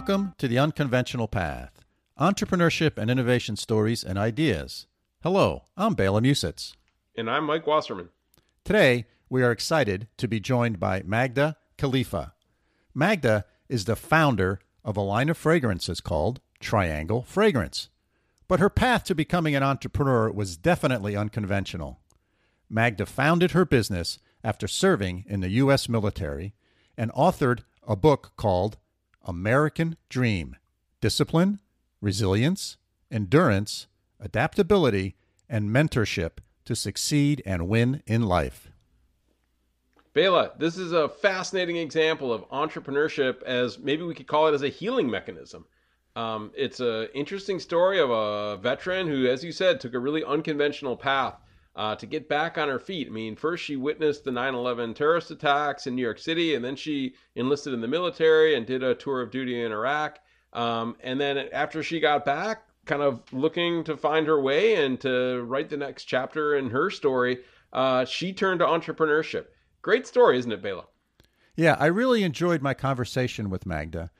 Welcome 0.00 0.34
to 0.38 0.48
the 0.48 0.58
Unconventional 0.58 1.28
Path 1.28 1.84
entrepreneurship 2.18 2.96
and 2.96 3.10
innovation 3.10 3.54
stories 3.54 4.02
and 4.02 4.18
ideas. 4.18 4.86
Hello, 5.22 5.64
I'm 5.76 5.92
Bela 5.92 6.22
Musits. 6.22 6.72
And 7.14 7.28
I'm 7.28 7.44
Mike 7.44 7.66
Wasserman. 7.66 8.08
Today, 8.64 9.04
we 9.28 9.42
are 9.42 9.52
excited 9.52 10.08
to 10.16 10.26
be 10.26 10.40
joined 10.40 10.80
by 10.80 11.02
Magda 11.04 11.58
Khalifa. 11.76 12.32
Magda 12.94 13.44
is 13.68 13.84
the 13.84 13.94
founder 13.94 14.58
of 14.86 14.96
a 14.96 15.02
line 15.02 15.28
of 15.28 15.36
fragrances 15.36 16.00
called 16.00 16.40
Triangle 16.60 17.22
Fragrance. 17.22 17.90
But 18.48 18.58
her 18.58 18.70
path 18.70 19.04
to 19.04 19.14
becoming 19.14 19.54
an 19.54 19.62
entrepreneur 19.62 20.30
was 20.30 20.56
definitely 20.56 21.14
unconventional. 21.14 22.00
Magda 22.70 23.04
founded 23.04 23.50
her 23.50 23.66
business 23.66 24.18
after 24.42 24.66
serving 24.66 25.26
in 25.28 25.40
the 25.40 25.50
U.S. 25.50 25.90
military 25.90 26.54
and 26.96 27.12
authored 27.12 27.64
a 27.86 27.96
book 27.96 28.32
called 28.38 28.78
American 29.30 29.96
Dream 30.08 30.56
Discipline, 31.00 31.60
Resilience, 32.00 32.78
Endurance, 33.12 33.86
Adaptability, 34.18 35.14
and 35.48 35.70
Mentorship 35.70 36.38
to 36.64 36.74
Succeed 36.74 37.40
and 37.46 37.68
Win 37.68 38.02
in 38.08 38.22
Life. 38.22 38.72
Bela, 40.14 40.50
this 40.58 40.76
is 40.76 40.90
a 40.90 41.08
fascinating 41.08 41.76
example 41.76 42.32
of 42.32 42.42
entrepreneurship 42.48 43.40
as 43.44 43.78
maybe 43.78 44.02
we 44.02 44.16
could 44.16 44.26
call 44.26 44.48
it 44.48 44.54
as 44.54 44.62
a 44.62 44.68
healing 44.68 45.08
mechanism. 45.08 45.64
Um, 46.16 46.50
it's 46.56 46.80
an 46.80 47.06
interesting 47.14 47.60
story 47.60 48.00
of 48.00 48.10
a 48.10 48.56
veteran 48.56 49.06
who, 49.06 49.28
as 49.28 49.44
you 49.44 49.52
said, 49.52 49.78
took 49.78 49.94
a 49.94 49.98
really 50.00 50.24
unconventional 50.24 50.96
path 50.96 51.36
uh, 51.76 51.94
to 51.96 52.06
get 52.06 52.28
back 52.28 52.58
on 52.58 52.68
her 52.68 52.78
feet. 52.78 53.06
I 53.06 53.10
mean, 53.10 53.36
first 53.36 53.64
she 53.64 53.76
witnessed 53.76 54.24
the 54.24 54.32
9 54.32 54.54
11 54.54 54.94
terrorist 54.94 55.30
attacks 55.30 55.86
in 55.86 55.94
New 55.94 56.02
York 56.02 56.18
City, 56.18 56.54
and 56.54 56.64
then 56.64 56.76
she 56.76 57.14
enlisted 57.34 57.72
in 57.72 57.80
the 57.80 57.88
military 57.88 58.54
and 58.54 58.66
did 58.66 58.82
a 58.82 58.94
tour 58.94 59.22
of 59.22 59.30
duty 59.30 59.62
in 59.62 59.72
Iraq. 59.72 60.18
Um, 60.52 60.96
and 61.00 61.20
then 61.20 61.38
after 61.52 61.82
she 61.82 62.00
got 62.00 62.24
back, 62.24 62.64
kind 62.86 63.02
of 63.02 63.22
looking 63.32 63.84
to 63.84 63.96
find 63.96 64.26
her 64.26 64.40
way 64.40 64.84
and 64.84 65.00
to 65.00 65.42
write 65.42 65.68
the 65.70 65.76
next 65.76 66.04
chapter 66.04 66.56
in 66.56 66.70
her 66.70 66.90
story, 66.90 67.38
uh, 67.72 68.04
she 68.04 68.32
turned 68.32 68.60
to 68.60 68.66
entrepreneurship. 68.66 69.46
Great 69.82 70.06
story, 70.06 70.38
isn't 70.38 70.50
it, 70.50 70.62
Bela? 70.62 70.84
Yeah, 71.54 71.76
I 71.78 71.86
really 71.86 72.22
enjoyed 72.24 72.62
my 72.62 72.74
conversation 72.74 73.50
with 73.50 73.66
Magda. 73.66 74.10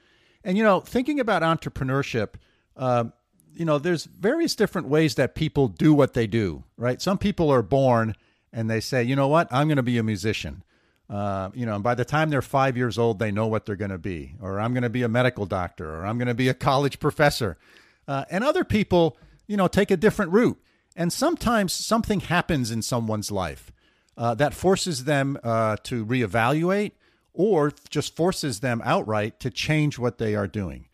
And, 0.44 0.56
you 0.56 0.64
know, 0.64 0.80
thinking 0.80 1.20
about 1.20 1.42
entrepreneurship, 1.42 2.34
um, 2.76 3.12
you 3.54 3.64
know, 3.64 3.78
there's 3.78 4.04
various 4.04 4.54
different 4.54 4.88
ways 4.88 5.14
that 5.16 5.34
people 5.34 5.68
do 5.68 5.92
what 5.92 6.14
they 6.14 6.26
do, 6.26 6.64
right? 6.76 7.00
Some 7.00 7.18
people 7.18 7.50
are 7.50 7.62
born 7.62 8.14
and 8.52 8.68
they 8.68 8.80
say, 8.80 9.02
you 9.02 9.16
know 9.16 9.28
what, 9.28 9.48
I'm 9.50 9.68
going 9.68 9.76
to 9.76 9.82
be 9.82 9.98
a 9.98 10.02
musician. 10.02 10.62
Uh, 11.08 11.50
you 11.54 11.66
know, 11.66 11.74
and 11.74 11.82
by 11.82 11.94
the 11.94 12.04
time 12.04 12.30
they're 12.30 12.42
five 12.42 12.76
years 12.76 12.96
old, 12.96 13.18
they 13.18 13.32
know 13.32 13.48
what 13.48 13.66
they're 13.66 13.76
going 13.76 13.90
to 13.90 13.98
be, 13.98 14.34
or 14.40 14.60
I'm 14.60 14.72
going 14.72 14.84
to 14.84 14.90
be 14.90 15.02
a 15.02 15.08
medical 15.08 15.44
doctor, 15.44 15.92
or 15.92 16.06
I'm 16.06 16.18
going 16.18 16.28
to 16.28 16.34
be 16.34 16.48
a 16.48 16.54
college 16.54 17.00
professor. 17.00 17.58
Uh, 18.06 18.24
and 18.30 18.44
other 18.44 18.64
people, 18.64 19.16
you 19.48 19.56
know, 19.56 19.66
take 19.66 19.90
a 19.90 19.96
different 19.96 20.30
route. 20.30 20.60
And 20.94 21.12
sometimes 21.12 21.72
something 21.72 22.20
happens 22.20 22.70
in 22.70 22.82
someone's 22.82 23.30
life 23.30 23.72
uh, 24.16 24.34
that 24.34 24.54
forces 24.54 25.04
them 25.04 25.38
uh, 25.42 25.76
to 25.84 26.04
reevaluate 26.04 26.92
or 27.32 27.72
just 27.88 28.14
forces 28.14 28.60
them 28.60 28.82
outright 28.84 29.40
to 29.40 29.50
change 29.50 29.98
what 29.98 30.18
they 30.18 30.34
are 30.34 30.46
doing. 30.46 30.86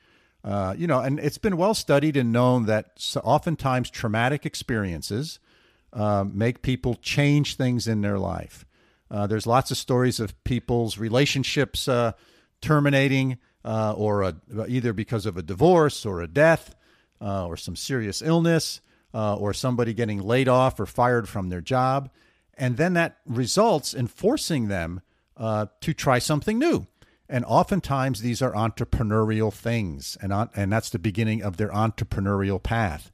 Uh, 0.47 0.75
you 0.79 0.87
know, 0.87 1.01
and 1.01 1.19
it's 1.19 1.39
been 1.39 1.57
well 1.57 1.75
studied 1.75 2.17
and 2.17 2.33
known 2.33 2.67
that 2.67 3.17
oftentimes 3.25 3.91
traumatic 3.91 4.47
experiences 4.47 5.41
uh, 5.93 6.25
make 6.33 6.63
people 6.63 6.95
change 6.95 7.57
things 7.57 7.89
in 7.89 8.01
their 8.01 8.19
life. 8.19 8.65
Uh, 9.11 9.27
there's 9.27 9.47
lots 9.47 9.73
of 9.73 9.77
stories 9.77 10.21
of 10.21 10.45
people's 10.45 10.99
relationships 10.99 11.89
uh, 11.89 12.13
terminating, 12.61 13.39
uh, 13.65 13.93
or 13.97 14.23
a, 14.23 14.37
either 14.69 14.93
because 14.93 15.27
of 15.27 15.37
a 15.37 15.43
divorce 15.43 16.07
or 16.07 16.21
a 16.21 16.29
death, 16.29 16.77
or 17.21 17.57
some 17.57 17.75
serious 17.75 18.23
illness, 18.23 18.81
or 19.13 19.53
somebody 19.53 19.93
getting 19.95 20.23
laid 20.23 20.49
off 20.49 20.79
or 20.79 20.87
fired 20.87 21.29
from 21.29 21.49
their 21.49 21.61
job, 21.61 22.09
and 22.55 22.77
then 22.77 22.93
that 22.93 23.17
results 23.27 23.95
in 23.95 24.07
forcing 24.07 24.69
them 24.69 25.01
to 25.39 25.95
try 25.95 26.21
something 26.21 26.59
new. 26.59 26.87
And 27.29 27.45
oftentimes 27.45 28.21
these 28.21 28.41
are 28.41 28.53
entrepreneurial 28.53 29.53
things, 29.53 30.17
and, 30.21 30.33
on, 30.33 30.51
and 30.55 30.73
that's 30.73 30.91
the 30.91 30.99
beginning 30.99 31.43
of 31.43 31.57
their 31.57 31.71
entrepreneurial 31.71 32.63
path. 32.63 33.11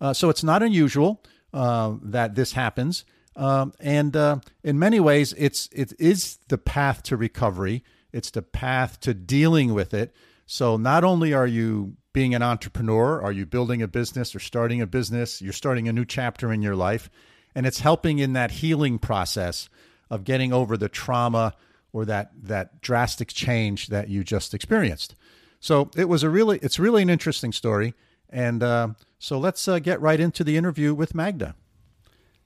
Uh, 0.00 0.12
so 0.12 0.28
it's 0.30 0.44
not 0.44 0.62
unusual 0.62 1.22
uh, 1.52 1.94
that 2.02 2.34
this 2.34 2.52
happens. 2.52 3.04
Um, 3.34 3.72
and 3.80 4.16
uh, 4.16 4.38
in 4.62 4.78
many 4.78 5.00
ways, 5.00 5.34
it's, 5.36 5.68
it 5.72 5.92
is 5.98 6.38
the 6.48 6.58
path 6.58 7.02
to 7.04 7.16
recovery, 7.16 7.84
it's 8.12 8.30
the 8.30 8.42
path 8.42 9.00
to 9.00 9.14
dealing 9.14 9.74
with 9.74 9.94
it. 9.94 10.14
So 10.46 10.76
not 10.76 11.04
only 11.04 11.34
are 11.34 11.46
you 11.46 11.96
being 12.12 12.34
an 12.34 12.42
entrepreneur, 12.42 13.20
are 13.22 13.32
you 13.32 13.46
building 13.46 13.82
a 13.82 13.88
business 13.88 14.34
or 14.34 14.40
starting 14.40 14.80
a 14.80 14.86
business, 14.86 15.42
you're 15.42 15.52
starting 15.52 15.88
a 15.88 15.92
new 15.92 16.04
chapter 16.04 16.52
in 16.52 16.62
your 16.62 16.74
life, 16.74 17.10
and 17.54 17.66
it's 17.66 17.80
helping 17.80 18.18
in 18.18 18.32
that 18.32 18.50
healing 18.50 18.98
process 18.98 19.68
of 20.10 20.24
getting 20.24 20.52
over 20.52 20.76
the 20.76 20.88
trauma 20.88 21.54
or 21.92 22.04
that 22.04 22.30
that 22.42 22.80
drastic 22.80 23.28
change 23.28 23.88
that 23.88 24.08
you 24.08 24.24
just 24.24 24.54
experienced. 24.54 25.14
So 25.60 25.90
it 25.96 26.08
was 26.08 26.22
a 26.22 26.30
really 26.30 26.58
it's 26.62 26.78
really 26.78 27.02
an 27.02 27.10
interesting 27.10 27.52
story, 27.52 27.94
and 28.30 28.62
uh, 28.62 28.88
so 29.18 29.38
let's 29.38 29.66
uh, 29.66 29.78
get 29.78 30.00
right 30.00 30.20
into 30.20 30.44
the 30.44 30.56
interview 30.56 30.94
with 30.94 31.14
Magda. 31.14 31.54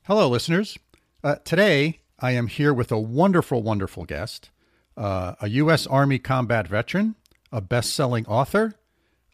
Hello, 0.04 0.28
listeners. 0.28 0.78
Uh, 1.22 1.36
today 1.44 2.00
I 2.18 2.32
am 2.32 2.46
here 2.46 2.72
with 2.72 2.90
a 2.90 2.98
wonderful, 2.98 3.62
wonderful 3.62 4.04
guest, 4.04 4.50
uh, 4.96 5.34
a 5.40 5.48
U.S. 5.48 5.86
Army 5.86 6.18
combat 6.18 6.66
veteran, 6.66 7.14
a 7.50 7.60
best-selling 7.60 8.26
author, 8.26 8.74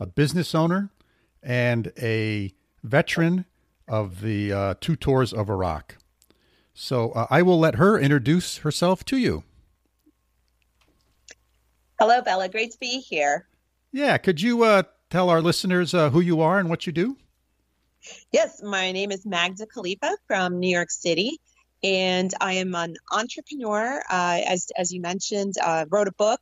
a 0.01 0.07
business 0.07 0.55
owner, 0.55 0.91
and 1.43 1.93
a 1.99 2.53
veteran 2.83 3.45
of 3.87 4.21
the 4.21 4.53
uh, 4.53 4.75
two 4.81 4.97
tours 4.97 5.33
of 5.33 5.49
Iraq. 5.49 5.97
So 6.75 7.11
uh, 7.11 7.27
I 7.31 7.43
will 7.43 7.59
let 7.59 7.77
her 7.77 7.99
introduce 7.99 8.59
herself 8.59 9.05
to 9.07 9.17
you. 9.17 9.45
Hello, 11.98 12.22
Bella. 12.22 12.48
Great 12.48 12.70
to 12.70 12.78
be 12.78 13.00
here. 13.00 13.48
Yeah. 13.91 14.19
Could 14.19 14.41
you 14.41 14.62
uh, 14.62 14.84
tell 15.10 15.31
our 15.31 15.41
listeners 15.41 15.94
uh, 15.94 16.10
who 16.10 16.20
you 16.20 16.41
are 16.41 16.60
and 16.60 16.70
what 16.70 16.86
you 16.86 16.92
do? 16.92 17.16
Yes, 18.31 18.62
my 18.62 18.92
name 18.92 19.10
is 19.10 19.26
Magda 19.26 19.66
Khalifa 19.66 20.16
from 20.28 20.60
New 20.60 20.69
York 20.69 20.92
City, 20.92 21.41
and 21.82 22.32
I 22.41 22.54
am 22.54 22.76
an 22.76 22.94
entrepreneur. 23.10 24.00
Uh, 24.09 24.41
as 24.47 24.69
as 24.76 24.92
you 24.92 25.00
mentioned, 25.00 25.54
uh, 25.60 25.86
wrote 25.91 26.06
a 26.06 26.12
book 26.12 26.41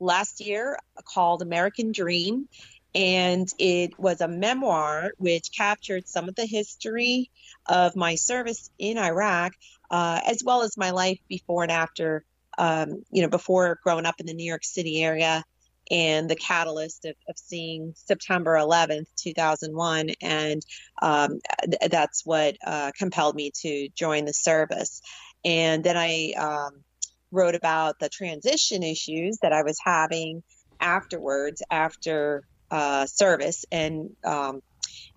last 0.00 0.40
year 0.40 0.76
called 1.04 1.40
American 1.40 1.92
Dream, 1.92 2.48
and 2.92 3.48
it 3.60 3.96
was 4.00 4.20
a 4.20 4.26
memoir 4.26 5.12
which 5.18 5.52
captured 5.56 6.08
some 6.08 6.28
of 6.28 6.34
the 6.34 6.46
history 6.46 7.30
of 7.66 7.94
my 7.94 8.16
service 8.16 8.70
in 8.76 8.98
Iraq, 8.98 9.52
uh, 9.88 10.20
as 10.26 10.42
well 10.44 10.62
as 10.62 10.76
my 10.76 10.90
life 10.90 11.20
before 11.28 11.62
and 11.62 11.70
after 11.70 12.24
um, 12.58 13.04
you 13.10 13.22
know, 13.22 13.28
before 13.28 13.78
growing 13.82 14.06
up 14.06 14.16
in 14.18 14.26
the 14.26 14.34
New 14.34 14.46
York 14.46 14.64
City 14.64 15.02
area 15.02 15.44
and 15.90 16.28
the 16.28 16.36
catalyst 16.36 17.04
of, 17.04 17.14
of 17.28 17.36
seeing 17.38 17.92
September 17.96 18.54
11th, 18.54 19.06
2001. 19.16 20.10
And 20.20 20.62
um, 21.00 21.38
th- 21.62 21.90
that's 21.90 22.24
what 22.24 22.56
uh, 22.66 22.92
compelled 22.98 23.36
me 23.36 23.52
to 23.62 23.88
join 23.90 24.24
the 24.24 24.32
service. 24.32 25.00
And 25.44 25.84
then 25.84 25.96
I 25.96 26.32
um, 26.36 26.82
wrote 27.30 27.54
about 27.54 27.98
the 28.00 28.08
transition 28.08 28.82
issues 28.82 29.38
that 29.42 29.52
I 29.52 29.62
was 29.62 29.78
having 29.84 30.42
afterwards, 30.80 31.62
after 31.70 32.42
uh, 32.70 33.06
service, 33.06 33.64
and 33.70 34.10
um, 34.24 34.60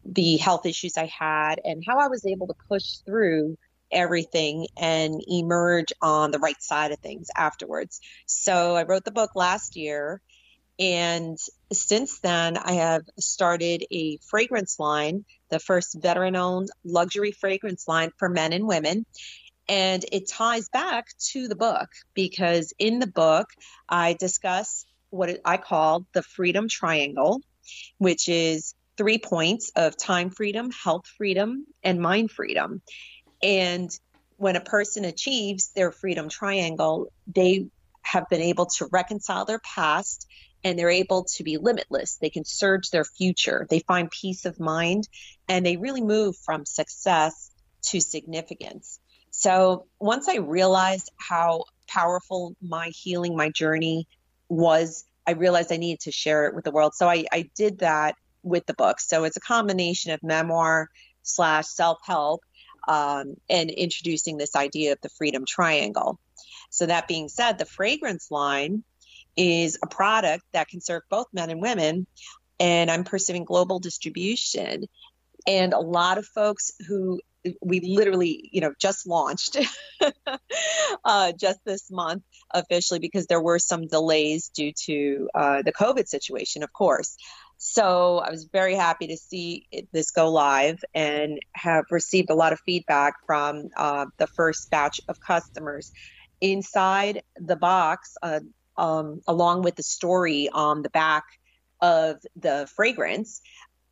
the 0.05 0.37
health 0.37 0.65
issues 0.65 0.97
I 0.97 1.07
had, 1.07 1.59
and 1.63 1.83
how 1.85 1.97
I 1.97 2.07
was 2.07 2.25
able 2.25 2.47
to 2.47 2.53
push 2.67 2.97
through 3.05 3.57
everything 3.91 4.67
and 4.77 5.21
emerge 5.27 5.91
on 6.01 6.31
the 6.31 6.39
right 6.39 6.61
side 6.61 6.91
of 6.91 6.99
things 6.99 7.27
afterwards. 7.35 7.99
So 8.25 8.75
I 8.75 8.83
wrote 8.83 9.05
the 9.05 9.11
book 9.11 9.31
last 9.35 9.75
year. 9.75 10.21
And 10.79 11.37
since 11.73 12.19
then, 12.19 12.57
I 12.57 12.73
have 12.73 13.01
started 13.19 13.85
a 13.91 14.17
fragrance 14.29 14.79
line, 14.79 15.25
the 15.49 15.59
first 15.59 15.97
veteran 16.01 16.37
owned 16.37 16.69
luxury 16.85 17.33
fragrance 17.33 17.87
line 17.87 18.11
for 18.17 18.29
men 18.29 18.53
and 18.53 18.65
women. 18.65 19.05
And 19.67 20.03
it 20.11 20.29
ties 20.29 20.69
back 20.69 21.05
to 21.31 21.47
the 21.47 21.55
book 21.55 21.89
because 22.13 22.73
in 22.79 22.99
the 22.99 23.07
book, 23.07 23.47
I 23.87 24.13
discuss 24.13 24.85
what 25.09 25.41
I 25.43 25.57
call 25.57 26.05
the 26.13 26.23
freedom 26.23 26.67
triangle, 26.69 27.41
which 27.97 28.29
is 28.29 28.73
three 28.97 29.17
points 29.17 29.71
of 29.75 29.95
time 29.97 30.29
freedom, 30.29 30.71
health 30.71 31.05
freedom, 31.17 31.65
and 31.83 32.01
mind 32.01 32.31
freedom. 32.31 32.81
And 33.41 33.89
when 34.37 34.55
a 34.55 34.61
person 34.61 35.05
achieves 35.05 35.71
their 35.75 35.91
freedom 35.91 36.29
triangle, 36.29 37.11
they 37.27 37.67
have 38.01 38.29
been 38.29 38.41
able 38.41 38.65
to 38.65 38.87
reconcile 38.91 39.45
their 39.45 39.59
past 39.59 40.27
and 40.63 40.77
they're 40.77 40.89
able 40.89 41.25
to 41.35 41.43
be 41.43 41.57
limitless. 41.57 42.17
They 42.17 42.29
can 42.29 42.45
surge 42.45 42.89
their 42.89 43.05
future. 43.05 43.67
They 43.69 43.79
find 43.79 44.09
peace 44.11 44.45
of 44.45 44.59
mind 44.59 45.07
and 45.47 45.65
they 45.65 45.77
really 45.77 46.01
move 46.01 46.35
from 46.37 46.65
success 46.65 47.51
to 47.87 48.01
significance. 48.01 48.99
So 49.31 49.85
once 49.99 50.27
I 50.27 50.37
realized 50.37 51.11
how 51.17 51.63
powerful 51.87 52.55
my 52.61 52.91
healing, 52.93 53.35
my 53.37 53.49
journey 53.49 54.07
was 54.49 55.05
I 55.27 55.33
realized 55.33 55.71
I 55.71 55.77
needed 55.77 56.01
to 56.01 56.11
share 56.11 56.47
it 56.47 56.55
with 56.55 56.65
the 56.65 56.71
world. 56.71 56.93
So 56.95 57.07
I, 57.07 57.25
I 57.31 57.49
did 57.55 57.79
that 57.79 58.15
with 58.41 58.65
the 58.65 58.73
book. 58.73 58.99
So 58.99 59.25
it's 59.25 59.37
a 59.37 59.41
combination 59.41 60.11
of 60.11 60.23
memoir 60.23 60.89
slash 61.21 61.67
self 61.67 61.99
help 62.03 62.41
um, 62.87 63.35
and 63.49 63.69
introducing 63.69 64.37
this 64.37 64.55
idea 64.55 64.93
of 64.93 64.99
the 65.01 65.09
freedom 65.09 65.45
triangle. 65.45 66.19
So 66.69 66.85
that 66.85 67.07
being 67.07 67.29
said, 67.29 67.57
the 67.57 67.65
fragrance 67.65 68.29
line 68.31 68.83
is 69.35 69.77
a 69.83 69.87
product 69.87 70.43
that 70.53 70.67
can 70.67 70.81
serve 70.81 71.03
both 71.09 71.27
men 71.33 71.49
and 71.49 71.61
women, 71.61 72.07
and 72.59 72.91
I'm 72.91 73.03
pursuing 73.03 73.45
global 73.45 73.79
distribution. 73.79 74.85
And 75.47 75.73
a 75.73 75.79
lot 75.79 76.17
of 76.17 76.25
folks 76.25 76.71
who 76.87 77.21
we 77.61 77.79
literally, 77.79 78.49
you 78.51 78.61
know, 78.61 78.73
just 78.79 79.07
launched 79.07 79.57
uh, 81.05 81.31
just 81.39 81.59
this 81.65 81.89
month 81.89 82.23
officially 82.53 82.99
because 82.99 83.27
there 83.27 83.41
were 83.41 83.59
some 83.59 83.87
delays 83.87 84.49
due 84.49 84.73
to 84.85 85.29
uh, 85.33 85.61
the 85.61 85.71
COVID 85.71 86.07
situation, 86.07 86.63
of 86.63 86.73
course. 86.73 87.15
So 87.61 88.19
I 88.19 88.31
was 88.31 88.45
very 88.45 88.73
happy 88.73 89.07
to 89.07 89.17
see 89.17 89.67
this 89.91 90.11
go 90.11 90.31
live 90.31 90.81
and 90.93 91.41
have 91.53 91.83
received 91.91 92.29
a 92.29 92.33
lot 92.33 92.53
of 92.53 92.61
feedback 92.61 93.15
from 93.25 93.67
uh, 93.75 94.05
the 94.17 94.27
first 94.27 94.71
batch 94.71 95.01
of 95.09 95.19
customers. 95.19 95.91
Inside 96.39 97.21
the 97.35 97.57
box, 97.57 98.15
uh, 98.23 98.39
um, 98.77 99.19
along 99.27 99.63
with 99.63 99.75
the 99.75 99.83
story 99.83 100.47
on 100.47 100.83
the 100.83 100.89
back 100.89 101.25
of 101.81 102.21
the 102.37 102.65
fragrance, 102.73 103.41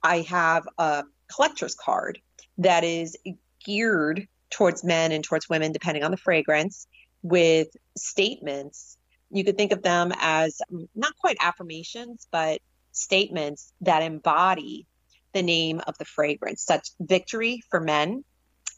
I 0.01 0.21
have 0.21 0.65
a 0.77 1.03
collector's 1.29 1.75
card 1.75 2.19
that 2.59 2.85
is 2.85 3.17
geared 3.65 4.29
towards 4.49 4.85
men 4.85 5.11
and 5.11 5.25
towards 5.25 5.49
women, 5.49 5.73
depending 5.73 6.05
on 6.05 6.11
the 6.11 6.17
fragrance, 6.17 6.87
with 7.21 7.67
statements. 7.97 8.97
You 9.29 9.43
could 9.43 9.57
think 9.57 9.73
of 9.73 9.81
them 9.81 10.13
as 10.15 10.61
not 10.95 11.17
quite 11.17 11.35
affirmations, 11.41 12.29
but 12.31 12.61
statements 12.97 13.73
that 13.81 14.03
embody 14.03 14.88
the 15.33 15.41
name 15.41 15.81
of 15.85 15.97
the 15.97 16.05
fragrance, 16.05 16.63
such 16.63 16.89
victory 16.99 17.61
for 17.69 17.79
men 17.79 18.23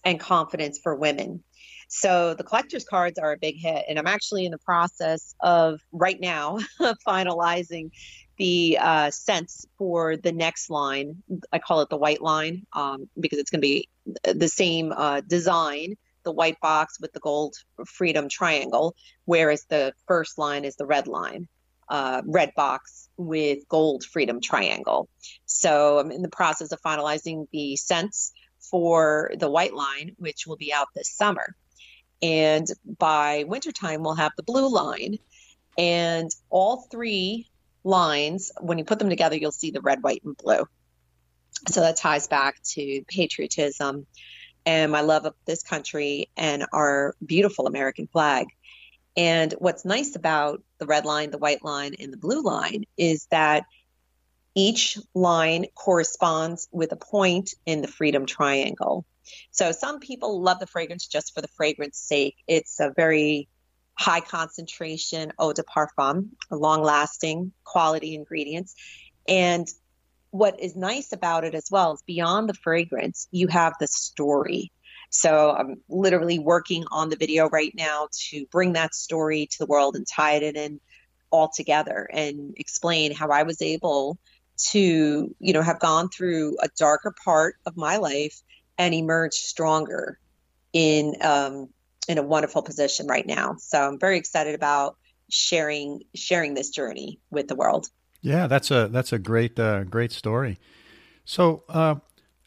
and 0.03 0.19
confidence 0.19 0.79
for 0.81 0.95
women. 0.95 1.43
So 1.87 2.35
the 2.35 2.43
collector's 2.43 2.85
cards 2.85 3.17
are 3.17 3.33
a 3.33 3.37
big 3.37 3.55
hit. 3.57 3.85
And 3.89 3.97
I'm 3.97 4.07
actually 4.07 4.45
in 4.45 4.51
the 4.51 4.59
process 4.59 5.33
of 5.39 5.79
right 5.91 6.19
now 6.19 6.59
finalizing 7.07 7.91
the 8.37 8.77
uh, 8.79 9.11
scents 9.11 9.65
for 9.77 10.15
the 10.15 10.31
next 10.31 10.69
line. 10.69 11.23
I 11.51 11.59
call 11.59 11.81
it 11.81 11.89
the 11.89 11.97
white 11.97 12.21
line 12.21 12.65
um, 12.73 13.09
because 13.19 13.39
it's 13.39 13.49
going 13.49 13.61
to 13.61 13.67
be 13.67 13.89
the 14.23 14.47
same 14.47 14.93
uh, 14.95 15.21
design, 15.21 15.95
the 16.23 16.31
white 16.31 16.59
box 16.61 16.99
with 17.01 17.11
the 17.11 17.19
gold 17.19 17.55
freedom 17.87 18.29
triangle, 18.29 18.95
whereas 19.25 19.65
the 19.69 19.93
first 20.07 20.37
line 20.37 20.65
is 20.65 20.75
the 20.75 20.85
red 20.85 21.07
line, 21.07 21.47
uh, 21.89 22.21
red 22.25 22.53
box 22.55 23.09
with 23.17 23.67
gold 23.67 24.03
freedom 24.03 24.39
triangle. 24.41 25.09
So 25.45 25.99
I'm 25.99 26.11
in 26.11 26.21
the 26.21 26.29
process 26.29 26.71
of 26.71 26.81
finalizing 26.81 27.47
the 27.51 27.75
scents 27.75 28.31
for 28.59 29.31
the 29.37 29.49
white 29.49 29.73
line, 29.73 30.15
which 30.17 30.45
will 30.45 30.57
be 30.57 30.73
out 30.73 30.87
this 30.95 31.09
summer. 31.09 31.55
And 32.21 32.67
by 32.97 33.45
wintertime, 33.47 34.03
we'll 34.03 34.15
have 34.15 34.33
the 34.37 34.43
blue 34.43 34.69
line. 34.69 35.17
And 35.77 36.29
all 36.49 36.87
three 36.91 37.47
lines, 37.83 38.51
when 38.59 38.77
you 38.77 38.83
put 38.83 38.99
them 38.99 39.09
together, 39.09 39.37
you'll 39.37 39.51
see 39.51 39.71
the 39.71 39.81
red, 39.81 40.03
white, 40.03 40.23
and 40.23 40.35
blue. 40.37 40.65
So 41.69 41.81
that 41.81 41.97
ties 41.97 42.27
back 42.27 42.61
to 42.71 43.03
patriotism 43.07 44.05
and 44.65 44.91
my 44.91 45.01
love 45.01 45.25
of 45.25 45.33
this 45.45 45.63
country 45.63 46.29
and 46.37 46.65
our 46.73 47.15
beautiful 47.25 47.67
American 47.67 48.07
flag. 48.07 48.47
And 49.19 49.53
what's 49.59 49.83
nice 49.83 50.15
about 50.15 50.63
the 50.77 50.85
red 50.85 51.03
line, 51.03 51.29
the 51.29 51.37
white 51.37 51.61
line, 51.61 51.93
and 51.99 52.13
the 52.13 52.17
blue 52.17 52.41
line 52.41 52.85
is 52.97 53.27
that 53.31 53.65
each 54.55 54.97
line 55.13 55.65
corresponds 55.75 56.69
with 56.71 56.93
a 56.93 56.95
point 56.95 57.53
in 57.65 57.81
the 57.81 57.89
freedom 57.89 58.25
triangle. 58.25 59.05
So 59.51 59.73
some 59.73 59.99
people 59.99 60.41
love 60.41 60.59
the 60.59 60.67
fragrance 60.67 61.05
just 61.05 61.35
for 61.35 61.41
the 61.41 61.49
fragrance 61.49 61.97
sake. 61.97 62.37
It's 62.47 62.79
a 62.79 62.93
very 62.95 63.49
high 63.93 64.21
concentration 64.21 65.33
eau 65.37 65.51
de 65.51 65.63
parfum, 65.63 66.29
long 66.49 66.81
lasting 66.81 67.51
quality 67.65 68.15
ingredients. 68.15 68.73
And 69.27 69.67
what 70.31 70.61
is 70.61 70.77
nice 70.77 71.11
about 71.11 71.43
it 71.43 71.55
as 71.55 71.67
well 71.69 71.91
is 71.95 72.03
beyond 72.03 72.47
the 72.47 72.53
fragrance, 72.53 73.27
you 73.31 73.49
have 73.49 73.73
the 73.81 73.87
story. 73.87 74.71
So 75.09 75.51
I'm 75.51 75.81
literally 75.89 76.39
working 76.39 76.85
on 76.91 77.09
the 77.09 77.15
video 77.15 77.49
right 77.49 77.73
now 77.75 78.07
to 78.29 78.45
bring 78.51 78.73
that 78.73 78.93
story 78.93 79.47
to 79.51 79.57
the 79.59 79.65
world 79.65 79.95
and 79.95 80.05
tie 80.07 80.35
it 80.35 80.55
in 80.55 80.79
all 81.31 81.49
together 81.53 82.07
and 82.11 82.53
explain 82.57 83.13
how 83.13 83.29
I 83.29 83.43
was 83.43 83.61
able 83.61 84.17
to, 84.71 85.35
you 85.39 85.53
know, 85.53 85.61
have 85.61 85.79
gone 85.79 86.09
through 86.09 86.57
a 86.61 86.69
darker 86.77 87.13
part 87.23 87.55
of 87.65 87.77
my 87.77 87.97
life 87.97 88.41
and 88.77 88.93
emerge 88.93 89.33
stronger 89.33 90.19
in 90.73 91.15
um, 91.21 91.69
in 92.07 92.17
a 92.17 92.23
wonderful 92.23 92.61
position 92.61 93.07
right 93.07 93.25
now. 93.25 93.55
So 93.59 93.79
I'm 93.79 93.99
very 93.99 94.17
excited 94.17 94.55
about 94.55 94.97
sharing 95.29 96.01
sharing 96.15 96.53
this 96.53 96.69
journey 96.69 97.19
with 97.29 97.47
the 97.47 97.55
world. 97.55 97.87
Yeah, 98.21 98.47
that's 98.47 98.71
a 98.71 98.87
that's 98.87 99.13
a 99.13 99.19
great 99.19 99.59
uh, 99.59 99.83
great 99.85 100.11
story. 100.11 100.59
So, 101.25 101.63
uh, 101.69 101.95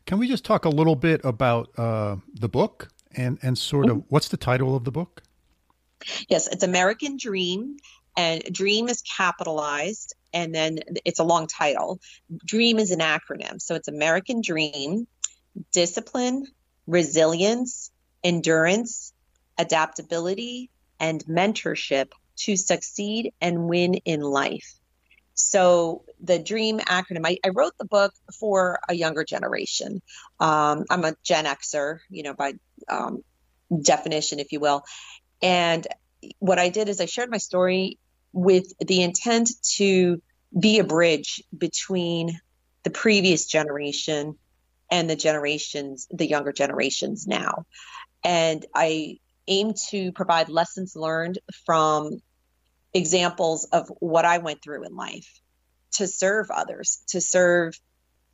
can 0.07 0.19
we 0.19 0.29
just 0.29 0.45
talk 0.45 0.65
a 0.65 0.69
little 0.69 0.97
bit 0.97 1.21
about 1.25 1.71
uh, 1.79 2.17
the 2.35 2.49
book 2.49 2.89
and 3.15 3.39
and 3.43 3.57
sort 3.59 3.89
of 3.89 4.05
what's 4.09 4.29
the 4.29 4.37
title 4.37 4.75
of 4.75 4.85
the 4.85 4.93
book? 4.93 5.23
Yes, 6.29 6.49
it's 6.49 6.65
American 6.65 7.17
Dream, 7.17 7.77
and 8.17 8.43
Dream 8.51 8.89
is 8.89 9.03
capitalized, 9.03 10.15
and 10.33 10.55
then 10.55 10.81
it's 11.05 11.21
a 11.21 11.25
long 11.25 11.47
title. 11.47 12.01
Dream 12.45 12.79
is 12.79 12.91
an 12.91 13.01
acronym, 13.01 13.61
so 13.61 13.75
it's 13.75 13.89
American 13.89 14.41
Dream, 14.41 15.07
discipline, 15.73 16.47
resilience, 16.87 17.91
endurance, 18.25 19.13
adaptability, 19.59 20.71
and 20.99 21.25
mentorship 21.27 22.11
to 22.37 22.57
succeed 22.57 23.33
and 23.41 23.69
win 23.69 23.95
in 23.95 24.21
life. 24.21 24.75
So, 25.43 26.05
the 26.21 26.39
DREAM 26.39 26.79
acronym, 26.81 27.27
I, 27.27 27.39
I 27.45 27.51
wrote 27.51 27.73
the 27.79 27.85
book 27.85 28.13
for 28.39 28.79
a 28.89 28.95
younger 28.95 29.25
generation. 29.25 30.01
Um, 30.39 30.85
I'm 30.89 31.05
a 31.05 31.17
Gen 31.25 31.47
Xer, 31.47 31.99
you 32.11 32.23
know, 32.23 32.35
by 32.35 32.55
um, 32.89 33.23
definition, 33.83 34.39
if 34.39 34.53
you 34.53 34.61
will. 34.61 34.85
And 35.43 35.87
what 36.39 36.59
I 36.59 36.69
did 36.69 36.89
is 36.89 37.01
I 37.01 37.07
shared 37.07 37.31
my 37.31 37.39
story 37.39 37.99
with 38.33 38.73
the 38.79 39.03
intent 39.03 39.51
to 39.77 40.23
be 40.59 40.79
a 40.79 40.85
bridge 40.85 41.43
between 41.57 42.39
the 42.85 42.91
previous 42.91 43.47
generation 43.47 44.39
and 44.91 45.09
the 45.09 45.17
generations, 45.17 46.07
the 46.11 46.29
younger 46.29 46.53
generations 46.53 47.27
now. 47.27 47.65
And 48.25 48.65
I 48.75 49.19
aim 49.49 49.75
to 49.91 50.13
provide 50.13 50.49
lessons 50.49 50.95
learned 50.95 51.39
from 51.67 52.21
examples 52.95 53.65
of 53.65 53.89
what 54.01 54.25
I 54.25 54.39
went 54.39 54.63
through 54.63 54.85
in 54.85 54.97
life 54.97 55.41
to 55.93 56.07
serve 56.07 56.51
others, 56.51 57.03
to 57.09 57.21
serve 57.21 57.79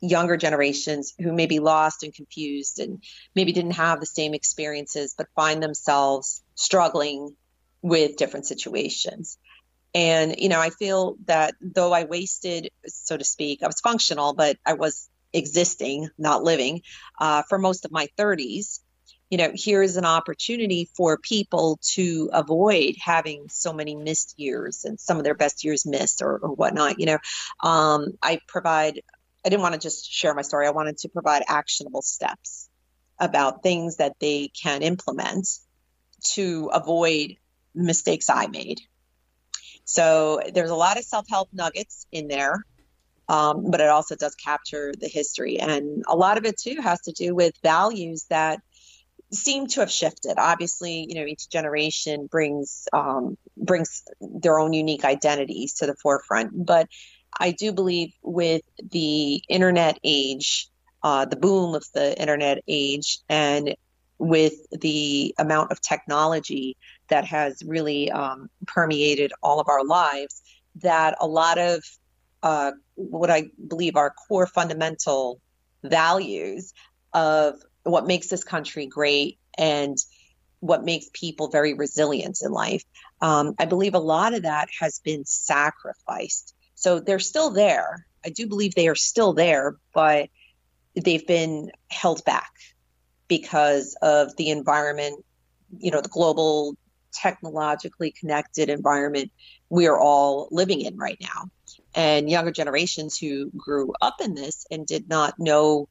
younger 0.01 0.37
generations 0.37 1.13
who 1.19 1.33
may 1.33 1.45
be 1.45 1.59
lost 1.59 2.03
and 2.03 2.13
confused 2.13 2.79
and 2.79 3.03
maybe 3.35 3.51
didn't 3.51 3.71
have 3.71 3.99
the 3.99 4.05
same 4.05 4.33
experiences, 4.33 5.13
but 5.17 5.27
find 5.35 5.61
themselves 5.61 6.41
struggling 6.55 7.35
with 7.81 8.15
different 8.15 8.45
situations. 8.45 9.37
And, 9.93 10.35
you 10.37 10.49
know, 10.49 10.59
I 10.59 10.69
feel 10.69 11.17
that 11.25 11.55
though 11.61 11.91
I 11.91 12.03
wasted, 12.03 12.69
so 12.85 13.17
to 13.17 13.23
speak, 13.23 13.63
I 13.63 13.67
was 13.67 13.81
functional, 13.81 14.33
but 14.33 14.57
I 14.65 14.73
was 14.73 15.09
existing, 15.33 16.09
not 16.17 16.43
living, 16.43 16.81
uh, 17.19 17.43
for 17.49 17.57
most 17.57 17.85
of 17.85 17.91
my 17.91 18.07
30s. 18.17 18.79
You 19.29 19.37
know, 19.37 19.51
here's 19.53 19.95
an 19.95 20.05
opportunity 20.05 20.89
for 20.95 21.17
people 21.17 21.79
to 21.93 22.29
avoid 22.33 22.95
having 22.99 23.47
so 23.49 23.71
many 23.71 23.95
missed 23.95 24.33
years 24.37 24.85
and 24.85 24.99
some 24.99 25.17
of 25.17 25.23
their 25.23 25.35
best 25.35 25.63
years 25.63 25.85
missed 25.85 26.21
or, 26.21 26.37
or 26.37 26.49
whatnot. 26.49 26.99
You 26.99 27.05
know, 27.05 27.17
um, 27.61 28.07
I 28.23 28.39
provide, 28.47 29.01
I 29.45 29.49
didn't 29.49 29.61
want 29.61 29.75
to 29.75 29.79
just 29.79 30.11
share 30.11 30.33
my 30.33 30.41
story, 30.41 30.67
I 30.67 30.71
wanted 30.71 30.97
to 30.99 31.09
provide 31.09 31.43
actionable 31.47 32.01
steps 32.01 32.69
about 33.19 33.61
things 33.61 33.97
that 33.97 34.15
they 34.19 34.49
can 34.59 34.81
implement 34.81 35.47
to 36.31 36.71
avoid 36.73 37.35
mistakes 37.75 38.29
I 38.29 38.47
made. 38.47 38.79
So 39.83 40.41
there's 40.53 40.69
a 40.69 40.75
lot 40.75 40.97
of 40.97 41.03
self 41.03 41.27
help 41.29 41.49
nuggets 41.53 42.07
in 42.11 42.27
there 42.27 42.65
um, 43.29 43.69
but 43.69 43.79
it 43.79 43.87
also 43.87 44.15
does 44.15 44.33
capture 44.33 44.91
the 44.99 45.07
history. 45.07 45.59
And 45.59 46.03
a 46.07 46.15
lot 46.15 46.39
of 46.39 46.45
it 46.45 46.57
too 46.57 46.81
has 46.81 46.99
to 47.01 47.11
do 47.11 47.35
with 47.35 47.53
values 47.61 48.25
that 48.31 48.59
seem 49.31 49.67
to 49.67 49.79
have 49.81 49.91
shifted. 49.91 50.35
Obviously, 50.37 51.05
you 51.07 51.15
know, 51.15 51.25
each 51.25 51.49
generation 51.49 52.27
brings 52.27 52.87
um, 52.93 53.37
brings 53.57 54.03
their 54.19 54.59
own 54.59 54.73
unique 54.73 55.05
identities 55.05 55.73
to 55.75 55.85
the 55.85 55.95
forefront. 55.95 56.65
But 56.65 56.87
I 57.39 57.51
do 57.51 57.71
believe 57.71 58.13
with 58.23 58.61
the 58.91 59.43
internet 59.47 59.99
age, 60.03 60.67
uh, 61.03 61.25
the 61.25 61.35
boom 61.35 61.75
of 61.75 61.85
the 61.93 62.19
internet 62.19 62.63
age, 62.67 63.19
and 63.29 63.75
with 64.17 64.53
the 64.71 65.33
amount 65.37 65.71
of 65.71 65.79
technology 65.79 66.75
that 67.07 67.25
has 67.25 67.63
really 67.65 68.11
um, 68.11 68.49
permeated 68.67 69.31
all 69.41 69.59
of 69.59 69.69
our 69.69 69.85
lives, 69.85 70.41
that 70.75 71.15
a 71.21 71.27
lot 71.27 71.57
of 71.57 71.83
uh, 72.43 72.71
what 72.95 73.29
I 73.29 73.49
believe 73.67 73.95
are 73.95 74.13
core 74.27 74.47
fundamental 74.47 75.39
values 75.83 76.73
of 77.13 77.55
what 77.83 78.07
makes 78.07 78.27
this 78.27 78.43
country 78.43 78.85
great 78.85 79.39
and 79.57 79.97
what 80.59 80.83
makes 80.83 81.07
people 81.13 81.49
very 81.49 81.73
resilient 81.73 82.39
in 82.41 82.51
life. 82.51 82.83
Um, 83.21 83.55
I 83.57 83.65
believe 83.65 83.93
a 83.93 83.99
lot 83.99 84.33
of 84.33 84.43
that 84.43 84.69
has 84.79 84.99
been 84.99 85.25
sacrificed. 85.25 86.53
So 86.75 86.99
they're 86.99 87.19
still 87.19 87.51
there. 87.51 88.05
I 88.25 88.29
do 88.29 88.47
believe 88.47 88.75
they 88.75 88.87
are 88.89 88.95
still 88.95 89.33
there, 89.33 89.77
but 89.93 90.29
they've 90.95 91.25
been 91.25 91.71
held 91.89 92.23
back 92.25 92.51
because 93.27 93.95
of 94.01 94.35
the 94.35 94.49
environment, 94.49 95.23
you 95.77 95.91
know, 95.91 96.01
the 96.01 96.09
global 96.09 96.75
technologically 97.13 98.11
connected 98.11 98.69
environment 98.69 99.31
we 99.69 99.87
are 99.87 99.99
all 99.99 100.47
living 100.51 100.81
in 100.81 100.97
right 100.97 101.17
now. 101.21 101.49
And 101.95 102.29
younger 102.29 102.51
generations 102.51 103.17
who 103.17 103.51
grew 103.55 103.93
up 104.01 104.17
in 104.21 104.33
this 104.33 104.65
and 104.69 104.85
did 104.85 105.07
not 105.07 105.35
know, 105.39 105.87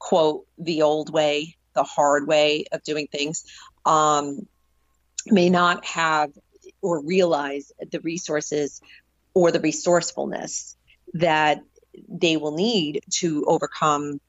quote, 0.00 0.46
the 0.58 0.82
old 0.82 1.12
way, 1.12 1.56
the 1.74 1.84
hard 1.84 2.26
way 2.26 2.64
of 2.72 2.82
doing 2.82 3.06
things, 3.06 3.44
um, 3.86 4.48
may 5.26 5.48
not 5.48 5.84
have 5.84 6.32
or 6.82 7.04
realize 7.04 7.70
the 7.92 8.00
resources 8.00 8.80
or 9.34 9.52
the 9.52 9.60
resourcefulness 9.60 10.76
that 11.14 11.60
they 12.08 12.36
will 12.36 12.56
need 12.56 13.02
to 13.10 13.44
overcome 13.46 14.20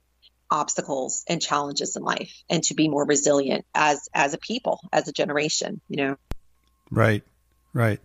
obstacles 0.52 1.24
and 1.30 1.42
challenges 1.42 1.96
in 1.96 2.04
life 2.04 2.44
and 2.50 2.62
to 2.64 2.74
be 2.74 2.90
more 2.90 3.06
resilient 3.06 3.66
as 3.74 4.10
as 4.14 4.34
a 4.34 4.38
people 4.38 4.82
as 4.92 5.08
a 5.08 5.14
generation 5.14 5.80
you 5.88 5.98
know? 5.98 6.18
Right 6.90 7.24
right. 7.74 8.02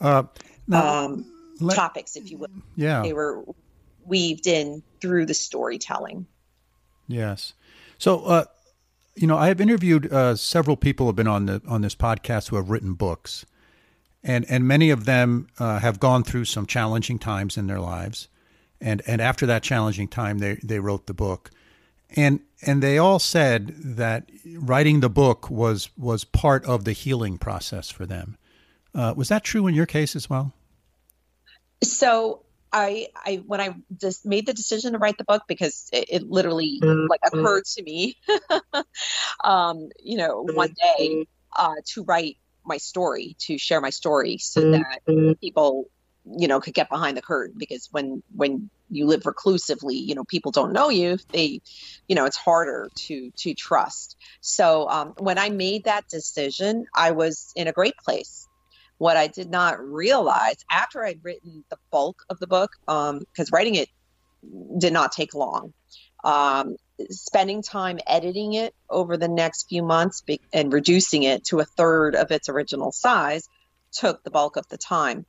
Uh, 0.00 0.24
now, 0.68 1.06
um, 1.06 1.26
let, 1.58 1.74
topics 1.74 2.16
if 2.16 2.30
you 2.30 2.38
would 2.38 2.52
yeah. 2.76 3.02
They 3.02 3.12
were 3.12 3.44
weaved 4.06 4.46
in 4.46 4.82
through 5.00 5.26
the 5.26 5.34
storytelling. 5.34 6.26
Yes. 7.08 7.52
So 7.98 8.24
uh, 8.24 8.44
you 9.16 9.26
know, 9.26 9.38
I 9.38 9.48
have 9.48 9.60
interviewed 9.60 10.12
uh, 10.12 10.36
several 10.36 10.76
people 10.76 11.06
have 11.06 11.16
been 11.16 11.26
on 11.26 11.46
the 11.46 11.62
on 11.66 11.80
this 11.80 11.94
podcast 11.94 12.48
who 12.48 12.56
have 12.56 12.70
written 12.70 12.94
books, 12.94 13.46
and 14.22 14.44
and 14.48 14.68
many 14.68 14.90
of 14.90 15.06
them 15.06 15.48
uh, 15.58 15.78
have 15.78 15.98
gone 15.98 16.22
through 16.22 16.44
some 16.44 16.66
challenging 16.66 17.18
times 17.18 17.56
in 17.56 17.66
their 17.66 17.80
lives, 17.80 18.28
and 18.80 19.02
and 19.06 19.20
after 19.20 19.46
that 19.46 19.62
challenging 19.62 20.06
time, 20.06 20.38
they 20.38 20.60
they 20.62 20.78
wrote 20.78 21.06
the 21.06 21.14
book, 21.14 21.50
and 22.10 22.40
and 22.66 22.82
they 22.82 22.98
all 22.98 23.18
said 23.18 23.74
that 23.78 24.30
writing 24.58 25.00
the 25.00 25.08
book 25.10 25.50
was 25.50 25.88
was 25.96 26.24
part 26.24 26.64
of 26.66 26.84
the 26.84 26.92
healing 26.92 27.38
process 27.38 27.90
for 27.90 28.04
them. 28.04 28.36
Uh, 28.94 29.14
was 29.16 29.28
that 29.28 29.44
true 29.44 29.66
in 29.66 29.74
your 29.74 29.86
case 29.86 30.14
as 30.14 30.28
well? 30.28 30.52
So 31.82 32.42
I, 32.72 33.08
I 33.14 33.42
when 33.46 33.60
I 33.60 33.74
just 33.98 34.26
made 34.26 34.46
the 34.46 34.52
decision 34.52 34.92
to 34.92 34.98
write 34.98 35.18
the 35.18 35.24
book 35.24 35.42
because 35.48 35.88
it, 35.92 36.06
it 36.10 36.30
literally 36.30 36.80
mm-hmm. 36.82 37.06
like 37.08 37.20
occurred 37.24 37.64
to 37.64 37.82
me, 37.82 38.16
um, 39.44 39.88
you 40.02 40.18
know, 40.18 40.42
one 40.42 40.74
day 40.98 41.26
uh, 41.54 41.74
to 41.86 42.04
write 42.04 42.36
my 42.64 42.76
story, 42.78 43.36
to 43.40 43.58
share 43.58 43.80
my 43.80 43.90
story, 43.90 44.38
so 44.38 44.60
mm-hmm. 44.60 44.82
that 45.28 45.40
people, 45.40 45.88
you 46.38 46.48
know, 46.48 46.60
could 46.60 46.74
get 46.74 46.90
behind 46.90 47.16
the 47.16 47.22
curtain. 47.22 47.56
Because 47.58 47.88
when 47.92 48.22
when 48.34 48.70
you 48.90 49.06
live 49.06 49.26
reclusively, 49.26 49.96
you 49.96 50.14
know, 50.14 50.24
people 50.24 50.52
don't 50.52 50.72
know 50.72 50.88
you. 50.88 51.18
They, 51.32 51.60
you 52.08 52.16
know, 52.16 52.24
it's 52.24 52.36
harder 52.36 52.90
to 52.94 53.30
to 53.30 53.54
trust. 53.54 54.16
So 54.40 54.88
um, 54.88 55.14
when 55.18 55.38
I 55.38 55.50
made 55.50 55.84
that 55.84 56.08
decision, 56.08 56.86
I 56.94 57.12
was 57.12 57.52
in 57.56 57.68
a 57.68 57.72
great 57.72 57.96
place 57.96 58.45
what 58.98 59.16
I 59.16 59.26
did 59.26 59.50
not 59.50 59.80
realize 59.80 60.64
after 60.70 61.04
I'd 61.04 61.24
written 61.24 61.64
the 61.70 61.76
bulk 61.90 62.22
of 62.30 62.38
the 62.38 62.46
book, 62.46 62.72
because 62.86 63.10
um, 63.10 63.52
writing 63.52 63.74
it 63.74 63.88
did 64.78 64.92
not 64.92 65.12
take 65.12 65.34
long. 65.34 65.72
Um, 66.24 66.76
spending 67.10 67.62
time 67.62 67.98
editing 68.06 68.54
it 68.54 68.74
over 68.88 69.16
the 69.16 69.28
next 69.28 69.68
few 69.68 69.82
months 69.82 70.22
be- 70.22 70.40
and 70.52 70.72
reducing 70.72 71.22
it 71.22 71.44
to 71.44 71.60
a 71.60 71.64
third 71.64 72.14
of 72.14 72.30
its 72.30 72.48
original 72.48 72.90
size 72.90 73.48
took 73.92 74.24
the 74.24 74.30
bulk 74.30 74.56
of 74.56 74.66
the 74.68 74.78
time. 74.78 75.26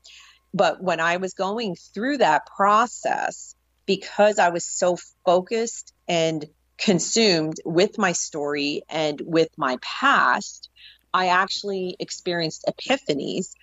But 0.53 0.81
when 0.81 0.99
I 0.99 1.17
was 1.17 1.33
going 1.33 1.75
through 1.93 2.17
that 2.17 2.47
process, 2.55 3.55
because 3.85 4.39
I 4.39 4.49
was 4.49 4.65
so 4.65 4.97
focused 5.25 5.93
and 6.07 6.45
consumed 6.77 7.57
with 7.65 7.97
my 7.97 8.11
story 8.11 8.83
and 8.89 9.21
with 9.23 9.49
my 9.57 9.77
past, 9.81 10.69
I 11.13 11.27
actually 11.27 11.95
experienced 11.99 12.65
epiphanies 12.67 13.53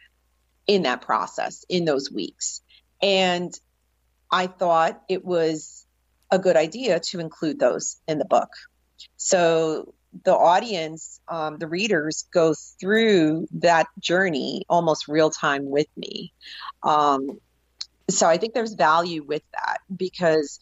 in 0.67 0.83
that 0.83 1.03
process 1.03 1.65
in 1.69 1.85
those 1.85 2.11
weeks. 2.11 2.63
And 3.03 3.53
I 4.31 4.47
thought 4.47 5.01
it 5.09 5.25
was 5.25 5.87
a 6.31 6.39
good 6.39 6.57
idea 6.57 7.01
to 7.01 7.21
include 7.21 7.61
those 7.61 7.97
in 8.09 8.19
the 8.19 8.25
book. 8.25 8.49
So 9.17 9.95
the 10.25 10.35
audience, 10.35 11.21
um, 11.29 11.59
the 11.59 11.67
readers, 11.67 12.27
go 12.33 12.55
through 12.81 13.47
that 13.53 13.87
journey 14.01 14.65
almost 14.69 15.09
real 15.09 15.31
time 15.31 15.69
with 15.69 15.89
me. 15.97 16.33
Um, 16.83 17.39
so 18.09 18.29
I 18.29 18.37
think 18.37 18.55
there's 18.55 18.75
value 18.75 19.23
with 19.23 19.43
that 19.53 19.79
because 19.95 20.61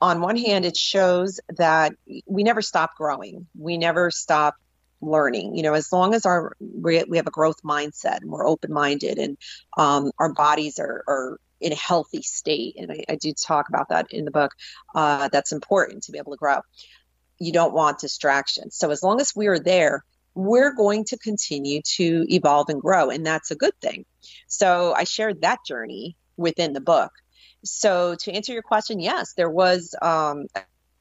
on 0.00 0.20
one 0.20 0.36
hand, 0.36 0.64
it 0.64 0.76
shows 0.76 1.40
that 1.56 1.92
we 2.26 2.42
never 2.42 2.62
stop 2.62 2.96
growing. 2.96 3.46
We 3.58 3.78
never 3.78 4.10
stop 4.10 4.56
learning 5.00 5.54
you 5.54 5.62
know 5.62 5.74
as 5.74 5.92
long 5.92 6.14
as 6.14 6.24
our 6.24 6.56
we, 6.60 7.02
we 7.04 7.16
have 7.16 7.26
a 7.26 7.30
growth 7.30 7.62
mindset 7.62 8.20
and 8.22 8.30
we're 8.30 8.46
open-minded 8.46 9.18
and 9.18 9.36
um, 9.76 10.10
our 10.18 10.32
bodies 10.32 10.78
are, 10.78 11.04
are 11.06 11.38
in 11.60 11.72
a 11.72 11.76
healthy 11.76 12.22
state 12.22 12.76
and 12.78 12.90
I, 12.90 13.04
I 13.10 13.16
do 13.16 13.32
talk 13.32 13.68
about 13.68 13.90
that 13.90 14.06
in 14.10 14.24
the 14.24 14.30
book 14.30 14.52
uh, 14.94 15.28
that's 15.30 15.52
important 15.52 16.04
to 16.04 16.12
be 16.12 16.18
able 16.18 16.32
to 16.32 16.38
grow. 16.38 16.60
You 17.38 17.52
don't 17.52 17.74
want 17.74 17.98
distractions. 17.98 18.76
So 18.76 18.90
as 18.90 19.02
long 19.02 19.20
as 19.20 19.34
we 19.34 19.46
are 19.46 19.58
there 19.58 20.04
we're 20.34 20.74
going 20.74 21.04
to 21.06 21.16
continue 21.16 21.80
to 21.82 22.26
evolve 22.28 22.68
and 22.68 22.80
grow 22.80 23.08
and 23.10 23.24
that's 23.24 23.50
a 23.50 23.56
good 23.56 23.72
thing. 23.80 24.04
So 24.48 24.94
i 24.94 25.04
shared 25.04 25.42
that 25.42 25.58
journey 25.66 26.16
within 26.36 26.72
the 26.72 26.80
book. 26.80 27.12
So 27.64 28.16
to 28.20 28.32
answer 28.32 28.52
your 28.52 28.62
question 28.62 29.00
yes 29.00 29.34
there 29.34 29.50
was 29.50 29.94
um, 30.00 30.46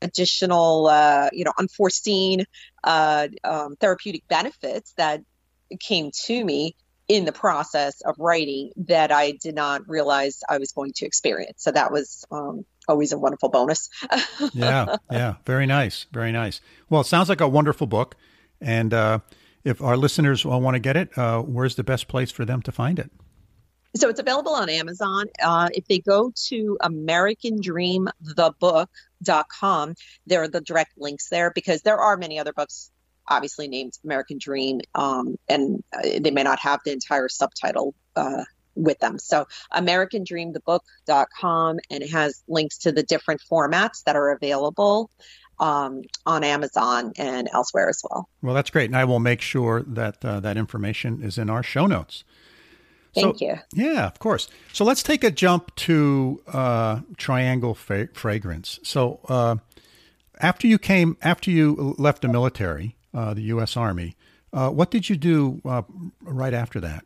additional, 0.06 0.88
uh, 0.88 1.30
you 1.34 1.44
know, 1.44 1.54
unforeseen 1.58 2.46
uh, 2.84 3.28
um, 3.44 3.76
therapeutic 3.76 4.28
benefits 4.28 4.94
that 4.98 5.22
came 5.80 6.12
to 6.26 6.46
me 6.46 6.76
in 7.08 7.26
the 7.26 7.32
process 7.32 8.02
of 8.02 8.16
writing 8.18 8.72
that 8.76 9.12
I 9.12 9.34
did 9.42 9.56
not 9.56 9.88
realize 9.88 10.40
I 10.50 10.58
was 10.58 10.72
going 10.72 10.94
to 10.96 11.06
experience. 11.06 11.64
So 11.64 11.72
that 11.72 11.92
was 11.92 12.26
um, 12.32 12.66
always 12.88 13.12
a 13.12 13.18
wonderful 13.18 13.50
bonus. 13.50 13.90
yeah, 14.54 14.96
yeah, 15.12 15.36
very 15.46 15.66
nice, 15.66 16.08
very 16.12 16.32
nice. 16.32 16.62
Well, 16.90 17.02
it 17.02 17.08
sounds 17.08 17.30
like 17.30 17.42
a 17.42 17.48
wonderful 17.48 17.88
book, 17.88 18.16
and 18.60 18.94
uh, 18.94 19.20
if 19.64 19.82
our 19.82 19.98
listeners 19.98 20.46
want 20.46 20.76
to 20.76 20.80
get 20.80 20.98
it, 20.98 21.16
uh, 21.18 21.42
where's 21.42 21.76
the 21.76 21.84
best 21.84 22.08
place 22.08 22.32
for 22.32 22.46
them 22.46 22.62
to 22.64 22.72
find 22.72 22.98
it? 22.98 23.12
So 23.96 24.10
it's 24.10 24.20
available 24.20 24.54
on 24.54 24.70
Amazon. 24.70 25.26
Uh, 25.42 25.70
if 25.74 25.86
they 25.88 26.00
go 26.00 26.34
to 26.48 26.78
AmericanDreamTheBook.com, 29.24 29.96
there 30.26 30.44
are 30.44 30.48
the 30.48 30.62
direct 30.62 30.92
links 30.98 31.30
there 31.30 31.52
because 31.52 31.82
there 31.82 31.98
are 31.98 32.18
many 32.18 32.40
other 32.40 32.54
books 32.54 32.92
obviously 33.28 33.68
named 33.68 33.94
American 34.04 34.38
Dream, 34.38 34.82
um, 34.94 35.36
and 35.50 35.84
uh, 35.92 36.02
they 36.20 36.32
may 36.32 36.44
not 36.44 36.60
have 36.60 36.80
the 36.86 36.92
entire 36.92 37.28
subtitle 37.28 37.96
uh, 38.16 38.44
with 38.76 39.00
them. 39.00 39.18
So 39.18 39.48
AmericanDreamTheBook.com, 39.74 41.80
and 41.90 42.04
it 42.04 42.12
has 42.12 42.44
links 42.48 42.78
to 42.80 42.92
the 42.92 43.02
different 43.02 43.42
formats 43.52 44.04
that 44.04 44.16
are 44.16 44.30
available 44.30 45.10
um, 45.60 46.04
on 46.26 46.44
Amazon 46.44 47.14
and 47.18 47.50
elsewhere 47.52 47.90
as 47.90 48.04
well. 48.08 48.30
Well, 48.44 48.54
that's 48.54 48.70
great, 48.70 48.90
and 48.90 48.98
I 48.98 49.06
will 49.06 49.20
make 49.20 49.42
sure 49.42 49.82
that 49.82 50.24
uh, 50.24 50.40
that 50.42 50.58
information 50.58 51.24
is 51.24 51.40
in 51.40 51.50
our 51.50 51.64
show 51.64 51.88
notes. 51.88 52.24
Thank 53.16 53.40
so, 53.40 53.46
you. 53.46 53.56
Yeah, 53.74 54.06
of 54.06 54.20
course. 54.20 54.50
So 54.74 54.84
let's 54.84 55.02
take 55.02 55.24
a 55.24 55.32
jump 55.32 55.74
to 55.76 56.42
uh, 56.48 57.00
Triangle 57.18 57.74
fra- 57.74 58.10
Fragrance. 58.14 58.80
So 58.84 59.22
uh, 59.30 59.56
after 60.42 60.68
you 60.68 60.78
came, 60.78 61.18
after 61.22 61.50
you 61.50 61.96
left 61.98 62.22
the 62.22 62.28
military, 62.28 62.96
uh, 63.14 63.34
the 63.34 63.44
U.S. 63.44 63.78
Army, 63.78 64.16
uh, 64.52 64.70
what 64.70 64.92
did 64.92 65.10
you 65.10 65.16
do 65.16 65.62
uh, 65.66 65.84
right 66.22 66.54
after 66.54 66.82
that? 66.82 67.06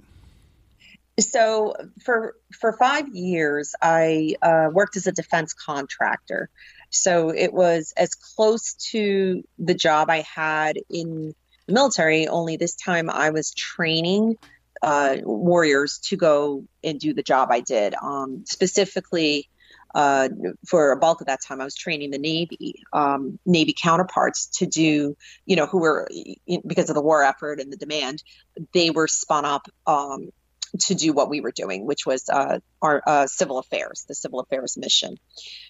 So 1.19 1.75
for 2.03 2.35
for 2.59 2.73
five 2.73 3.09
years, 3.09 3.75
I 3.81 4.35
uh, 4.41 4.69
worked 4.71 4.95
as 4.95 5.05
a 5.05 5.11
defense 5.11 5.53
contractor. 5.53 6.49
So 6.89 7.29
it 7.29 7.53
was 7.53 7.93
as 7.97 8.15
close 8.15 8.73
to 8.91 9.43
the 9.59 9.73
job 9.75 10.09
I 10.09 10.21
had 10.33 10.77
in 10.89 11.35
the 11.67 11.73
military. 11.73 12.27
Only 12.27 12.57
this 12.57 12.75
time 12.75 13.09
I 13.09 13.29
was 13.29 13.51
training 13.51 14.37
uh, 14.81 15.17
warriors 15.23 15.99
to 16.05 16.17
go 16.17 16.65
and 16.83 16.99
do 16.99 17.13
the 17.13 17.23
job 17.23 17.49
I 17.51 17.61
did. 17.61 17.93
Um, 18.01 18.43
specifically, 18.45 19.49
uh, 19.95 20.29
for 20.67 20.91
a 20.91 20.97
bulk 20.97 21.21
of 21.21 21.27
that 21.27 21.39
time, 21.41 21.61
I 21.61 21.63
was 21.63 21.75
training 21.75 22.11
the 22.11 22.19
Navy, 22.19 22.75
um, 22.93 23.39
Navy 23.45 23.73
counterparts 23.79 24.47
to 24.59 24.67
do, 24.67 25.17
you 25.45 25.55
know, 25.55 25.65
who 25.65 25.79
were 25.79 26.07
because 26.65 26.89
of 26.89 26.95
the 26.95 27.01
war 27.01 27.23
effort 27.23 27.59
and 27.59 27.71
the 27.71 27.77
demand, 27.77 28.23
they 28.73 28.91
were 28.91 29.07
spun 29.07 29.45
up 29.45 29.67
um, 29.87 30.29
to 30.81 30.93
do 30.93 31.13
what 31.13 31.29
we 31.29 31.41
were 31.41 31.51
doing, 31.51 31.85
which 31.85 32.05
was 32.05 32.29
uh, 32.29 32.59
our 32.81 33.01
uh, 33.05 33.27
civil 33.27 33.57
affairs, 33.57 34.05
the 34.07 34.15
civil 34.15 34.39
affairs 34.39 34.77
mission. 34.77 35.15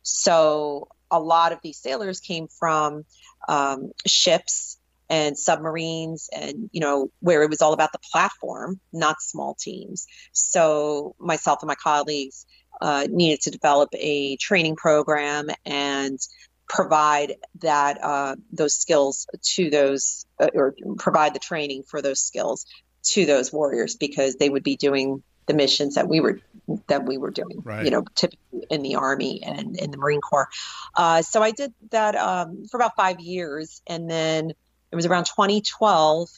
So 0.03 0.89
a 1.09 1.19
lot 1.19 1.53
of 1.53 1.59
these 1.63 1.77
sailors 1.77 2.19
came 2.19 2.47
from 2.47 3.05
um, 3.47 3.91
ships 4.05 4.78
and 5.09 5.37
submarines 5.37 6.29
and 6.31 6.69
you 6.71 6.79
know 6.79 7.09
where 7.19 7.43
it 7.43 7.49
was 7.49 7.61
all 7.61 7.73
about 7.73 7.91
the 7.91 7.99
platform 8.11 8.79
not 8.93 9.21
small 9.21 9.55
teams. 9.55 10.07
So 10.31 11.15
myself 11.19 11.59
and 11.61 11.67
my 11.67 11.75
colleagues 11.75 12.45
uh, 12.81 13.07
needed 13.09 13.41
to 13.41 13.51
develop 13.51 13.89
a 13.93 14.37
training 14.37 14.75
program 14.75 15.49
and 15.65 16.19
provide 16.67 17.33
that 17.61 18.01
uh, 18.03 18.35
those 18.51 18.75
skills 18.75 19.27
to 19.41 19.69
those 19.69 20.25
uh, 20.39 20.49
or 20.53 20.75
provide 20.97 21.33
the 21.33 21.39
training 21.39 21.83
for 21.83 22.01
those 22.01 22.21
skills 22.21 22.65
to 23.01 23.25
those 23.25 23.51
warriors 23.51 23.95
because 23.95 24.35
they 24.35 24.49
would 24.49 24.63
be 24.63 24.75
doing 24.75 25.23
the 25.47 25.53
missions 25.55 25.95
that 25.95 26.07
we 26.07 26.19
were 26.19 26.39
that 26.87 27.05
we 27.07 27.17
were 27.17 27.31
doing 27.31 27.59
right. 27.63 27.83
you 27.85 27.89
know 27.89 28.03
typically 28.13 28.63
in 28.69 28.83
the 28.83 28.95
army 28.95 29.41
and 29.43 29.77
in 29.77 29.89
the 29.89 29.97
marine 29.97 30.21
corps. 30.21 30.47
Uh, 30.95 31.21
so 31.23 31.41
i 31.41 31.51
did 31.51 31.73
that 31.89 32.15
um, 32.15 32.65
for 32.69 32.77
about 32.77 32.95
five 32.95 33.19
years. 33.19 33.81
And 33.87 34.09
then 34.09 34.53
it 34.91 34.95
was 34.95 35.05
around 35.05 35.25
2012 35.25 36.29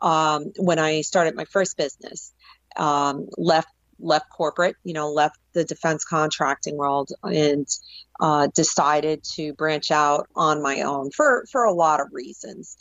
um, 0.00 0.52
when 0.58 0.78
i 0.78 1.00
started 1.00 1.34
my 1.34 1.44
first 1.44 1.76
business 1.76 2.32
um, 2.76 3.28
left 3.38 3.68
left 3.98 4.30
corporate, 4.30 4.76
you 4.84 4.92
know, 4.92 5.10
left 5.10 5.38
the 5.52 5.64
defense 5.64 6.04
contracting 6.04 6.76
world 6.76 7.10
and 7.22 7.66
uh, 8.20 8.48
decided 8.54 9.22
to 9.22 9.52
branch 9.54 9.90
out 9.90 10.28
on 10.34 10.62
my 10.62 10.82
own 10.82 11.10
for 11.10 11.44
for 11.50 11.64
a 11.64 11.72
lot 11.72 12.00
of 12.00 12.08
reasons. 12.12 12.76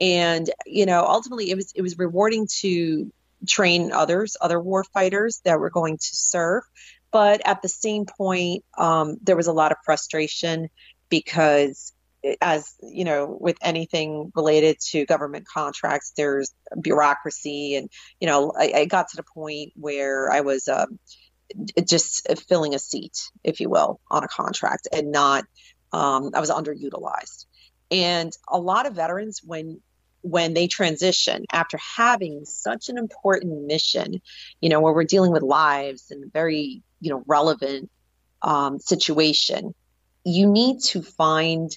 And 0.00 0.48
you 0.66 0.86
know, 0.86 1.04
ultimately, 1.04 1.50
it 1.50 1.56
was 1.56 1.72
it 1.74 1.82
was 1.82 1.98
rewarding 1.98 2.48
to 2.60 3.12
train 3.46 3.92
others, 3.92 4.36
other 4.40 4.60
war 4.60 4.84
fighters 4.84 5.40
that 5.44 5.60
were 5.60 5.70
going 5.70 5.96
to 5.96 6.16
serve. 6.16 6.64
But 7.10 7.40
at 7.46 7.62
the 7.62 7.68
same 7.68 8.04
point, 8.04 8.64
um, 8.76 9.16
there 9.22 9.36
was 9.36 9.46
a 9.46 9.52
lot 9.52 9.72
of 9.72 9.78
frustration 9.84 10.68
because 11.08 11.92
as 12.40 12.74
you 12.82 13.04
know 13.04 13.36
with 13.40 13.56
anything 13.62 14.32
related 14.34 14.78
to 14.80 15.06
government 15.06 15.46
contracts 15.46 16.12
there's 16.16 16.52
bureaucracy. 16.80 17.76
And 17.76 17.90
you 18.20 18.26
know 18.26 18.52
i, 18.56 18.72
I 18.74 18.84
got 18.84 19.08
to 19.08 19.16
the 19.16 19.22
point 19.22 19.72
where 19.76 20.30
i 20.30 20.40
was 20.40 20.68
um, 20.68 20.98
just 21.84 22.28
filling 22.48 22.74
a 22.74 22.78
seat 22.78 23.30
if 23.44 23.60
you 23.60 23.70
will 23.70 24.00
on 24.10 24.24
a 24.24 24.28
contract 24.28 24.88
and 24.92 25.12
not 25.12 25.44
um, 25.92 26.30
i 26.34 26.40
was 26.40 26.50
underutilized. 26.50 27.46
And 27.90 28.32
a 28.48 28.58
lot 28.58 28.86
of 28.86 28.94
veterans 28.94 29.40
when 29.44 29.80
when 30.22 30.52
they 30.52 30.66
transition 30.66 31.44
after 31.52 31.78
having 31.96 32.44
such 32.44 32.88
an 32.88 32.98
important 32.98 33.66
mission 33.66 34.20
you 34.60 34.68
know 34.68 34.80
where 34.80 34.92
we're 34.92 35.04
dealing 35.04 35.32
with 35.32 35.42
lives 35.42 36.10
and 36.10 36.32
very 36.32 36.82
you 37.00 37.10
know 37.10 37.22
relevant 37.26 37.90
um, 38.42 38.78
situation 38.78 39.74
you 40.24 40.46
need 40.46 40.80
to 40.80 41.02
find 41.02 41.70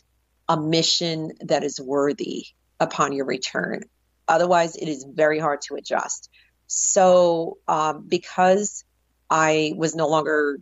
a 0.51 0.60
mission 0.60 1.31
that 1.39 1.63
is 1.63 1.79
worthy 1.79 2.46
upon 2.77 3.13
your 3.13 3.25
return. 3.25 3.84
Otherwise, 4.27 4.75
it 4.75 4.89
is 4.89 5.05
very 5.10 5.39
hard 5.39 5.62
to 5.62 5.75
adjust. 5.75 6.29
So, 6.67 7.58
um, 7.70 8.05
because 8.05 8.84
I 9.29 9.74
was 9.77 9.96
no 9.96 10.10
longer 10.10 10.60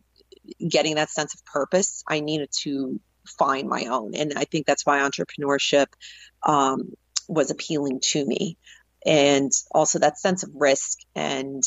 getting 0.68 0.96
that 0.96 1.10
sense 1.10 1.34
of 1.34 1.44
purpose, 1.44 2.04
I 2.08 2.20
needed 2.20 2.50
to 2.62 3.00
find 3.40 3.68
my 3.68 3.86
own. 3.86 4.14
And 4.14 4.34
I 4.36 4.46
think 4.46 4.68
that's 4.68 4.86
why 4.86 5.00
entrepreneurship 5.00 5.88
um, 6.44 6.94
was 7.28 7.50
appealing 7.50 8.02
to 8.12 8.24
me. 8.24 8.58
And 9.04 9.52
also 9.72 9.98
that 10.00 10.20
sense 10.20 10.44
of 10.44 10.52
risk 10.54 11.00
and 11.16 11.64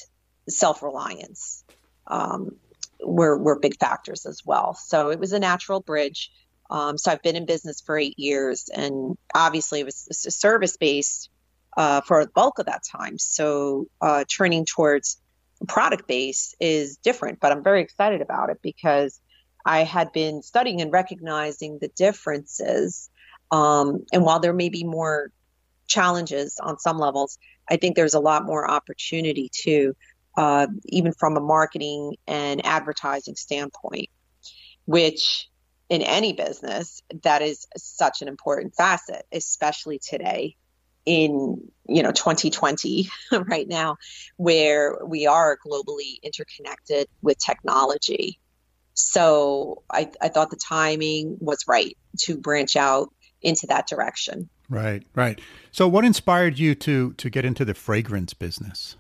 self 0.49 0.81
reliance 0.85 1.65
um, 2.07 2.57
were, 3.05 3.37
were 3.37 3.59
big 3.59 3.79
factors 3.81 4.27
as 4.27 4.43
well. 4.45 4.75
So 4.75 5.11
it 5.11 5.19
was 5.19 5.33
a 5.33 5.41
natural 5.41 5.81
bridge. 5.81 6.31
Um, 6.73 6.97
so 6.97 7.13
I've 7.13 7.23
been 7.23 7.37
in 7.37 7.45
business 7.45 7.83
for 7.83 7.99
eight 7.99 8.19
years, 8.19 8.71
and 8.75 9.19
obviously 9.35 9.81
it 9.81 9.85
was 9.85 10.07
service 10.11 10.79
based 10.79 11.29
uh, 11.77 12.01
for 12.01 12.25
the 12.25 12.31
bulk 12.31 12.59
of 12.59 12.67
that 12.67 12.83
time. 12.83 13.19
So 13.19 13.89
uh, 14.01 14.25
turning 14.27 14.65
towards 14.65 15.21
product 15.69 16.09
base 16.09 16.55
is 16.61 16.97
different, 16.97 17.41
but 17.41 17.53
I'm 17.53 17.63
very 17.63 17.83
excited 17.83 18.23
about 18.23 18.49
it 18.49 18.59
because 18.63 19.21
I 19.67 19.85
had 19.85 20.13
been 20.13 20.43
studying 20.43 20.81
and 20.81 20.91
recognizing 20.91 21.79
the 21.79 21.89
differences. 21.89 23.11
Um, 23.51 24.07
and 24.11 24.25
while 24.25 24.41
there 24.41 24.55
may 24.55 24.71
be 24.71 24.83
more 24.83 25.31
challenges 25.87 26.59
on 26.59 26.79
some 26.79 26.99
levels, 26.99 27.39
I 27.71 27.77
think 27.77 27.97
there's 27.97 28.15
a 28.15 28.21
lot 28.21 28.47
more 28.47 28.69
opportunity 28.69 29.51
too, 29.53 29.95
uh, 30.39 30.69
even 30.87 31.13
from 31.13 31.37
a 31.37 31.41
marketing 31.41 32.17
and 32.27 32.65
advertising 32.65 33.37
standpoint, 33.37 34.09
which 34.87 35.51
in 35.93 36.01
any 36.01 36.33
business 36.33 37.03
that 37.23 37.43
is 37.43 37.67
such 37.77 38.23
an 38.23 38.29
important 38.29 38.75
facet 38.75 39.27
especially 39.31 39.99
today 39.99 40.57
in 41.05 41.71
you 41.87 42.03
know 42.03 42.13
2020 42.13 43.11
right 43.47 43.69
now 43.69 43.99
where 44.39 44.99
we 45.05 45.27
are 45.27 45.59
globally 45.67 46.15
interconnected 46.23 47.09
with 47.21 47.37
technology. 47.37 48.41
So 48.95 49.83
I, 49.93 50.11
I 50.23 50.29
thought 50.29 50.49
the 50.49 50.61
timing 50.67 51.37
was 51.41 51.65
right 51.69 51.95
to 52.21 52.39
branch 52.39 52.75
out 52.75 53.13
into 53.43 53.67
that 53.67 53.87
direction. 53.87 54.49
Right 54.71 55.05
right. 55.15 55.39
So 55.73 55.87
what 55.87 56.07
inspired 56.07 56.59
you 56.59 56.75
to 56.77 57.13
to 57.13 57.29
get 57.29 57.45
into 57.45 57.67
the 57.67 57.75
fragrance 57.75 58.33
business? 58.33 58.97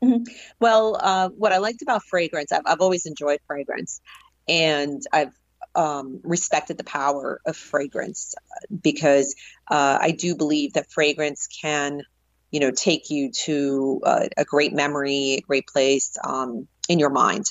Mm-hmm. 0.00 0.24
well 0.60 0.98
uh, 1.00 1.30
what 1.30 1.52
i 1.52 1.58
liked 1.58 1.80
about 1.80 2.02
fragrance 2.02 2.52
I've, 2.52 2.66
I've 2.66 2.82
always 2.82 3.06
enjoyed 3.06 3.38
fragrance 3.46 4.02
and 4.46 5.00
i've 5.14 5.30
um, 5.74 6.20
respected 6.22 6.78
the 6.78 6.84
power 6.84 7.40
of 7.46 7.56
fragrance 7.56 8.34
because 8.82 9.34
uh, 9.68 9.98
I 10.00 10.12
do 10.12 10.36
believe 10.36 10.74
that 10.74 10.90
fragrance 10.90 11.46
can, 11.46 12.02
you 12.50 12.60
know, 12.60 12.70
take 12.70 13.10
you 13.10 13.32
to 13.44 14.00
a, 14.04 14.28
a 14.38 14.44
great 14.44 14.72
memory, 14.72 15.34
a 15.34 15.40
great 15.40 15.66
place 15.66 16.16
um, 16.22 16.68
in 16.88 16.98
your 16.98 17.10
mind. 17.10 17.46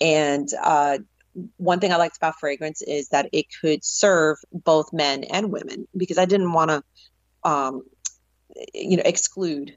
And 0.00 0.48
uh, 0.62 0.98
one 1.56 1.80
thing 1.80 1.92
I 1.92 1.96
liked 1.96 2.16
about 2.16 2.38
fragrance 2.40 2.82
is 2.82 3.08
that 3.10 3.28
it 3.32 3.46
could 3.60 3.84
serve 3.84 4.38
both 4.52 4.92
men 4.92 5.24
and 5.24 5.52
women 5.52 5.86
because 5.96 6.18
I 6.18 6.24
didn't 6.24 6.52
want 6.52 6.70
to, 6.70 6.82
um, 7.44 7.82
you 8.74 8.96
know, 8.96 9.02
exclude 9.04 9.76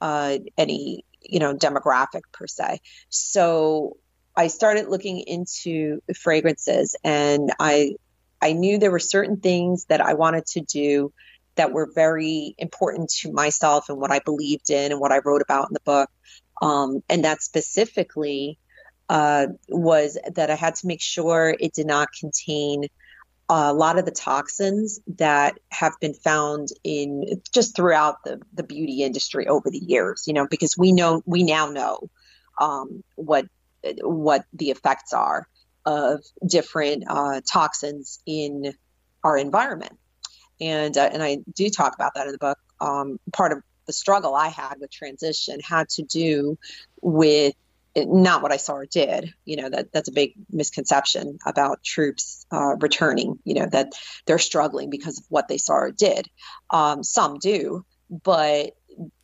uh, 0.00 0.38
any 0.56 1.04
you 1.22 1.38
know 1.38 1.54
demographic 1.54 2.22
per 2.32 2.46
se. 2.46 2.80
So 3.08 3.96
I 4.40 4.46
started 4.46 4.88
looking 4.88 5.18
into 5.18 6.00
fragrances 6.16 6.96
and 7.04 7.52
I 7.60 7.96
I 8.40 8.54
knew 8.54 8.78
there 8.78 8.90
were 8.90 8.98
certain 8.98 9.36
things 9.36 9.84
that 9.90 10.00
I 10.00 10.14
wanted 10.14 10.46
to 10.54 10.62
do 10.62 11.12
that 11.56 11.74
were 11.74 11.90
very 11.94 12.54
important 12.56 13.10
to 13.20 13.32
myself 13.32 13.90
and 13.90 13.98
what 13.98 14.10
I 14.10 14.20
believed 14.20 14.70
in 14.70 14.92
and 14.92 14.98
what 14.98 15.12
I 15.12 15.20
wrote 15.22 15.42
about 15.42 15.68
in 15.68 15.74
the 15.74 15.80
book. 15.84 16.08
Um, 16.62 17.02
and 17.10 17.26
that 17.26 17.42
specifically 17.42 18.58
uh, 19.10 19.48
was 19.68 20.16
that 20.34 20.50
I 20.50 20.54
had 20.54 20.76
to 20.76 20.86
make 20.86 21.02
sure 21.02 21.54
it 21.60 21.74
did 21.74 21.86
not 21.86 22.08
contain 22.18 22.84
a 23.50 23.74
lot 23.74 23.98
of 23.98 24.06
the 24.06 24.10
toxins 24.10 25.00
that 25.18 25.58
have 25.68 25.92
been 26.00 26.14
found 26.14 26.68
in 26.82 27.42
just 27.52 27.76
throughout 27.76 28.24
the, 28.24 28.40
the 28.54 28.62
beauty 28.62 29.02
industry 29.02 29.46
over 29.48 29.68
the 29.68 29.84
years, 29.86 30.24
you 30.26 30.32
know, 30.32 30.46
because 30.50 30.78
we 30.78 30.92
know, 30.92 31.20
we 31.26 31.42
now 31.42 31.68
know 31.68 32.08
um, 32.58 33.04
what 33.16 33.44
what 34.02 34.44
the 34.52 34.70
effects 34.70 35.12
are 35.12 35.46
of 35.84 36.22
different 36.46 37.04
uh, 37.08 37.40
toxins 37.50 38.20
in 38.26 38.74
our 39.24 39.36
environment. 39.36 39.98
And, 40.60 40.96
uh, 40.96 41.08
and 41.12 41.22
I 41.22 41.38
do 41.54 41.70
talk 41.70 41.94
about 41.94 42.14
that 42.14 42.26
in 42.26 42.32
the 42.32 42.38
book. 42.38 42.58
Um, 42.80 43.18
part 43.32 43.52
of 43.52 43.62
the 43.86 43.92
struggle 43.92 44.34
I 44.34 44.48
had 44.48 44.76
with 44.78 44.90
transition 44.90 45.60
had 45.60 45.88
to 45.90 46.02
do 46.02 46.58
with 47.00 47.54
not 47.96 48.42
what 48.42 48.52
I 48.52 48.56
saw 48.56 48.74
or 48.74 48.86
did. 48.86 49.34
You 49.44 49.56
know, 49.56 49.68
that 49.70 49.92
that's 49.92 50.08
a 50.08 50.12
big 50.12 50.34
misconception 50.50 51.38
about 51.46 51.82
troops 51.82 52.46
uh, 52.52 52.76
returning, 52.76 53.38
you 53.44 53.54
know, 53.54 53.66
that 53.66 53.92
they're 54.26 54.38
struggling 54.38 54.90
because 54.90 55.18
of 55.18 55.24
what 55.28 55.48
they 55.48 55.58
saw 55.58 55.74
or 55.74 55.90
did. 55.90 56.28
Um, 56.70 57.02
some 57.02 57.38
do, 57.38 57.84
but 58.08 58.76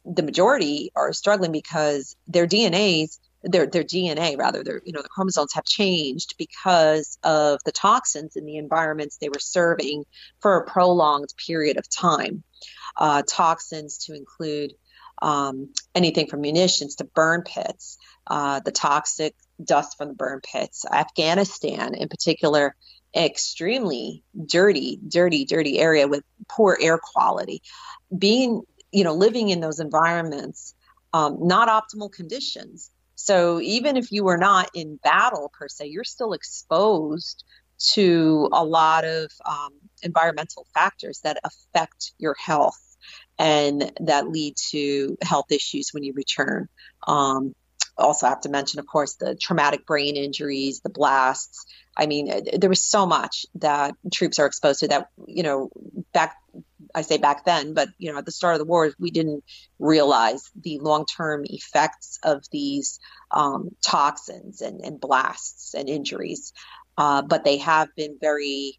the 0.04 0.22
majority 0.22 0.90
are 0.94 1.12
struggling 1.12 1.52
because 1.52 2.16
their 2.26 2.46
DNAs 2.46 3.18
their 3.46 3.66
their 3.66 3.84
DNA 3.84 4.36
rather 4.36 4.62
their 4.62 4.80
you 4.84 4.92
know 4.92 5.02
the 5.02 5.08
chromosomes 5.08 5.54
have 5.54 5.64
changed 5.64 6.34
because 6.36 7.18
of 7.22 7.60
the 7.64 7.72
toxins 7.72 8.36
in 8.36 8.44
the 8.44 8.56
environments 8.56 9.16
they 9.16 9.28
were 9.28 9.38
serving 9.38 10.04
for 10.40 10.56
a 10.56 10.66
prolonged 10.66 11.32
period 11.46 11.76
of 11.76 11.88
time. 11.88 12.42
Uh, 12.96 13.22
toxins 13.28 13.98
to 13.98 14.14
include 14.14 14.72
um, 15.22 15.70
anything 15.94 16.26
from 16.26 16.40
munitions 16.40 16.96
to 16.96 17.04
burn 17.04 17.42
pits, 17.42 17.98
uh, 18.26 18.60
the 18.60 18.72
toxic 18.72 19.34
dust 19.62 19.96
from 19.96 20.08
the 20.08 20.14
burn 20.14 20.40
pits. 20.40 20.84
Afghanistan, 20.90 21.94
in 21.94 22.08
particular, 22.08 22.74
extremely 23.14 24.22
dirty, 24.46 24.98
dirty, 25.08 25.44
dirty 25.44 25.78
area 25.78 26.08
with 26.08 26.22
poor 26.48 26.76
air 26.80 26.98
quality. 26.98 27.62
Being, 28.16 28.62
you 28.92 29.04
know, 29.04 29.14
living 29.14 29.48
in 29.50 29.60
those 29.60 29.80
environments, 29.80 30.74
um, 31.12 31.46
not 31.46 31.68
optimal 31.68 32.12
conditions 32.12 32.90
So 33.16 33.60
even 33.60 33.96
if 33.96 34.12
you 34.12 34.24
were 34.24 34.36
not 34.36 34.70
in 34.74 35.00
battle 35.02 35.50
per 35.58 35.68
se, 35.68 35.86
you're 35.88 36.04
still 36.04 36.32
exposed 36.32 37.44
to 37.78 38.48
a 38.52 38.64
lot 38.64 39.04
of 39.04 39.30
um, 39.44 39.72
environmental 40.02 40.66
factors 40.72 41.20
that 41.24 41.38
affect 41.44 42.12
your 42.18 42.34
health 42.38 42.80
and 43.38 43.92
that 44.00 44.28
lead 44.28 44.54
to 44.70 45.16
health 45.22 45.50
issues 45.50 45.90
when 45.92 46.02
you 46.02 46.12
return. 46.14 46.68
Um, 47.06 47.54
also, 47.98 48.26
have 48.26 48.42
to 48.42 48.50
mention, 48.50 48.78
of 48.78 48.86
course, 48.86 49.14
the 49.14 49.34
traumatic 49.34 49.86
brain 49.86 50.16
injuries, 50.16 50.80
the 50.80 50.90
blasts. 50.90 51.64
I 51.96 52.06
mean, 52.06 52.44
there 52.58 52.68
was 52.68 52.82
so 52.82 53.06
much 53.06 53.46
that 53.54 53.94
troops 54.12 54.38
are 54.38 54.44
exposed 54.44 54.80
to 54.80 54.88
that, 54.88 55.08
you 55.26 55.42
know, 55.42 55.70
back, 56.12 56.36
I 56.94 57.02
say 57.02 57.18
back 57.18 57.44
then, 57.44 57.74
but, 57.74 57.88
you 57.98 58.12
know, 58.12 58.18
at 58.18 58.26
the 58.26 58.32
start 58.32 58.54
of 58.54 58.58
the 58.58 58.64
war, 58.64 58.92
we 58.98 59.10
didn't 59.10 59.44
realize 59.78 60.50
the 60.60 60.78
long 60.78 61.06
term 61.06 61.44
effects 61.44 62.18
of 62.22 62.44
these 62.52 62.98
um, 63.30 63.70
toxins 63.84 64.60
and, 64.60 64.80
and 64.80 65.00
blasts 65.00 65.74
and 65.74 65.88
injuries. 65.88 66.52
Uh, 66.98 67.22
but 67.22 67.44
they 67.44 67.58
have 67.58 67.88
been 67.96 68.18
very 68.20 68.78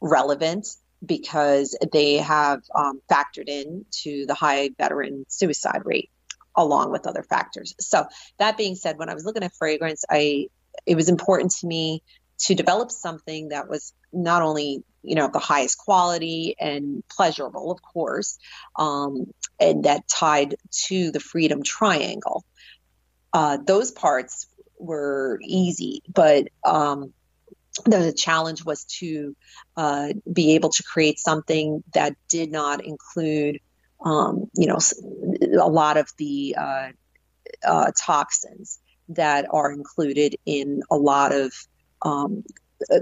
relevant 0.00 0.66
because 1.04 1.76
they 1.92 2.16
have 2.16 2.60
um, 2.74 3.00
factored 3.10 3.48
in 3.48 3.84
to 3.90 4.26
the 4.26 4.34
high 4.34 4.70
veteran 4.78 5.24
suicide 5.28 5.82
rate 5.84 6.10
along 6.54 6.90
with 6.90 7.06
other 7.06 7.22
factors. 7.22 7.74
So 7.80 8.06
that 8.38 8.56
being 8.56 8.74
said, 8.74 8.98
when 8.98 9.10
I 9.10 9.14
was 9.14 9.24
looking 9.24 9.42
at 9.42 9.54
fragrance, 9.54 10.04
I 10.10 10.48
it 10.86 10.94
was 10.94 11.08
important 11.08 11.52
to 11.60 11.66
me 11.66 12.02
to 12.38 12.54
develop 12.54 12.90
something 12.90 13.48
that 13.48 13.68
was 13.68 13.92
not 14.16 14.42
only 14.42 14.82
you 15.02 15.14
know 15.14 15.28
the 15.32 15.38
highest 15.38 15.78
quality 15.78 16.56
and 16.58 17.02
pleasurable, 17.08 17.70
of 17.70 17.80
course, 17.82 18.38
um, 18.76 19.26
and 19.60 19.84
that 19.84 20.08
tied 20.08 20.56
to 20.86 21.10
the 21.10 21.20
freedom 21.20 21.62
triangle. 21.62 22.44
Uh, 23.32 23.58
those 23.64 23.90
parts 23.90 24.46
were 24.78 25.38
easy, 25.42 26.02
but 26.12 26.48
um, 26.64 27.12
the 27.84 28.12
challenge 28.16 28.64
was 28.64 28.84
to 28.84 29.36
uh, 29.76 30.08
be 30.32 30.54
able 30.54 30.70
to 30.70 30.82
create 30.82 31.18
something 31.18 31.84
that 31.92 32.14
did 32.28 32.50
not 32.50 32.84
include, 32.84 33.60
um, 34.04 34.46
you 34.56 34.66
know, 34.66 34.78
a 35.60 35.68
lot 35.68 35.96
of 35.96 36.10
the 36.16 36.56
uh, 36.58 36.88
uh, 37.64 37.90
toxins 37.98 38.80
that 39.10 39.46
are 39.50 39.70
included 39.70 40.36
in 40.46 40.82
a 40.90 40.96
lot 40.96 41.32
of 41.32 41.52
um, 42.02 42.42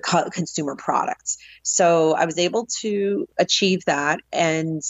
co- 0.04 0.30
consumer 0.30 0.76
products. 0.76 1.38
So 1.62 2.14
I 2.14 2.24
was 2.26 2.38
able 2.38 2.66
to 2.80 3.26
achieve 3.38 3.84
that, 3.86 4.20
and 4.32 4.82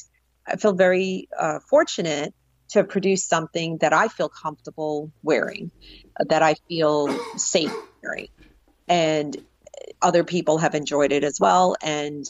I 0.47 0.57
feel 0.57 0.75
very 0.75 1.29
uh, 1.39 1.61
fortunate 1.69 2.35
to 2.71 2.85
produce 2.85 3.27
something 3.27 3.79
that 3.81 3.93
I 3.93 4.09
feel 4.09 4.29
comfortable 4.29 5.13
wearing, 5.23 5.71
that 6.19 6.43
I 6.43 6.57
feel 6.69 7.09
safe 7.37 7.75
wearing. 8.03 8.29
And 8.89 9.37
other 10.01 10.25
people 10.25 10.59
have 10.59 10.75
enjoyed 10.75 11.13
it 11.13 11.25
as 11.25 11.39
well 11.41 11.77
and 11.83 12.25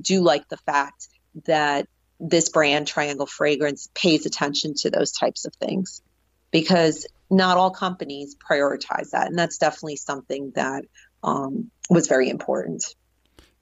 do 0.00 0.20
like 0.20 0.48
the 0.48 0.56
fact 0.58 1.08
that 1.46 1.86
this 2.20 2.48
brand 2.48 2.86
triangle 2.86 3.26
fragrance 3.26 3.88
pays 3.94 4.26
attention 4.26 4.74
to 4.74 4.90
those 4.90 5.12
types 5.12 5.44
of 5.44 5.54
things 5.56 6.02
because 6.50 7.06
not 7.30 7.56
all 7.56 7.70
companies 7.70 8.36
prioritize 8.36 9.10
that 9.10 9.28
and 9.28 9.38
that's 9.38 9.58
definitely 9.58 9.96
something 9.96 10.50
that 10.54 10.84
um, 11.22 11.70
was 11.90 12.06
very 12.06 12.28
important 12.28 12.94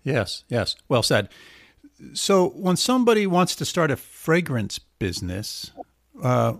yes 0.02 0.44
yes 0.48 0.76
well 0.88 1.02
said 1.02 1.28
so 2.12 2.50
when 2.50 2.76
somebody 2.76 3.26
wants 3.26 3.54
to 3.56 3.64
start 3.64 3.90
a 3.90 3.96
fragrance 3.96 4.78
business 4.78 5.70
uh, 6.22 6.54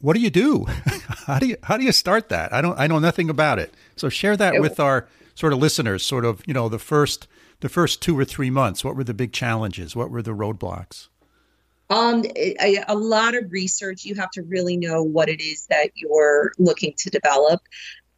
what 0.00 0.14
do 0.14 0.20
you 0.20 0.30
do 0.30 0.66
how 1.26 1.38
do 1.38 1.46
you 1.46 1.56
how 1.62 1.76
do 1.76 1.84
you 1.84 1.92
start 1.92 2.28
that 2.28 2.52
i 2.52 2.60
don't 2.60 2.78
i 2.78 2.86
know 2.86 2.98
nothing 2.98 3.30
about 3.30 3.58
it 3.58 3.72
so 3.96 4.08
share 4.08 4.36
that 4.36 4.60
with 4.60 4.80
our 4.80 5.06
sort 5.40 5.54
of 5.54 5.58
listeners, 5.58 6.04
sort 6.04 6.24
of, 6.26 6.42
you 6.46 6.54
know, 6.54 6.68
the 6.68 6.78
first 6.78 7.26
the 7.60 7.68
first 7.68 8.00
two 8.02 8.18
or 8.18 8.24
three 8.24 8.50
months? 8.50 8.84
What 8.84 8.94
were 8.94 9.04
the 9.04 9.14
big 9.14 9.32
challenges? 9.32 9.96
What 9.96 10.10
were 10.10 10.22
the 10.22 10.32
roadblocks? 10.32 11.08
Um, 11.88 12.24
a, 12.36 12.78
a, 12.86 12.94
lot 12.94 13.34
of 13.34 13.50
research. 13.50 14.04
You 14.04 14.14
have 14.14 14.30
to 14.32 14.42
really 14.42 14.76
know 14.76 15.02
what 15.02 15.28
it 15.28 15.40
is 15.40 15.66
that 15.66 15.90
you're 15.96 16.52
looking 16.56 16.94
to 16.98 17.10
develop, 17.10 17.62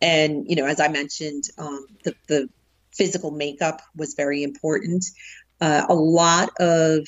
and 0.02 0.44
you 0.48 0.56
know, 0.56 0.66
as 0.66 0.80
I 0.80 0.88
mentioned, 0.88 1.44
um, 1.56 1.86
the 2.04 2.14
the 2.26 2.48
physical 2.92 3.30
makeup 3.30 3.80
was 3.96 4.14
very 4.14 4.42
important. 4.42 5.04
Uh, 5.60 5.86
a 5.88 5.94
lot 5.94 6.50
of 6.58 7.06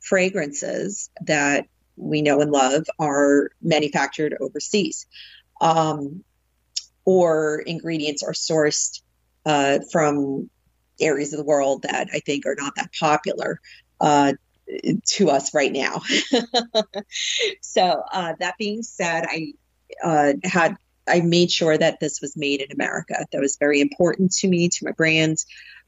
fragrances 0.00 1.10
that 1.22 1.66
we 1.96 2.22
know 2.22 2.40
and 2.40 2.50
love 2.50 2.86
are 2.98 3.50
manufactured 3.60 4.36
overseas, 4.40 5.06
um, 5.60 6.22
or 7.04 7.62
ingredients 7.66 8.22
are 8.22 8.32
sourced 8.32 9.02
uh, 9.44 9.80
from 9.90 10.48
areas 11.00 11.32
of 11.32 11.38
the 11.38 11.44
world 11.44 11.82
that 11.82 12.08
I 12.12 12.20
think 12.20 12.46
are 12.46 12.56
not 12.56 12.74
that 12.76 12.90
popular 12.98 13.58
uh, 14.00 14.34
to 15.06 15.30
us 15.30 15.52
right 15.52 15.72
now. 15.72 16.02
so 17.60 18.02
uh, 18.12 18.34
that 18.38 18.54
being 18.58 18.84
said, 18.84 19.26
I 19.28 19.54
uh, 20.02 20.34
had 20.44 20.76
I 21.08 21.20
made 21.20 21.50
sure 21.50 21.76
that 21.76 22.00
this 22.00 22.20
was 22.20 22.36
made 22.36 22.60
in 22.60 22.72
America. 22.72 23.14
That 23.32 23.40
was 23.40 23.56
very 23.58 23.80
important 23.80 24.32
to 24.34 24.48
me, 24.48 24.68
to 24.68 24.84
my 24.84 24.92
brand. 24.92 25.38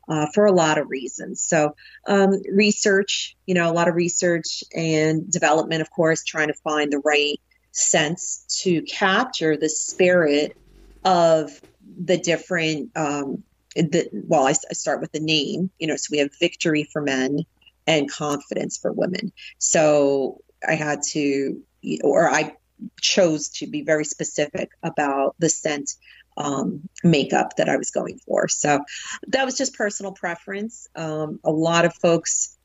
Uh, 0.07 0.27
for 0.35 0.45
a 0.45 0.53
lot 0.53 0.77
of 0.77 0.91
reasons. 0.91 1.43
So, 1.43 1.75
um, 2.07 2.35
research, 2.53 3.35
you 3.47 3.55
know, 3.55 3.71
a 3.71 3.73
lot 3.73 3.89
of 3.89 3.95
research 3.95 4.63
and 4.77 5.33
development, 5.33 5.81
of 5.81 5.91
course, 5.91 6.23
trying 6.25 6.49
to 6.49 6.55
find 6.63 6.93
the 6.93 7.01
right 7.03 7.41
sense 7.75 8.45
to 8.63 8.83
capture 8.83 9.57
the 9.57 9.69
spirit 9.69 10.57
of 11.05 11.61
the 11.99 12.17
different 12.17 12.91
um, 12.97 13.43
the 13.75 14.09
well 14.13 14.47
I, 14.47 14.51
I 14.51 14.75
start 14.75 15.01
with 15.01 15.13
the 15.13 15.21
name 15.21 15.71
you 15.79 15.87
know 15.87 15.97
so 15.97 16.09
we 16.11 16.19
have 16.19 16.31
victory 16.41 16.89
for 16.93 17.03
men 17.03 17.41
and 17.87 18.11
confidence 18.11 18.79
for 18.79 18.93
women 18.93 19.33
so 19.59 20.41
i 20.67 20.75
had 20.75 21.01
to 21.11 21.61
or 22.03 22.31
i 22.31 22.55
chose 23.01 23.49
to 23.51 23.67
be 23.67 23.83
very 23.83 24.05
specific 24.05 24.71
about 24.83 25.35
the 25.39 25.49
scent 25.49 25.93
um, 26.37 26.89
makeup 27.03 27.57
that 27.57 27.69
I 27.69 27.77
was 27.77 27.91
going 27.91 28.19
for. 28.19 28.49
So 28.49 28.85
that 29.29 29.45
was 29.45 29.57
just 29.57 29.75
personal 29.75 30.13
preference. 30.13 30.89
Um, 30.97 31.39
a 31.45 31.51
lot 31.51 31.85
of 31.85 31.95
folks 31.95 32.57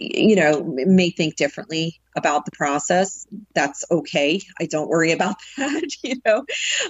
you 0.00 0.34
know, 0.34 0.62
may 0.64 1.10
think 1.10 1.36
differently 1.36 2.00
about 2.16 2.46
the 2.46 2.50
process. 2.52 3.26
That's 3.54 3.84
okay. 3.90 4.40
I 4.58 4.64
don't 4.64 4.88
worry 4.88 5.12
about 5.12 5.36
that. 5.58 5.90
you 6.02 6.16
know, 6.24 6.44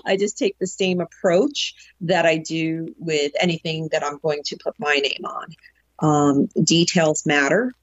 I 0.07 0.17
just 0.17 0.39
take 0.39 0.59
the 0.59 0.67
same 0.67 1.01
approach 1.01 1.75
that 2.03 2.25
I 2.25 2.37
do 2.37 2.95
with 2.99 3.33
anything 3.39 3.89
that 3.93 4.05
I'm 4.05 4.19
going 4.19 4.43
to 4.47 4.59
put 4.63 4.79
my 4.79 4.95
name 4.95 5.25
on. 5.25 5.47
Um, 6.03 6.49
details 6.63 7.27
matter, 7.27 7.75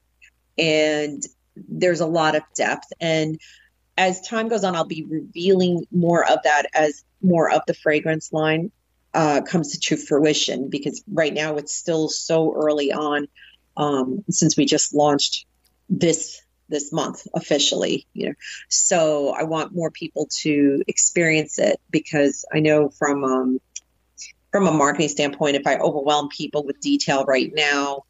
and 0.56 1.22
there's 1.54 2.00
a 2.00 2.06
lot 2.06 2.34
of 2.34 2.42
depth. 2.56 2.92
And 3.00 3.38
as 3.98 4.20
time 4.20 4.48
goes 4.48 4.64
on, 4.64 4.76
I'll 4.76 4.84
be 4.84 5.04
revealing 5.04 5.84
more 5.90 6.24
of 6.24 6.38
that 6.44 6.66
as 6.72 7.04
more 7.20 7.50
of 7.50 7.62
the 7.66 7.74
fragrance 7.74 8.32
line 8.32 8.70
uh, 9.12 9.42
comes 9.42 9.76
to 9.76 9.96
fruition 9.96 10.70
because 10.70 11.02
right 11.12 11.34
now 11.34 11.56
it's 11.56 11.74
still 11.74 12.08
so 12.08 12.54
early 12.54 12.92
on 12.92 13.26
um, 13.76 14.24
since 14.30 14.56
we 14.56 14.64
just 14.64 14.94
launched 14.94 15.44
this 15.90 16.40
this 16.68 16.92
month 16.92 17.26
officially 17.34 18.06
you 18.12 18.26
know. 18.26 18.34
So 18.68 19.30
i 19.30 19.42
want 19.44 19.74
more 19.74 19.90
people 19.90 20.28
to 20.42 20.82
experience 20.86 21.58
it 21.58 21.80
because 21.90 22.44
i 22.52 22.60
know 22.60 22.90
from 22.90 23.24
um, 23.24 23.58
from 24.52 24.66
a 24.66 24.70
marketing 24.70 25.08
standpoint 25.08 25.56
if 25.56 25.66
i 25.66 25.78
overwhelm 25.78 26.28
people 26.28 26.66
with 26.66 26.78
detail 26.80 27.24
right 27.24 27.50
now 27.54 28.04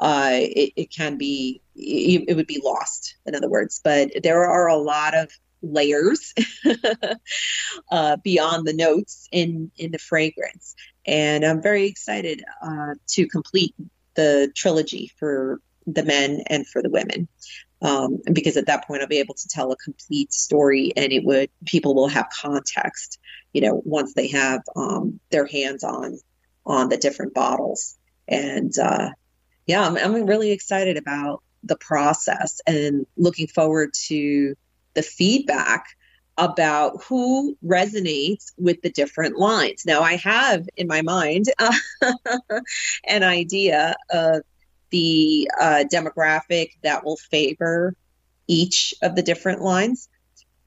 uh, 0.00 0.30
it, 0.32 0.72
it 0.76 0.90
can 0.90 1.16
be 1.16 1.60
it, 1.74 2.24
it 2.28 2.34
would 2.34 2.46
be 2.46 2.60
lost 2.64 3.16
in 3.26 3.34
other 3.34 3.48
words 3.48 3.80
but 3.82 4.10
there 4.22 4.44
are 4.44 4.68
a 4.68 4.76
lot 4.76 5.14
of 5.14 5.30
layers 5.60 6.34
uh, 7.90 8.16
beyond 8.22 8.66
the 8.66 8.72
notes 8.72 9.28
in 9.32 9.70
in 9.76 9.90
the 9.90 9.98
fragrance 9.98 10.76
and 11.04 11.44
i'm 11.44 11.60
very 11.60 11.86
excited 11.86 12.44
uh, 12.62 12.94
to 13.08 13.26
complete 13.26 13.74
the 14.14 14.50
trilogy 14.54 15.12
for 15.18 15.60
the 15.86 16.04
men 16.04 16.42
and 16.48 16.66
for 16.66 16.82
the 16.82 16.90
women. 16.90 17.28
Um, 17.80 18.18
because 18.32 18.56
at 18.56 18.66
that 18.66 18.86
point 18.86 19.02
I'll 19.02 19.08
be 19.08 19.20
able 19.20 19.34
to 19.34 19.48
tell 19.48 19.70
a 19.70 19.76
complete 19.76 20.32
story 20.32 20.92
and 20.96 21.12
it 21.12 21.24
would 21.24 21.48
people 21.64 21.94
will 21.94 22.08
have 22.08 22.26
context, 22.28 23.20
you 23.52 23.60
know, 23.60 23.80
once 23.84 24.14
they 24.14 24.28
have 24.28 24.62
um, 24.74 25.20
their 25.30 25.46
hands 25.46 25.84
on 25.84 26.18
on 26.66 26.88
the 26.88 26.96
different 26.96 27.34
bottles. 27.34 27.96
And 28.26 28.76
uh, 28.76 29.10
yeah, 29.68 29.86
I'm, 29.86 29.96
I'm 29.96 30.26
really 30.26 30.50
excited 30.50 30.96
about 30.96 31.42
the 31.62 31.76
process 31.76 32.60
and 32.66 33.06
looking 33.16 33.46
forward 33.46 33.92
to 34.06 34.56
the 34.94 35.02
feedback 35.02 35.84
about 36.38 37.02
who 37.04 37.56
resonates 37.64 38.52
with 38.56 38.80
the 38.80 38.90
different 38.90 39.38
lines. 39.38 39.84
Now, 39.84 40.00
I 40.00 40.16
have 40.16 40.66
in 40.76 40.86
my 40.86 41.02
mind 41.02 41.46
uh, 41.58 41.74
an 43.06 43.22
idea 43.22 43.94
of 44.08 44.42
the 44.90 45.50
uh, 45.60 45.84
demographic 45.92 46.70
that 46.82 47.04
will 47.04 47.16
favor 47.16 47.94
each 48.46 48.94
of 49.02 49.16
the 49.16 49.22
different 49.22 49.60
lines. 49.60 50.08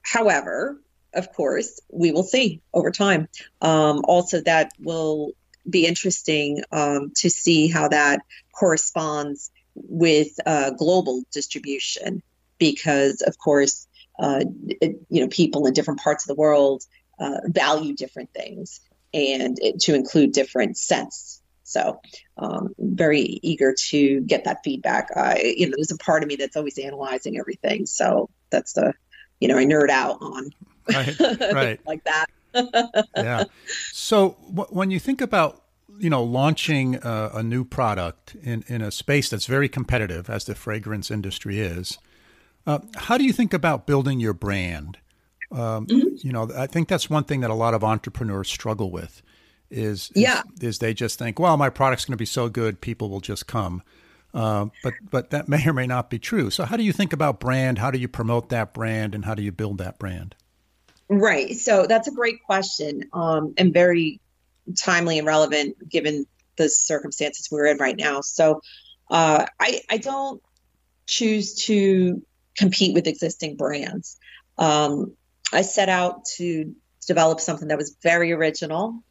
However, 0.02 0.80
of 1.12 1.32
course, 1.32 1.80
we 1.90 2.12
will 2.12 2.22
see 2.22 2.60
over 2.72 2.92
time. 2.92 3.28
Um, 3.60 4.02
also, 4.04 4.42
that 4.42 4.70
will 4.78 5.32
be 5.68 5.86
interesting 5.86 6.62
um, 6.70 7.12
to 7.16 7.30
see 7.30 7.68
how 7.68 7.88
that 7.88 8.20
corresponds 8.52 9.50
with 9.74 10.28
uh, 10.46 10.70
global 10.70 11.22
distribution, 11.32 12.22
because 12.58 13.22
of 13.22 13.38
course, 13.38 13.86
uh, 14.18 14.44
it, 14.68 15.00
you 15.08 15.20
know, 15.20 15.28
people 15.28 15.66
in 15.66 15.72
different 15.72 16.00
parts 16.00 16.24
of 16.24 16.28
the 16.28 16.40
world 16.40 16.84
uh, 17.18 17.40
value 17.46 17.94
different 17.94 18.32
things, 18.32 18.80
and 19.14 19.58
it, 19.60 19.80
to 19.80 19.94
include 19.94 20.32
different 20.32 20.76
scents. 20.76 21.40
So, 21.64 22.00
um, 22.36 22.74
very 22.78 23.40
eager 23.42 23.74
to 23.88 24.20
get 24.20 24.44
that 24.44 24.58
feedback. 24.62 25.08
I, 25.16 25.54
you 25.56 25.66
know, 25.66 25.74
there's 25.76 25.90
a 25.90 25.96
part 25.96 26.22
of 26.22 26.28
me 26.28 26.36
that's 26.36 26.56
always 26.56 26.78
analyzing 26.78 27.38
everything. 27.38 27.86
So 27.86 28.28
that's 28.50 28.74
the, 28.74 28.92
you 29.40 29.48
know, 29.48 29.56
I 29.56 29.64
nerd 29.64 29.88
out 29.88 30.18
on 30.20 30.50
right, 30.92 31.20
right. 31.52 31.80
like 31.86 32.04
that. 32.04 32.26
yeah. 33.16 33.44
So 33.92 34.36
w- 34.48 34.68
when 34.70 34.90
you 34.90 34.98
think 34.98 35.20
about 35.20 35.61
you 35.98 36.10
know 36.10 36.22
launching 36.22 36.96
a, 36.96 37.30
a, 37.34 37.42
new 37.42 37.64
product 37.64 38.34
in 38.42 38.64
in 38.66 38.82
a 38.82 38.90
space 38.90 39.28
that's 39.28 39.46
very 39.46 39.68
competitive 39.68 40.28
as 40.28 40.44
the 40.44 40.54
fragrance 40.54 41.10
industry 41.10 41.60
is, 41.60 41.98
uh, 42.66 42.80
how 42.96 43.18
do 43.18 43.24
you 43.24 43.32
think 43.32 43.52
about 43.52 43.86
building 43.86 44.20
your 44.20 44.34
brand? 44.34 44.98
Um, 45.50 45.86
mm-hmm. 45.86 46.16
You 46.16 46.32
know, 46.32 46.50
I 46.56 46.66
think 46.66 46.88
that's 46.88 47.10
one 47.10 47.24
thing 47.24 47.40
that 47.40 47.50
a 47.50 47.54
lot 47.54 47.74
of 47.74 47.84
entrepreneurs 47.84 48.48
struggle 48.48 48.90
with. 48.90 49.22
Is, 49.70 50.10
yeah. 50.14 50.42
is, 50.60 50.68
is 50.68 50.78
they 50.80 50.92
just 50.92 51.18
think, 51.18 51.38
well, 51.38 51.56
my 51.56 51.70
product's 51.70 52.04
going 52.04 52.12
to 52.12 52.18
be 52.18 52.26
so 52.26 52.50
good, 52.50 52.82
people 52.82 53.08
will 53.08 53.20
just 53.20 53.46
come. 53.46 53.82
Uh, 54.34 54.66
but 54.82 54.94
but 55.10 55.30
that 55.30 55.48
may 55.48 55.66
or 55.66 55.72
may 55.72 55.86
not 55.86 56.08
be 56.08 56.18
true. 56.18 56.50
So 56.50 56.64
how 56.64 56.76
do 56.76 56.82
you 56.82 56.92
think 56.92 57.12
about 57.12 57.38
brand? 57.38 57.78
How 57.78 57.90
do 57.90 57.98
you 57.98 58.08
promote 58.08 58.48
that 58.48 58.72
brand, 58.72 59.14
and 59.14 59.24
how 59.24 59.34
do 59.34 59.42
you 59.42 59.52
build 59.52 59.78
that 59.78 59.98
brand? 59.98 60.34
Right. 61.10 61.56
So 61.56 61.86
that's 61.86 62.08
a 62.08 62.12
great 62.12 62.42
question, 62.44 63.10
um, 63.12 63.52
and 63.58 63.74
very 63.74 64.21
timely 64.76 65.18
and 65.18 65.26
relevant 65.26 65.88
given 65.88 66.26
the 66.56 66.68
circumstances 66.68 67.48
we're 67.50 67.66
in 67.66 67.78
right 67.78 67.96
now. 67.96 68.20
So 68.20 68.60
uh, 69.10 69.46
I 69.58 69.80
I 69.90 69.98
don't 69.98 70.42
choose 71.06 71.54
to 71.66 72.22
compete 72.56 72.94
with 72.94 73.06
existing 73.06 73.56
brands. 73.56 74.18
Um, 74.58 75.12
I 75.52 75.62
set 75.62 75.88
out 75.88 76.24
to 76.36 76.74
develop 77.06 77.40
something 77.40 77.68
that 77.68 77.78
was 77.78 77.96
very 78.02 78.32
original, 78.32 79.02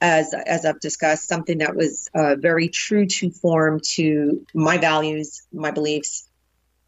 as 0.00 0.34
as 0.34 0.64
I've 0.64 0.80
discussed, 0.80 1.28
something 1.28 1.58
that 1.58 1.76
was 1.76 2.08
uh, 2.14 2.36
very 2.36 2.68
true 2.68 3.06
to 3.06 3.30
form 3.30 3.80
to 3.94 4.46
my 4.54 4.78
values, 4.78 5.42
my 5.52 5.70
beliefs, 5.70 6.28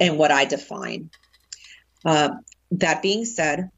and 0.01 0.19
what 0.19 0.31
I 0.31 0.45
define. 0.45 1.11
Uh, 2.05 2.31
that 2.73 3.03
being 3.03 3.25
said, 3.25 3.71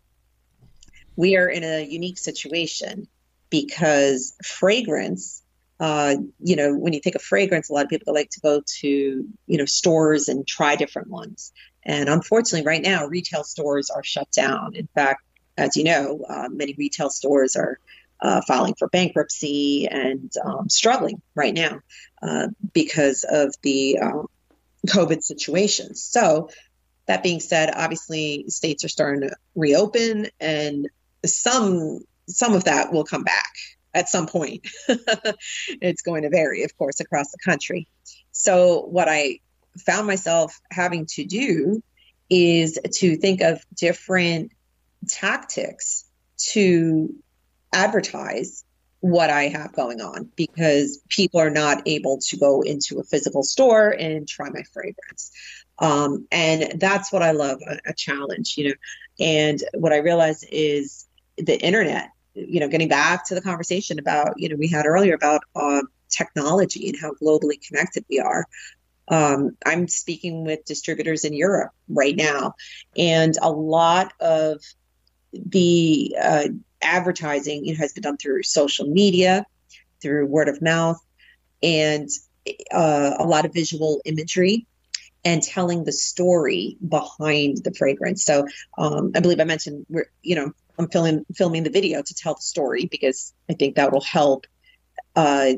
we 1.17 1.37
are 1.37 1.49
in 1.49 1.65
a 1.65 1.85
unique 1.85 2.19
situation 2.19 3.09
because 3.51 4.35
fragrance 4.45 5.43
uh, 5.81 6.15
you 6.41 6.57
know 6.57 6.75
when 6.77 6.93
you 6.93 7.01
think 7.01 7.17
of 7.17 7.23
fragrance 7.23 7.71
a 7.71 7.73
lot 7.73 7.85
of 7.85 7.91
people 7.91 8.15
like 8.15 8.31
to 8.31 8.41
go 8.41 8.63
to 8.67 8.89
you 8.89 9.59
know 9.59 9.65
stores 9.65 10.29
and 10.29 10.47
try 10.47 10.77
different 10.77 11.09
ones. 11.09 11.53
And 11.83 12.09
unfortunately 12.09 12.67
right 12.67 12.83
now 12.83 13.07
retail 13.07 13.45
stores 13.45 13.91
are 13.91 14.05
shut 14.05 14.31
down. 14.31 14.75
In 14.75 14.89
fact 14.95 15.23
as 15.57 15.77
you 15.77 15.85
know 15.85 16.25
uh, 16.29 16.49
many 16.51 16.75
retail 16.79 17.11
stores 17.11 17.57
are 17.57 17.79
uh, 18.21 18.43
filing 18.47 18.75
for 18.79 18.89
bankruptcy 18.89 19.89
and 19.91 20.31
um, 20.45 20.69
struggling 20.69 21.23
right 21.35 21.55
now 21.55 21.81
uh, 22.23 22.49
because 22.75 23.25
of 23.29 23.55
the 23.63 23.99
um, 23.99 24.27
covid 24.87 25.23
situation. 25.23 25.95
So 25.95 26.51
that 27.07 27.23
being 27.23 27.41
said 27.41 27.73
obviously 27.75 28.45
states 28.49 28.85
are 28.85 28.89
starting 28.89 29.23
to 29.23 29.35
reopen 29.55 30.27
and 30.39 30.89
some 31.25 32.01
some 32.31 32.55
of 32.55 32.65
that 32.65 32.93
will 32.93 33.05
come 33.05 33.25
back 33.25 33.53
at 33.95 34.09
some 34.09 34.27
point. 34.27 34.67
it's 34.89 36.03
going 36.03 36.23
to 36.23 36.31
vary, 36.31 36.65
of 36.65 36.77
course, 36.77 37.01
across 37.01 37.31
the 37.31 37.39
country. 37.45 37.89
So 38.33 38.83
what 38.83 39.09
I 39.09 39.41
found 39.79 40.07
myself 40.07 40.59
having 40.71 41.07
to 41.07 41.25
do 41.25 41.83
is 42.29 42.79
to 42.95 43.17
think 43.17 43.41
of 43.41 43.65
different 43.75 44.53
tactics 45.09 46.05
to 46.53 47.15
advertise 47.73 48.65
what 49.01 49.31
I 49.31 49.49
have 49.49 49.73
going 49.73 50.01
on 50.01 50.31
because 50.37 51.01
people 51.09 51.41
are 51.41 51.51
not 51.51 51.83
able 51.87 52.19
to 52.19 52.37
go 52.37 52.61
into 52.61 52.99
a 52.99 53.03
physical 53.05 53.43
store 53.43 53.89
and 53.91 54.29
try 54.29 54.51
my 54.51 54.63
fragrance. 54.75 55.33
Um, 55.79 56.27
and 56.31 56.79
that's 56.79 57.11
what 57.11 57.23
I 57.23 57.31
love 57.31 57.61
a, 57.67 57.79
a 57.87 57.95
challenge, 57.95 58.57
you 58.59 58.69
know. 58.69 58.75
And 59.19 59.63
what 59.75 59.93
I 59.93 59.99
realize 59.99 60.43
is 60.45 61.07
the 61.39 61.59
internet 61.59 62.11
you 62.35 62.61
know 62.61 62.69
getting 62.69 62.89
back 62.89 63.27
to 63.27 63.35
the 63.35 63.43
conversation 63.43 63.99
about 63.99 64.35
you 64.37 64.49
know 64.49 64.57
we 64.57 64.69
had 64.69 64.87
earlier 64.87 65.15
about 65.15 65.43
uh, 65.57 65.83
technology 66.09 66.89
and 66.89 66.99
how 67.01 67.13
globally 67.13 67.61
connected 67.67 68.05
we 68.09 68.19
are 68.21 68.47
um, 69.09 69.57
i'm 69.67 69.89
speaking 69.89 70.45
with 70.45 70.65
distributors 70.65 71.25
in 71.25 71.33
europe 71.33 71.71
right 71.89 72.17
now 72.17 72.55
and 72.97 73.37
a 73.43 73.51
lot 73.51 74.13
of 74.21 74.61
the 75.33 76.17
uh, 76.21 76.49
advertising 76.83 77.65
you 77.65 77.73
know, 77.73 77.79
has 77.79 77.93
been 77.93 78.03
done 78.03 78.17
through 78.17 78.43
social 78.43 78.87
media 78.87 79.45
through 80.01 80.27
word 80.27 80.49
of 80.49 80.63
mouth 80.63 80.99
and 81.63 82.09
uh, 82.73 83.15
a 83.19 83.25
lot 83.25 83.45
of 83.45 83.53
visual 83.53 84.01
imagery 84.05 84.67
and 85.25 85.43
telling 85.43 85.85
the 85.85 85.93
story 85.93 86.77
behind 86.87 87.59
the 87.63 87.73
fragrance. 87.77 88.25
So 88.25 88.47
um, 88.79 89.13
I 89.15 89.21
believe 89.21 89.41
I 89.41 89.45
mentioned 89.45 89.87
we're 89.89 90.11
you 90.23 90.37
know 90.37 90.53
I'm 90.81 90.89
filming 90.89 91.27
filming 91.35 91.63
the 91.63 91.71
video 91.71 92.03
to 92.03 92.15
tell 92.15 92.35
the 92.35 92.43
story 92.43 92.87
because 92.87 93.35
I 93.49 93.53
think 93.53 93.77
that 93.77 93.93
will 93.93 94.01
help 94.01 94.47
uh, 95.15 95.53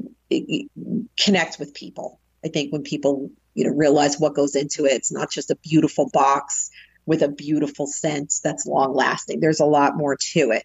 connect 1.19 1.59
with 1.59 1.75
people. 1.75 2.19
I 2.45 2.49
think 2.49 2.73
when 2.73 2.83
people 2.83 3.31
you 3.55 3.65
know 3.65 3.75
realize 3.75 4.19
what 4.19 4.35
goes 4.35 4.57
into 4.57 4.85
it, 4.85 4.93
it's 4.93 5.13
not 5.13 5.31
just 5.31 5.51
a 5.51 5.57
beautiful 5.57 6.11
box 6.13 6.71
with 7.07 7.23
a 7.23 7.29
beautiful 7.29 7.87
scent 7.87 8.35
that's 8.43 8.67
long 8.67 8.95
lasting. 8.95 9.41
There's 9.41 9.61
a 9.61 9.65
lot 9.65 9.97
more 9.97 10.17
to 10.17 10.51
it. 10.51 10.65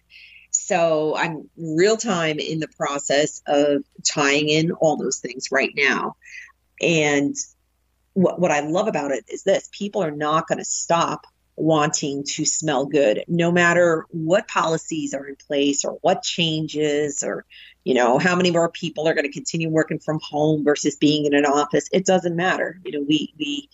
So 0.50 1.14
I'm 1.16 1.48
real 1.56 1.96
time 1.96 2.38
in 2.38 2.58
the 2.58 2.68
process 2.68 3.42
of 3.46 3.84
tying 4.04 4.48
in 4.48 4.72
all 4.72 4.96
those 4.96 5.18
things 5.18 5.52
right 5.52 5.72
now. 5.76 6.16
And 6.80 7.36
what, 8.14 8.40
what 8.40 8.50
I 8.50 8.60
love 8.60 8.88
about 8.88 9.12
it 9.12 9.24
is 9.28 9.42
this 9.42 9.68
people 9.72 10.02
are 10.02 10.10
not 10.10 10.48
going 10.48 10.58
to 10.58 10.64
stop 10.64 11.26
wanting 11.58 12.22
to 12.22 12.44
smell 12.44 12.86
good 12.86 13.24
no 13.26 13.50
matter 13.50 14.06
what 14.10 14.46
policies 14.46 15.12
are 15.12 15.26
in 15.26 15.34
place 15.34 15.84
or 15.84 15.98
what 16.02 16.22
changes 16.22 17.24
or 17.24 17.44
you 17.84 17.94
know 17.94 18.16
how 18.18 18.36
many 18.36 18.50
more 18.50 18.70
people 18.70 19.08
are 19.08 19.14
going 19.14 19.26
to 19.26 19.32
continue 19.32 19.68
working 19.68 19.98
from 19.98 20.20
home 20.22 20.62
versus 20.62 20.96
being 20.96 21.26
in 21.26 21.34
an 21.34 21.44
office 21.44 21.88
it 21.92 22.06
doesn't 22.06 22.36
matter. 22.36 22.80
You 22.84 22.92
know 22.92 23.04
we 23.06 23.34
we 23.38 23.68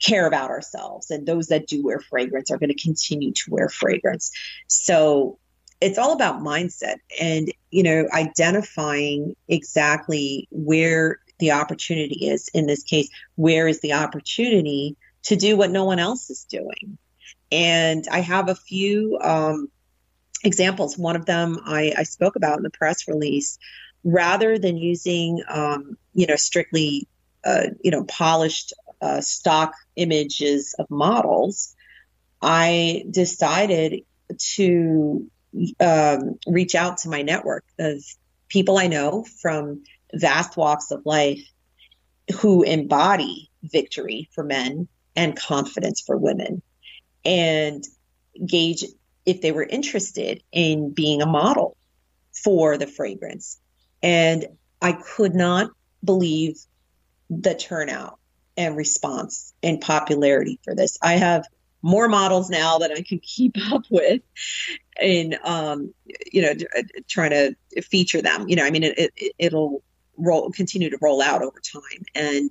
care 0.00 0.26
about 0.26 0.50
ourselves 0.50 1.10
and 1.10 1.26
those 1.26 1.48
that 1.48 1.66
do 1.66 1.82
wear 1.82 1.98
fragrance 1.98 2.50
are 2.50 2.58
going 2.58 2.70
to 2.70 2.82
continue 2.82 3.32
to 3.32 3.50
wear 3.50 3.68
fragrance. 3.68 4.30
So 4.68 5.38
it's 5.80 5.98
all 5.98 6.12
about 6.12 6.40
mindset 6.40 6.96
and 7.20 7.52
you 7.70 7.82
know 7.82 8.06
identifying 8.12 9.34
exactly 9.48 10.46
where 10.50 11.18
the 11.40 11.50
opportunity 11.50 12.28
is 12.28 12.48
in 12.54 12.66
this 12.66 12.84
case 12.84 13.08
where 13.34 13.66
is 13.66 13.80
the 13.80 13.92
opportunity 13.92 14.96
to 15.24 15.34
do 15.34 15.56
what 15.56 15.70
no 15.70 15.84
one 15.84 15.98
else 15.98 16.30
is 16.30 16.44
doing 16.44 16.96
and 17.50 18.04
I 18.10 18.20
have 18.20 18.48
a 18.48 18.54
few 18.54 19.18
um, 19.20 19.68
examples. 20.42 20.98
One 20.98 21.16
of 21.16 21.26
them 21.26 21.60
I, 21.64 21.92
I, 21.96 22.02
spoke 22.02 22.36
about 22.36 22.56
in 22.56 22.62
the 22.62 22.70
press 22.70 23.06
release. 23.08 23.58
Rather 24.02 24.58
than 24.58 24.76
using, 24.76 25.42
um, 25.48 25.96
you 26.12 26.26
know, 26.26 26.36
strictly, 26.36 27.08
uh, 27.44 27.68
you 27.82 27.90
know, 27.90 28.04
polished 28.04 28.74
uh, 29.00 29.20
stock 29.20 29.72
images 29.96 30.74
of 30.78 30.90
models, 30.90 31.74
I 32.42 33.04
decided 33.10 34.02
to 34.56 35.30
um, 35.80 36.38
reach 36.46 36.74
out 36.74 36.98
to 36.98 37.08
my 37.08 37.22
network 37.22 37.64
of 37.78 38.04
people 38.48 38.78
I 38.78 38.88
know 38.88 39.24
from 39.40 39.84
vast 40.12 40.56
walks 40.56 40.90
of 40.90 41.06
life 41.06 41.40
who 42.40 42.62
embody 42.62 43.50
victory 43.62 44.28
for 44.34 44.44
men 44.44 44.88
and 45.16 45.36
confidence 45.36 46.00
for 46.00 46.16
women 46.16 46.62
and 47.24 47.84
gauge 48.44 48.84
if 49.26 49.40
they 49.40 49.52
were 49.52 49.62
interested 49.62 50.42
in 50.52 50.90
being 50.90 51.22
a 51.22 51.26
model 51.26 51.76
for 52.32 52.76
the 52.76 52.86
fragrance. 52.86 53.58
And 54.02 54.46
I 54.82 54.92
could 54.92 55.34
not 55.34 55.70
believe 56.02 56.58
the 57.30 57.54
turnout 57.54 58.18
and 58.56 58.76
response 58.76 59.54
and 59.62 59.80
popularity 59.80 60.60
for 60.62 60.74
this. 60.74 60.98
I 61.02 61.14
have 61.14 61.46
more 61.82 62.08
models 62.08 62.50
now 62.50 62.78
that 62.78 62.92
I 62.92 63.02
can 63.02 63.18
keep 63.18 63.56
up 63.72 63.84
with 63.90 64.22
in 65.00 65.36
um, 65.44 65.92
you 66.32 66.42
know 66.42 66.52
trying 67.08 67.30
to 67.30 67.82
feature 67.82 68.22
them. 68.22 68.48
You 68.48 68.56
know, 68.56 68.64
I 68.64 68.70
mean 68.70 68.84
it, 68.84 69.12
it 69.38 69.52
will 69.52 69.82
roll 70.16 70.50
continue 70.50 70.90
to 70.90 70.98
roll 71.00 71.20
out 71.20 71.42
over 71.42 71.60
time 71.60 72.04
and 72.14 72.50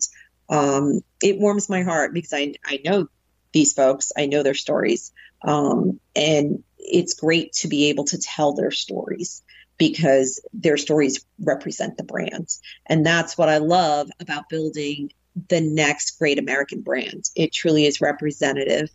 um, 0.49 1.01
it 1.21 1.39
warms 1.39 1.69
my 1.69 1.83
heart 1.83 2.13
because 2.13 2.33
I 2.33 2.55
I 2.65 2.79
know 2.83 3.07
these 3.53 3.73
folks. 3.73 4.11
I 4.17 4.25
know 4.25 4.43
their 4.43 4.53
stories. 4.53 5.11
Um, 5.41 5.99
and 6.15 6.63
it's 6.77 7.13
great 7.13 7.53
to 7.53 7.67
be 7.67 7.89
able 7.89 8.05
to 8.05 8.17
tell 8.17 8.53
their 8.53 8.71
stories 8.71 9.41
because 9.77 10.41
their 10.53 10.77
stories 10.77 11.25
represent 11.39 11.97
the 11.97 12.03
brands. 12.03 12.61
And 12.85 13.05
that's 13.05 13.37
what 13.37 13.49
I 13.49 13.57
love 13.57 14.09
about 14.19 14.49
building 14.49 15.11
the 15.49 15.61
next 15.61 16.19
great 16.19 16.39
American 16.39 16.81
brand. 16.81 17.29
It 17.35 17.51
truly 17.51 17.85
is 17.85 18.01
representative 18.01 18.89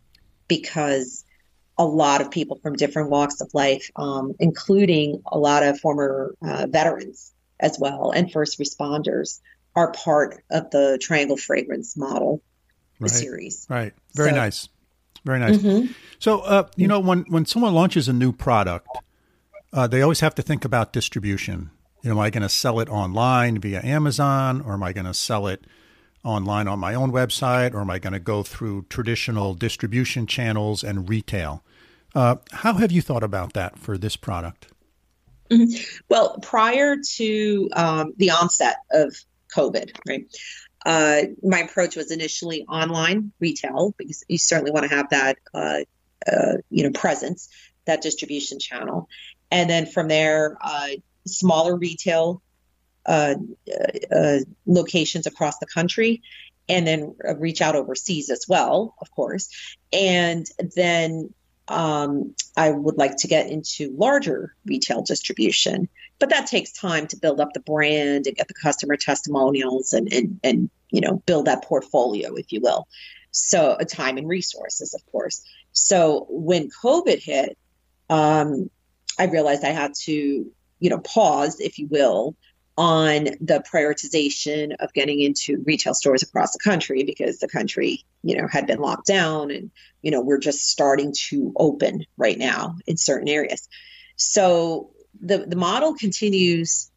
because 0.47 1.25
a 1.77 1.85
lot 1.85 2.21
of 2.21 2.31
people 2.31 2.59
from 2.63 2.75
different 2.75 3.11
walks 3.11 3.41
of 3.41 3.51
life, 3.55 3.91
um, 3.97 4.35
including 4.39 5.23
a 5.27 5.39
lot 5.39 5.63
of 5.63 5.79
former 5.81 6.35
uh, 6.43 6.67
veterans 6.69 7.33
as 7.61 7.79
well 7.79 8.11
and 8.11 8.33
first 8.33 8.59
responders, 8.59 9.41
are 9.75 9.93
part 9.93 10.43
of 10.51 10.71
the 10.71 10.99
Triangle 11.01 11.37
Fragrance 11.37 11.97
model, 11.97 12.43
right. 13.01 13.11
series. 13.11 13.67
Right. 13.69 13.93
Very 14.15 14.31
so, 14.31 14.37
nice. 14.37 14.69
Very 15.25 15.41
nice. 15.41 15.57
Mm-hmm. 15.59 15.93
So, 16.19 16.41
uh, 16.41 16.69
you 16.77 16.89
know, 16.89 17.01
when 17.01 17.25
when 17.29 17.45
someone 17.45 17.75
launches 17.75 18.09
a 18.09 18.13
new 18.13 18.33
product, 18.33 18.89
uh, 19.73 19.87
they 19.87 20.03
always 20.03 20.21
have 20.21 20.35
to 20.37 20.43
think 20.43 20.65
about 20.65 20.93
distribution. 20.93 21.71
You 22.03 22.11
know, 22.11 22.17
am 22.17 22.21
I 22.21 22.31
going 22.31 22.43
to 22.43 22.49
sell 22.49 22.81
it 22.81 22.89
online 22.89 23.61
via 23.61 23.83
Amazon, 23.83 24.61
or 24.61 24.75
am 24.75 24.83
I 24.83 24.93
going 24.93 25.07
to 25.07 25.15
sell 25.15 25.47
it 25.47 25.65
online 26.25 26.69
on 26.69 26.79
my 26.79 26.95
own 26.95 27.13
website, 27.13 27.75
or 27.75 27.81
am 27.81 27.91
I 27.91 27.99
going 27.99 28.13
to 28.13 28.21
go 28.21 28.43
through 28.43 28.87
traditional 28.89 29.55
distribution 29.55 30.27
channels 30.27 30.85
and 30.85 31.09
retail? 31.09 31.65
Uh, 32.15 32.37
how 32.53 32.75
have 32.75 32.93
you 32.93 33.03
thought 33.03 33.23
about 33.23 33.53
that 33.53 33.79
for 33.79 33.99
this 33.99 34.17
product? 34.17 34.69
Mm-hmm. 35.51 35.83
Well, 36.09 36.39
prior 36.41 36.97
to 37.17 37.71
um, 37.75 38.15
the 38.17 38.31
onset 38.31 38.77
of 38.93 39.15
COVID, 39.55 39.97
right, 40.07 40.27
uh, 40.89 41.25
my 41.43 41.59
approach 41.59 41.97
was 41.97 42.11
initially 42.11 42.65
online 42.65 43.31
retail 43.41 43.95
because 43.99 44.25
you 44.27 44.39
certainly 44.39 44.71
want 44.71 44.89
to 44.89 44.97
have 44.97 45.11
that, 45.11 45.37
uh, 45.53 45.81
uh 46.27 46.55
you 46.71 46.83
know, 46.83 46.91
presence, 46.99 47.51
that 47.85 48.01
distribution 48.01 48.59
channel, 48.59 49.07
and 49.51 49.69
then 49.69 49.85
from 49.85 50.09
there, 50.09 50.57
uh, 50.63 50.89
smaller 51.27 51.77
retail 51.77 52.41
uh, 53.05 53.35
locations 54.65 55.27
across 55.27 55.59
the 55.59 55.67
country, 55.67 56.23
and 56.71 56.87
then 56.87 57.15
reach 57.37 57.61
out 57.61 57.77
overseas 57.77 58.31
as 58.31 58.47
well, 58.49 58.95
of 59.03 59.11
course, 59.11 59.51
and 59.93 60.47
then 60.75 61.35
um, 61.69 62.35
I 62.57 62.71
would 62.71 62.97
like 62.97 63.17
to 63.19 63.29
get 63.29 63.51
into 63.51 63.95
larger 63.97 64.55
retail 64.67 65.03
distribution, 65.03 65.89
but 66.19 66.31
that 66.31 66.47
takes 66.47 66.73
time 66.73 67.07
to 67.09 67.17
build 67.17 67.41
up 67.41 67.53
the 67.53 67.61
brand 67.61 68.27
and 68.27 68.37
get 68.37 68.49
the 68.49 68.55
customer 68.55 68.97
testimonials 68.97 69.93
and 69.93 70.13
and 70.13 70.41
and 70.43 70.71
you 70.91 71.01
know 71.01 71.23
build 71.27 71.47
that 71.47 71.65
portfolio, 71.65 72.35
if 72.35 72.53
you 72.53 72.61
will. 72.61 72.89
So 73.31 73.77
a 73.79 73.85
time 73.85 74.17
and 74.17 74.29
resources, 74.29 74.95
of 74.95 75.05
course. 75.13 75.45
So 75.73 76.27
when 76.31 76.71
COVID 76.83 77.23
hit, 77.23 77.57
um, 78.09 78.71
I 79.19 79.27
realized 79.27 79.65
I 79.65 79.71
had 79.71 79.95
to 80.05 80.13
you 80.13 80.91
know 80.91 80.99
pause, 80.99 81.61
if 81.61 81.79
you 81.79 81.87
will, 81.87 82.35
on 82.79 83.25
the 83.41 83.63
prioritization 83.71 84.73
of 84.79 84.93
getting 84.93 85.19
into 85.19 85.61
retail 85.67 85.95
stores 85.95 86.23
across 86.23 86.53
the 86.53 86.61
country 86.61 87.03
because 87.03 87.41
the 87.41 87.49
country, 87.49 88.05
you 88.23 88.41
know, 88.41 88.47
had 88.47 88.69
been 88.69 88.79
locked 88.79 89.09
down 89.09 89.51
and, 89.51 89.73
you 90.01 90.13
know, 90.13 90.21
we're 90.21 90.39
just 90.39 90.71
starting 90.71 91.13
to 91.13 91.53
open 91.57 92.07
right 92.17 92.39
now 92.39 92.77
in 92.87 92.97
certain 92.97 93.29
areas. 93.29 93.69
So 94.15 94.91
the, 95.21 95.39
the 95.39 95.57
model 95.57 95.95
continues 95.95 96.89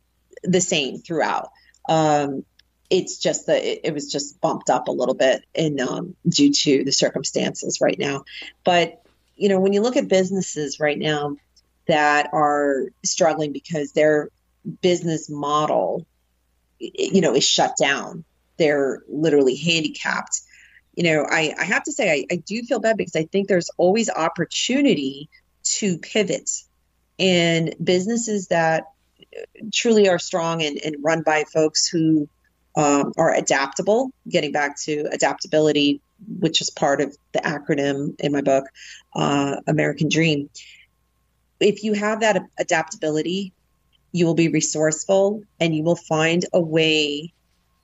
the 0.44 0.62
same 0.62 1.00
throughout. 1.00 1.50
Um, 1.90 2.46
it's 2.92 3.18
just 3.18 3.48
that 3.48 3.64
it, 3.64 3.82
it, 3.86 3.94
was 3.96 4.12
just 4.12 4.40
bumped 4.40 4.70
up 4.70 4.88
a 4.88 4.92
little 4.92 5.16
bit 5.16 5.44
in 5.56 5.82
um, 5.82 6.16
due 6.30 6.54
to 6.54 6.84
the 6.84 6.92
circumstances 6.92 7.80
right 7.82 7.98
now. 7.98 8.24
But 8.64 9.02
you 9.36 9.50
know, 9.50 9.60
when 9.60 9.74
you 9.74 9.82
look 9.82 9.98
at 9.98 10.08
businesses 10.08 10.80
right 10.80 11.00
now 11.00 11.38
that 11.88 12.30
are 12.34 12.90
struggling 13.04 13.52
because 13.52 13.94
they're 13.94 14.30
business 14.82 15.30
model 15.30 16.06
you 16.80 17.22
know 17.22 17.36
is 17.36 17.48
shut 17.48 17.76
down. 17.80 18.24
They're 18.58 19.02
literally 19.08 19.56
handicapped. 19.56 20.42
You 20.96 21.04
know 21.04 21.26
i, 21.30 21.54
I 21.58 21.64
have 21.64 21.84
to 21.84 21.92
say 21.92 22.12
I, 22.12 22.26
I 22.34 22.36
do 22.36 22.64
feel 22.64 22.80
bad 22.80 22.98
because 22.98 23.16
i 23.16 23.24
think 23.24 23.48
there's 23.48 23.70
always 23.78 24.10
opportunity 24.10 25.30
to 25.64 25.98
pivot. 26.00 26.50
And 27.18 27.76
businesses 27.82 28.48
that 28.48 28.86
truly 29.72 30.10
are 30.10 30.20
strong 30.20 30.64
and, 30.64 30.80
and 30.84 30.96
run 31.02 31.22
by 31.22 31.44
folks 31.54 31.88
who 31.88 32.28
um, 32.76 33.14
are 33.18 33.34
adaptable 33.34 34.12
getting 34.28 34.52
back 34.52 34.80
to 34.82 35.08
adaptability 35.12 36.02
which 36.40 36.62
is 36.62 36.70
part 36.70 37.02
of 37.02 37.16
the 37.34 37.40
acronym 37.40 38.20
in 38.20 38.32
my 38.32 38.42
book 38.42 38.66
uh, 39.16 39.58
american 39.68 40.10
dream. 40.10 40.50
If 41.60 41.84
you 41.84 41.94
have 41.94 42.22
that 42.22 42.44
adaptability 42.58 43.54
you 44.12 44.26
will 44.26 44.34
be 44.34 44.50
resourceful 44.50 45.44
and 45.60 45.76
you 45.76 45.84
will 45.84 45.96
find 45.96 46.46
a 46.54 46.60
way 46.60 47.34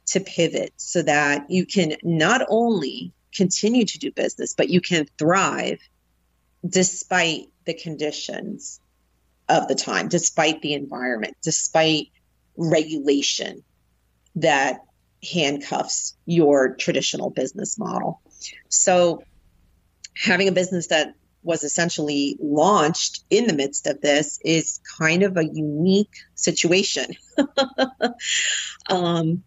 to 0.08 0.20
pivot 0.20 0.74
so 0.78 1.02
that 1.02 1.50
you 1.50 1.66
can 1.66 1.96
not 2.04 2.46
only 2.50 3.12
continue 3.36 3.86
to 3.86 4.00
do 4.00 4.12
business, 4.12 4.56
but 4.56 4.70
you 4.70 4.82
can 4.82 5.06
thrive 5.18 5.80
despite 6.68 7.50
the 7.66 7.74
conditions 7.74 8.80
of 9.50 9.68
the 9.68 9.76
time, 9.76 10.08
despite 10.08 10.62
the 10.62 10.74
environment, 10.74 11.36
despite 11.44 12.08
regulation 12.58 13.64
that 14.36 14.80
handcuffs 15.34 16.16
your 16.26 16.76
traditional 16.76 17.30
business 17.30 17.78
model. 17.78 18.22
So, 18.70 19.24
having 20.16 20.48
a 20.48 20.52
business 20.52 20.88
that 20.88 21.14
was 21.48 21.64
essentially 21.64 22.38
launched 22.42 23.24
in 23.30 23.48
the 23.48 23.54
midst 23.54 23.88
of 23.88 24.02
this 24.02 24.38
is 24.44 24.82
kind 25.00 25.24
of 25.24 25.38
a 25.38 25.46
unique 25.46 26.14
situation. 26.36 27.16
um, 28.90 29.44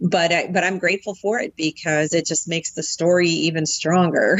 but 0.00 0.32
I, 0.32 0.48
but 0.50 0.64
I'm 0.64 0.78
grateful 0.78 1.14
for 1.14 1.38
it 1.38 1.54
because 1.54 2.14
it 2.14 2.26
just 2.26 2.48
makes 2.48 2.72
the 2.72 2.82
story 2.82 3.28
even 3.28 3.66
stronger. 3.66 4.38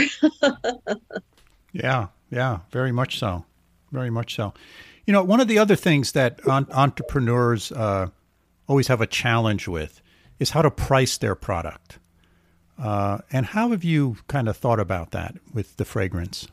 yeah, 1.72 2.08
yeah, 2.30 2.60
very 2.72 2.90
much 2.90 3.18
so, 3.18 3.44
very 3.92 4.10
much 4.10 4.34
so. 4.34 4.54
You 5.06 5.12
know, 5.12 5.22
one 5.22 5.40
of 5.40 5.46
the 5.46 5.58
other 5.58 5.76
things 5.76 6.12
that 6.12 6.44
on, 6.48 6.66
entrepreneurs 6.72 7.70
uh, 7.70 8.08
always 8.66 8.88
have 8.88 9.02
a 9.02 9.06
challenge 9.06 9.68
with 9.68 10.00
is 10.38 10.50
how 10.50 10.62
to 10.62 10.70
price 10.70 11.18
their 11.18 11.34
product. 11.34 11.98
Uh, 12.78 13.18
and 13.30 13.46
how 13.46 13.70
have 13.70 13.84
you 13.84 14.16
kind 14.26 14.48
of 14.48 14.56
thought 14.56 14.80
about 14.80 15.10
that 15.10 15.36
with 15.52 15.76
the 15.76 15.84
fragrance? 15.84 16.48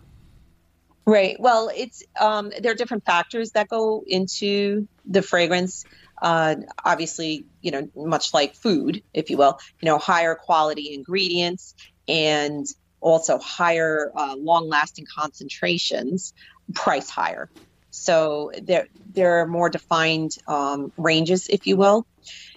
Right. 1.12 1.36
Well, 1.40 1.70
it's 1.76 2.04
um, 2.18 2.54
there 2.62 2.72
are 2.72 2.76
different 2.76 3.04
factors 3.06 3.52
that 3.52 3.68
go 3.68 4.02
into 4.08 4.88
the 5.04 5.22
fragrance. 5.22 5.84
Uh, 6.22 6.56
obviously, 6.86 7.48
you 7.62 7.72
know, 7.72 7.90
much 7.98 8.34
like 8.34 8.56
food, 8.56 9.02
if 9.14 9.30
you 9.30 9.36
will, 9.36 9.58
you 9.82 9.88
know, 9.88 9.98
higher 9.98 10.36
quality 10.36 10.94
ingredients 10.94 11.76
and 12.08 12.66
also 13.02 13.40
higher, 13.40 14.14
uh, 14.16 14.36
long-lasting 14.38 15.06
concentrations, 15.20 16.34
price 16.74 17.10
higher. 17.10 17.50
So 17.90 18.52
there 18.64 18.88
there 19.14 19.42
are 19.42 19.48
more 19.48 19.70
defined 19.70 20.32
um, 20.48 20.94
ranges, 20.96 21.48
if 21.50 21.68
you 21.68 21.76
will. 21.76 22.06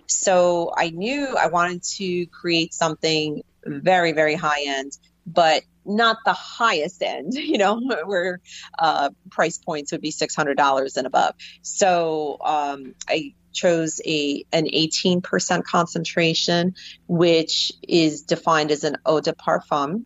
So 0.06 0.72
I 0.76 0.90
knew 0.90 1.36
I 1.36 1.48
wanted 1.48 1.82
to 1.96 2.26
create 2.40 2.72
something 2.72 3.42
very, 3.66 4.12
very 4.12 4.36
high 4.36 4.64
end, 4.66 4.92
but 5.26 5.64
not 5.84 6.18
the 6.24 6.32
highest 6.32 7.02
end, 7.02 7.34
you 7.34 7.58
know, 7.58 7.80
where 8.04 8.40
uh, 8.78 9.10
price 9.30 9.58
points 9.58 9.92
would 9.92 10.00
be 10.00 10.12
$600 10.12 10.96
and 10.96 11.06
above. 11.06 11.34
So 11.62 12.38
um, 12.40 12.94
I 13.08 13.34
chose 13.52 14.00
a 14.04 14.44
an 14.52 14.66
18% 14.66 15.64
concentration, 15.64 16.74
which 17.06 17.72
is 17.82 18.22
defined 18.22 18.70
as 18.70 18.84
an 18.84 18.96
eau 19.06 19.20
de 19.20 19.32
parfum. 19.32 20.04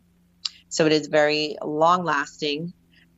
So 0.68 0.86
it 0.86 0.92
is 0.92 1.07
very 1.07 1.57
long 1.64 2.05
lasting 2.05 2.74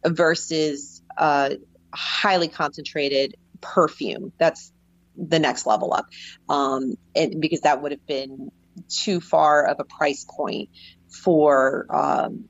versus 0.06 1.02
uh, 1.16 1.50
highly 1.92 2.48
concentrated 2.48 3.36
perfume. 3.60 4.32
That's 4.38 4.72
the 5.16 5.38
next 5.38 5.66
level 5.66 5.92
up. 5.92 6.06
Um, 6.48 6.94
and 7.14 7.40
because 7.40 7.62
that 7.62 7.82
would 7.82 7.92
have 7.92 8.06
been 8.06 8.50
too 8.88 9.20
far 9.20 9.66
of 9.66 9.80
a 9.80 9.84
price 9.84 10.24
point 10.28 10.70
for 11.10 11.86
um, 11.90 12.44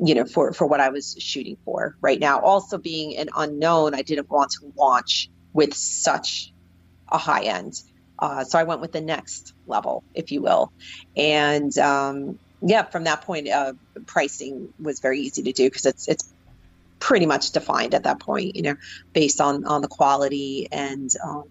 you 0.00 0.14
know 0.14 0.24
for 0.24 0.52
for 0.52 0.66
what 0.66 0.80
I 0.80 0.90
was 0.90 1.16
shooting 1.18 1.56
for 1.64 1.96
right 2.00 2.18
now. 2.18 2.40
Also 2.40 2.78
being 2.78 3.16
an 3.16 3.28
unknown, 3.36 3.94
I 3.94 4.02
didn't 4.02 4.30
want 4.30 4.50
to 4.52 4.72
launch 4.76 5.28
with 5.52 5.74
such 5.74 6.52
a 7.08 7.18
high 7.18 7.44
end. 7.44 7.74
Uh, 8.18 8.42
so 8.44 8.58
I 8.58 8.64
went 8.64 8.80
with 8.80 8.92
the 8.92 9.00
next 9.00 9.54
level, 9.66 10.02
if 10.12 10.32
you 10.32 10.42
will, 10.42 10.72
and 11.16 11.76
um, 11.78 12.38
yeah, 12.60 12.82
from 12.82 13.04
that 13.04 13.22
point, 13.22 13.48
uh, 13.48 13.74
pricing 14.06 14.72
was 14.80 14.98
very 15.00 15.20
easy 15.20 15.42
to 15.44 15.52
do 15.52 15.64
because 15.64 15.86
it's 15.86 16.08
it's 16.08 16.34
pretty 16.98 17.26
much 17.26 17.52
defined 17.52 17.94
at 17.94 18.04
that 18.04 18.20
point, 18.20 18.56
you 18.56 18.62
know, 18.62 18.76
based 19.12 19.40
on 19.40 19.64
on 19.64 19.82
the 19.82 19.88
quality 19.88 20.68
and 20.72 21.10
um, 21.24 21.44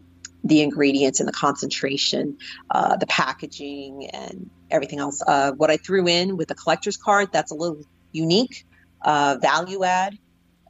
the 0.47 0.61
ingredients 0.61 1.19
and 1.19 1.27
the 1.27 1.33
concentration, 1.33 2.37
uh, 2.71 2.95
the 2.97 3.07
packaging, 3.07 4.09
and 4.13 4.49
everything 4.71 4.99
else. 4.99 5.21
Uh, 5.25 5.51
what 5.53 5.69
I 5.69 5.77
threw 5.77 6.07
in 6.07 6.37
with 6.37 6.47
the 6.47 6.55
collector's 6.55 6.97
card, 6.97 7.29
that's 7.31 7.51
a 7.51 7.55
little 7.55 7.81
unique 8.11 8.65
uh, 9.01 9.37
value 9.41 9.83
add 9.83 10.17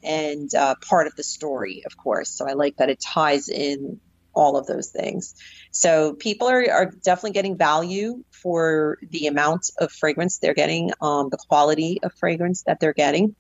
and 0.04 0.54
uh, 0.54 0.76
part 0.88 1.08
of 1.08 1.16
the 1.16 1.24
story, 1.24 1.84
of 1.86 1.98
course. 1.98 2.30
So 2.30 2.48
I 2.48 2.54
like 2.54 2.78
that 2.78 2.90
it 2.90 3.00
ties 3.00 3.50
in 3.50 4.00
all 4.34 4.56
of 4.56 4.68
those 4.68 4.90
things. 4.90 5.34
So 5.72 6.14
people 6.14 6.48
are, 6.48 6.72
are 6.72 6.92
definitely 7.04 7.32
getting 7.32 7.58
value 7.58 8.24
for 8.32 9.00
the 9.10 9.28
amount 9.28 9.72
of 9.80 9.92
fragrance 9.92 10.38
they're 10.38 10.54
getting, 10.54 10.92
um, 11.02 11.30
the 11.30 11.38
quality 11.50 12.00
of 12.04 12.14
fragrance 12.14 12.64
that 12.64 12.80
they're 12.80 12.94
getting. 12.94 13.36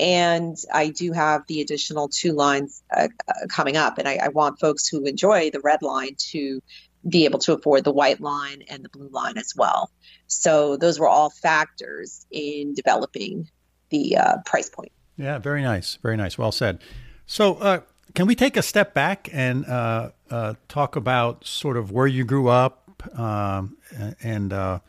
And 0.00 0.56
I 0.72 0.88
do 0.88 1.12
have 1.12 1.42
the 1.46 1.60
additional 1.60 2.08
two 2.08 2.32
lines 2.32 2.82
uh, 2.94 3.08
uh, 3.28 3.32
coming 3.48 3.76
up, 3.76 3.98
and 3.98 4.08
I, 4.08 4.18
I 4.22 4.28
want 4.28 4.58
folks 4.58 4.88
who 4.88 5.04
enjoy 5.04 5.50
the 5.50 5.60
red 5.60 5.82
line 5.82 6.16
to 6.30 6.62
be 7.08 7.24
able 7.24 7.38
to 7.40 7.52
afford 7.52 7.84
the 7.84 7.92
white 7.92 8.20
line 8.20 8.62
and 8.68 8.84
the 8.84 8.88
blue 8.88 9.08
line 9.08 9.36
as 9.36 9.54
well. 9.56 9.90
So 10.26 10.76
those 10.76 10.98
were 10.98 11.08
all 11.08 11.30
factors 11.30 12.26
in 12.30 12.74
developing 12.74 13.48
the 13.90 14.16
uh, 14.16 14.36
price 14.46 14.70
point. 14.70 14.92
Yeah, 15.16 15.38
very 15.38 15.62
nice, 15.62 15.98
very 16.02 16.16
nice. 16.16 16.38
Well 16.38 16.52
said. 16.52 16.80
So, 17.26 17.54
uh, 17.56 17.80
can 18.14 18.26
we 18.26 18.34
take 18.34 18.56
a 18.56 18.62
step 18.62 18.92
back 18.92 19.28
and 19.32 19.64
uh, 19.66 20.10
uh 20.30 20.54
talk 20.68 20.96
about 20.96 21.46
sort 21.46 21.76
of 21.76 21.92
where 21.92 22.06
you 22.06 22.24
grew 22.24 22.48
up 22.48 22.82
um, 23.18 23.76
and 24.22 24.52
uh, 24.52 24.80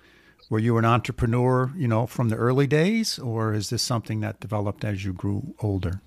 were 0.53 0.59
you 0.59 0.77
an 0.77 0.85
entrepreneur, 0.85 1.71
you 1.75 1.87
know, 1.87 2.05
from 2.05 2.29
the 2.29 2.35
early 2.35 2.67
days, 2.67 3.17
or 3.17 3.55
is 3.55 3.71
this 3.71 3.81
something 3.81 4.19
that 4.19 4.39
developed 4.39 4.85
as 4.85 5.03
you 5.03 5.11
grew 5.11 5.55
older? 5.61 5.99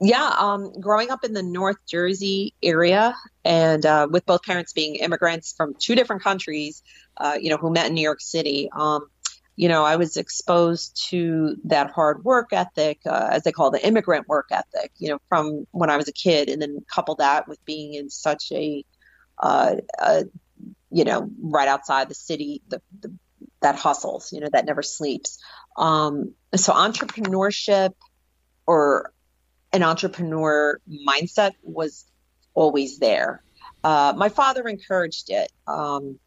Yeah, 0.00 0.34
um, 0.38 0.72
growing 0.80 1.10
up 1.10 1.24
in 1.24 1.34
the 1.34 1.42
North 1.42 1.76
Jersey 1.86 2.54
area, 2.62 3.14
and 3.44 3.84
uh, 3.84 4.08
with 4.10 4.24
both 4.24 4.44
parents 4.44 4.72
being 4.72 4.94
immigrants 4.94 5.52
from 5.54 5.74
two 5.78 5.94
different 5.94 6.22
countries, 6.22 6.82
uh, 7.18 7.36
you 7.38 7.50
know, 7.50 7.58
who 7.58 7.70
met 7.70 7.88
in 7.88 7.92
New 7.92 8.00
York 8.00 8.22
City. 8.22 8.70
Um, 8.74 9.08
you 9.56 9.68
know, 9.68 9.84
I 9.84 9.96
was 9.96 10.16
exposed 10.16 11.10
to 11.10 11.56
that 11.64 11.90
hard 11.90 12.24
work 12.24 12.54
ethic, 12.54 13.00
uh, 13.04 13.28
as 13.30 13.42
they 13.42 13.52
call 13.52 13.70
the 13.70 13.86
immigrant 13.86 14.26
work 14.26 14.46
ethic, 14.52 14.90
you 14.96 15.10
know, 15.10 15.18
from 15.28 15.66
when 15.72 15.90
I 15.90 15.98
was 15.98 16.08
a 16.08 16.12
kid, 16.12 16.48
and 16.48 16.62
then 16.62 16.82
couple 16.88 17.16
that 17.16 17.46
with 17.46 17.62
being 17.66 17.92
in 17.92 18.08
such 18.08 18.50
a, 18.52 18.82
uh, 19.38 19.74
a 19.98 20.24
you 20.90 21.04
know, 21.04 21.28
right 21.42 21.68
outside 21.68 22.08
the 22.08 22.14
city, 22.14 22.62
the, 22.68 22.80
the, 23.00 23.12
that 23.64 23.76
hustles, 23.76 24.30
you 24.32 24.40
know, 24.40 24.48
that 24.52 24.66
never 24.66 24.82
sleeps. 24.82 25.38
Um, 25.76 26.34
so 26.54 26.72
entrepreneurship 26.72 27.92
or 28.66 29.12
an 29.72 29.82
entrepreneur 29.82 30.78
mindset 31.08 31.52
was 31.62 32.04
always 32.52 32.98
there. 32.98 33.42
Uh, 33.82 34.12
my 34.16 34.28
father 34.28 34.68
encouraged 34.68 35.30
it. 35.30 35.50
Um, 35.66 36.18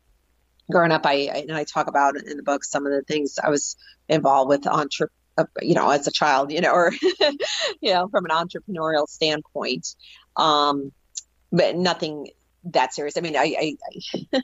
growing 0.70 0.92
up, 0.92 1.06
I, 1.06 1.30
I, 1.34 1.38
and 1.48 1.52
I 1.54 1.64
talk 1.64 1.88
about 1.88 2.18
in 2.18 2.38
the 2.38 2.44
book 2.44 2.64
some 2.64 2.86
of 2.86 2.92
the 2.92 3.04
things 3.04 3.38
I 3.42 3.50
was 3.50 3.78
involved 4.10 4.50
with 4.50 4.66
entre, 4.66 5.10
uh, 5.38 5.46
you 5.62 5.76
know, 5.76 5.90
as 5.92 6.08
a 6.08 6.12
child, 6.12 6.52
you 6.52 6.62
know, 6.62 6.74
or 6.74 6.92
you 7.82 7.94
know, 7.94 8.08
from 8.10 8.26
an 8.26 8.32
entrepreneurial 8.32 9.08
standpoint. 9.08 9.88
Um, 10.36 10.92
but 11.52 11.76
nothing 11.76 12.30
that 12.66 12.96
serious. 12.96 13.16
I 13.16 13.22
mean, 13.22 13.38
I 13.38 13.76
I, 14.34 14.44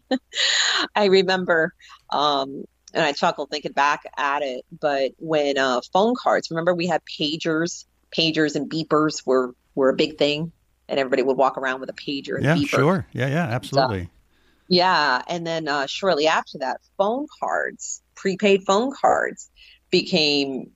I 0.96 1.06
remember, 1.08 1.74
um, 2.12 2.66
and 2.94 3.04
I 3.04 3.12
chuckle 3.12 3.48
thinking 3.48 3.72
back 3.72 4.04
at 4.18 4.42
it. 4.44 4.66
But 4.80 5.14
when 5.18 5.58
uh, 5.58 5.82
phone 5.92 6.14
cards, 6.16 6.50
remember 6.52 6.74
we 6.74 6.88
had 6.88 7.02
pagers 7.06 7.86
pagers 8.18 8.56
and 8.56 8.70
beepers 8.70 9.26
were 9.26 9.56
were 9.76 9.90
a 9.90 9.96
big 9.96 10.18
thing, 10.18 10.52
and 10.88 11.00
everybody 11.00 11.24
would 11.24 11.38
walk 11.38 11.58
around 11.58 11.80
with 11.80 11.90
a 11.90 11.94
pager 11.94 12.36
and 12.36 12.44
yeah, 12.44 12.56
beeper. 12.56 12.68
sure, 12.68 13.08
yeah, 13.12 13.28
yeah, 13.28 13.46
absolutely. 13.46 14.10
yeah, 14.68 15.22
and 15.28 15.46
then 15.46 15.68
uh, 15.68 15.88
shortly 15.88 16.28
after 16.28 16.60
that, 16.60 16.80
phone 16.98 17.26
cards, 17.40 18.02
prepaid 18.16 18.64
phone 18.66 18.94
cards, 19.00 19.50
became 19.90 20.72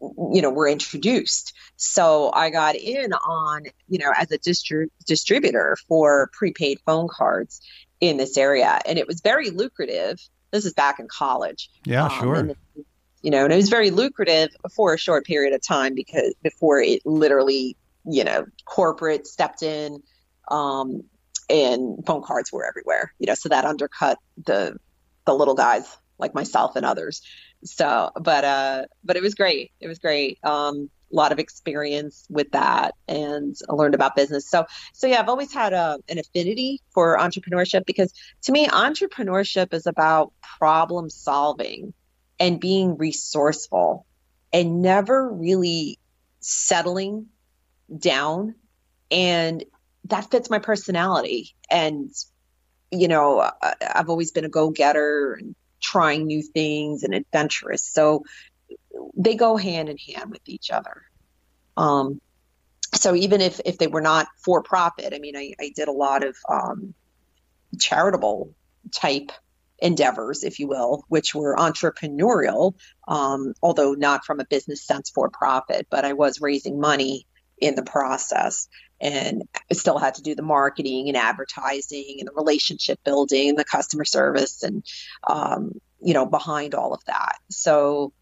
you 0.00 0.42
know 0.42 0.50
were 0.50 0.68
introduced 0.68 1.54
so 1.76 2.30
i 2.34 2.50
got 2.50 2.76
in 2.76 3.14
on 3.14 3.62
you 3.88 3.98
know 3.98 4.12
as 4.14 4.30
a 4.30 4.38
distri- 4.38 4.90
distributor 5.06 5.74
for 5.88 6.28
prepaid 6.34 6.78
phone 6.84 7.08
cards 7.10 7.62
in 8.00 8.18
this 8.18 8.36
area 8.36 8.78
and 8.86 8.98
it 8.98 9.06
was 9.06 9.22
very 9.22 9.48
lucrative 9.48 10.18
this 10.50 10.64
is 10.64 10.72
back 10.72 10.98
in 10.98 11.06
college 11.08 11.70
yeah 11.84 12.06
um, 12.06 12.20
sure 12.20 12.56
you 13.26 13.32
know, 13.32 13.42
and 13.42 13.52
it 13.52 13.56
was 13.56 13.68
very 13.68 13.90
lucrative 13.90 14.50
for 14.72 14.94
a 14.94 14.98
short 14.98 15.26
period 15.26 15.52
of 15.52 15.60
time 15.60 15.96
because 15.96 16.32
before 16.44 16.80
it 16.80 17.04
literally, 17.04 17.76
you 18.04 18.22
know, 18.22 18.46
corporate 18.66 19.26
stepped 19.26 19.64
in, 19.64 20.00
um, 20.48 21.02
and 21.50 22.06
phone 22.06 22.22
cards 22.22 22.52
were 22.52 22.64
everywhere, 22.64 23.12
you 23.18 23.26
know, 23.26 23.34
so 23.34 23.48
that 23.48 23.64
undercut 23.64 24.18
the 24.44 24.76
the 25.24 25.34
little 25.34 25.56
guys 25.56 25.96
like 26.18 26.34
myself 26.34 26.76
and 26.76 26.86
others. 26.86 27.20
So, 27.64 28.12
but 28.14 28.44
uh, 28.44 28.84
but 29.02 29.16
it 29.16 29.22
was 29.22 29.34
great. 29.34 29.72
It 29.80 29.88
was 29.88 29.98
great. 29.98 30.38
Um, 30.44 30.88
lot 31.16 31.32
of 31.32 31.38
experience 31.38 32.26
with 32.28 32.52
that 32.52 32.94
and 33.08 33.56
learned 33.68 33.94
about 33.94 34.14
business. 34.14 34.48
So, 34.48 34.66
so 34.92 35.06
yeah, 35.06 35.18
I've 35.18 35.28
always 35.28 35.52
had 35.52 35.72
a, 35.72 35.98
an 36.08 36.18
affinity 36.18 36.80
for 36.90 37.18
entrepreneurship 37.18 37.86
because 37.86 38.12
to 38.42 38.52
me, 38.52 38.68
entrepreneurship 38.68 39.72
is 39.72 39.86
about 39.86 40.32
problem 40.58 41.10
solving 41.10 41.92
and 42.38 42.60
being 42.60 42.96
resourceful 42.96 44.06
and 44.52 44.82
never 44.82 45.28
really 45.28 45.98
settling 46.40 47.26
down. 47.96 48.54
And 49.10 49.64
that 50.04 50.30
fits 50.30 50.50
my 50.50 50.58
personality. 50.58 51.54
And, 51.70 52.10
you 52.90 53.08
know, 53.08 53.50
I've 53.82 54.08
always 54.08 54.32
been 54.32 54.44
a 54.44 54.48
go 54.48 54.70
getter 54.70 55.34
and 55.40 55.54
trying 55.80 56.26
new 56.26 56.42
things 56.42 57.02
and 57.02 57.14
adventurous. 57.14 57.82
So 57.82 58.24
they 59.16 59.34
go 59.34 59.56
hand 59.56 59.88
in 59.88 59.98
hand 59.98 60.30
with 60.30 60.42
each 60.46 60.70
other. 60.70 61.02
Um, 61.76 62.20
so 62.94 63.14
even 63.14 63.40
if, 63.40 63.60
if 63.64 63.78
they 63.78 63.86
were 63.86 64.00
not 64.00 64.26
for 64.44 64.62
profit, 64.62 65.12
I 65.12 65.18
mean, 65.18 65.36
I, 65.36 65.52
I 65.60 65.72
did 65.74 65.88
a 65.88 65.92
lot 65.92 66.24
of 66.24 66.36
um, 66.48 66.94
charitable 67.78 68.54
type 68.94 69.32
endeavors, 69.78 70.42
if 70.42 70.58
you 70.58 70.68
will, 70.68 71.04
which 71.08 71.34
were 71.34 71.56
entrepreneurial, 71.56 72.74
um, 73.06 73.52
although 73.62 73.92
not 73.92 74.24
from 74.24 74.40
a 74.40 74.46
business 74.46 74.82
sense 74.82 75.10
for 75.10 75.28
profit, 75.28 75.86
but 75.90 76.04
I 76.04 76.14
was 76.14 76.40
raising 76.40 76.80
money 76.80 77.26
in 77.58 77.74
the 77.74 77.82
process 77.82 78.68
and 79.00 79.42
I 79.70 79.74
still 79.74 79.98
had 79.98 80.14
to 80.14 80.22
do 80.22 80.34
the 80.34 80.42
marketing 80.42 81.08
and 81.08 81.16
advertising 81.16 82.16
and 82.18 82.28
the 82.28 82.32
relationship 82.34 82.98
building 83.04 83.54
the 83.54 83.64
customer 83.64 84.04
service 84.04 84.62
and 84.62 84.84
um, 85.26 85.72
you 86.02 86.14
know 86.14 86.26
behind 86.26 86.74
all 86.74 86.92
of 86.92 87.04
that 87.06 87.36
so 87.50 88.12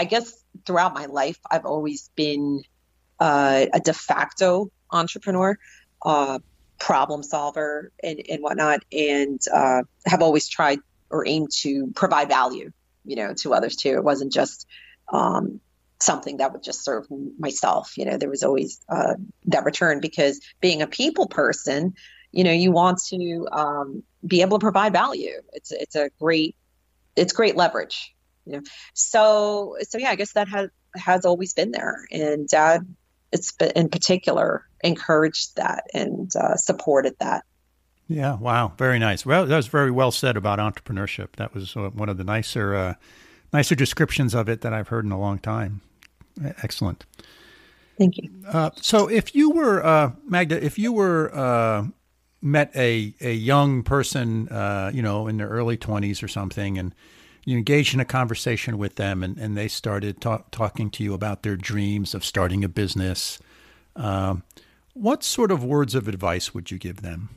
i 0.00 0.04
guess 0.04 0.44
throughout 0.66 0.94
my 0.94 1.06
life 1.06 1.38
i've 1.50 1.66
always 1.66 2.10
been 2.16 2.62
uh, 3.20 3.66
a 3.72 3.80
de 3.80 3.92
facto 3.92 4.70
entrepreneur 4.90 5.58
uh, 6.06 6.38
problem 6.78 7.22
solver 7.22 7.92
and, 8.02 8.20
and 8.28 8.42
whatnot 8.42 8.80
and 8.90 9.40
uh, 9.52 9.82
have 10.06 10.22
always 10.22 10.48
tried 10.48 10.80
or 11.10 11.26
aimed 11.26 11.50
to 11.50 11.92
provide 11.94 12.28
value, 12.28 12.72
you 13.04 13.16
know, 13.16 13.34
to 13.34 13.52
others 13.52 13.76
too. 13.76 13.90
It 13.90 14.04
wasn't 14.04 14.32
just 14.32 14.66
um, 15.12 15.60
something 16.00 16.38
that 16.38 16.52
would 16.52 16.62
just 16.62 16.84
serve 16.84 17.06
myself. 17.38 17.98
You 17.98 18.06
know, 18.06 18.16
there 18.16 18.30
was 18.30 18.42
always 18.42 18.80
uh, 18.88 19.14
that 19.46 19.64
return 19.64 20.00
because 20.00 20.40
being 20.60 20.82
a 20.82 20.86
people 20.86 21.26
person, 21.26 21.94
you 22.32 22.44
know, 22.44 22.52
you 22.52 22.72
want 22.72 23.00
to 23.08 23.48
um, 23.52 24.02
be 24.26 24.40
able 24.40 24.58
to 24.58 24.62
provide 24.62 24.92
value. 24.92 25.42
It's 25.52 25.72
it's 25.72 25.96
a 25.96 26.10
great 26.20 26.56
it's 27.16 27.32
great 27.32 27.56
leverage. 27.56 28.14
You 28.50 28.56
know, 28.56 28.62
so 28.94 29.76
so 29.82 29.98
yeah, 29.98 30.10
I 30.10 30.16
guess 30.16 30.32
that 30.32 30.48
has 30.48 30.70
has 30.96 31.24
always 31.24 31.54
been 31.54 31.70
there, 31.70 32.04
and 32.10 32.48
Dad, 32.48 32.86
it's 33.32 33.52
in 33.76 33.88
particular 33.88 34.66
encouraged 34.82 35.56
that 35.56 35.84
and 35.94 36.34
uh, 36.34 36.56
supported 36.56 37.14
that. 37.20 37.44
Yeah, 38.08 38.36
wow, 38.38 38.72
very 38.76 38.98
nice. 38.98 39.24
Well, 39.24 39.46
that 39.46 39.56
was 39.56 39.68
very 39.68 39.92
well 39.92 40.10
said 40.10 40.36
about 40.36 40.58
entrepreneurship. 40.58 41.36
That 41.36 41.54
was 41.54 41.76
uh, 41.76 41.90
one 41.90 42.08
of 42.08 42.16
the 42.16 42.24
nicer, 42.24 42.74
uh, 42.74 42.94
nicer 43.52 43.76
descriptions 43.76 44.34
of 44.34 44.48
it 44.48 44.62
that 44.62 44.72
I've 44.72 44.88
heard 44.88 45.04
in 45.04 45.12
a 45.12 45.20
long 45.20 45.38
time. 45.38 45.80
Excellent. 46.60 47.04
Thank 47.98 48.16
you. 48.16 48.30
Uh, 48.48 48.70
so, 48.80 49.08
if 49.08 49.32
you 49.34 49.50
were 49.50 49.84
uh, 49.84 50.12
Magda, 50.26 50.64
if 50.64 50.76
you 50.76 50.92
were 50.92 51.30
uh, 51.32 51.84
met 52.42 52.74
a 52.74 53.14
a 53.20 53.32
young 53.32 53.84
person, 53.84 54.48
uh, 54.48 54.90
you 54.92 55.02
know, 55.02 55.28
in 55.28 55.36
their 55.36 55.48
early 55.48 55.76
twenties 55.76 56.22
or 56.22 56.28
something, 56.28 56.78
and 56.78 56.94
you 57.50 57.58
engaged 57.58 57.94
in 57.94 58.00
a 58.00 58.04
conversation 58.04 58.78
with 58.78 58.94
them, 58.96 59.22
and, 59.22 59.36
and 59.38 59.56
they 59.56 59.68
started 59.68 60.20
talk, 60.20 60.50
talking 60.50 60.90
to 60.90 61.04
you 61.04 61.14
about 61.14 61.42
their 61.42 61.56
dreams 61.56 62.14
of 62.14 62.24
starting 62.24 62.64
a 62.64 62.68
business, 62.68 63.38
um, 63.96 64.42
what 64.94 65.24
sort 65.24 65.50
of 65.50 65.64
words 65.64 65.94
of 65.94 66.08
advice 66.08 66.54
would 66.54 66.70
you 66.70 66.78
give 66.78 67.02
them? 67.02 67.28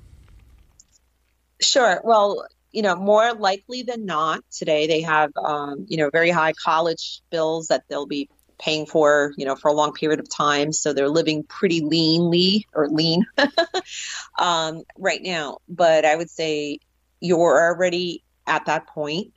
Sure. 1.61 2.01
Well, 2.03 2.45
you 2.71 2.81
know, 2.81 2.95
more 2.95 3.33
likely 3.33 3.83
than 3.83 4.05
not, 4.05 4.43
today 4.51 4.87
they 4.87 5.01
have, 5.01 5.31
um, 5.37 5.85
you 5.87 5.97
know, 5.97 6.09
very 6.09 6.29
high 6.29 6.53
college 6.53 7.21
bills 7.29 7.67
that 7.67 7.83
they'll 7.87 8.07
be 8.07 8.29
paying 8.59 8.85
for, 8.85 9.33
you 9.37 9.45
know, 9.45 9.55
for 9.55 9.69
a 9.69 9.73
long 9.73 9.93
period 9.93 10.19
of 10.19 10.29
time. 10.29 10.71
So 10.71 10.93
they're 10.93 11.09
living 11.09 11.43
pretty 11.43 11.81
leanly 11.81 12.63
or 12.73 12.87
lean 12.89 13.25
um, 14.39 14.83
right 14.97 15.21
now. 15.21 15.57
But 15.69 16.05
I 16.05 16.15
would 16.15 16.29
say 16.29 16.79
you're 17.19 17.39
already 17.39 18.23
at 18.47 18.65
that 18.65 18.87
point. 18.87 19.33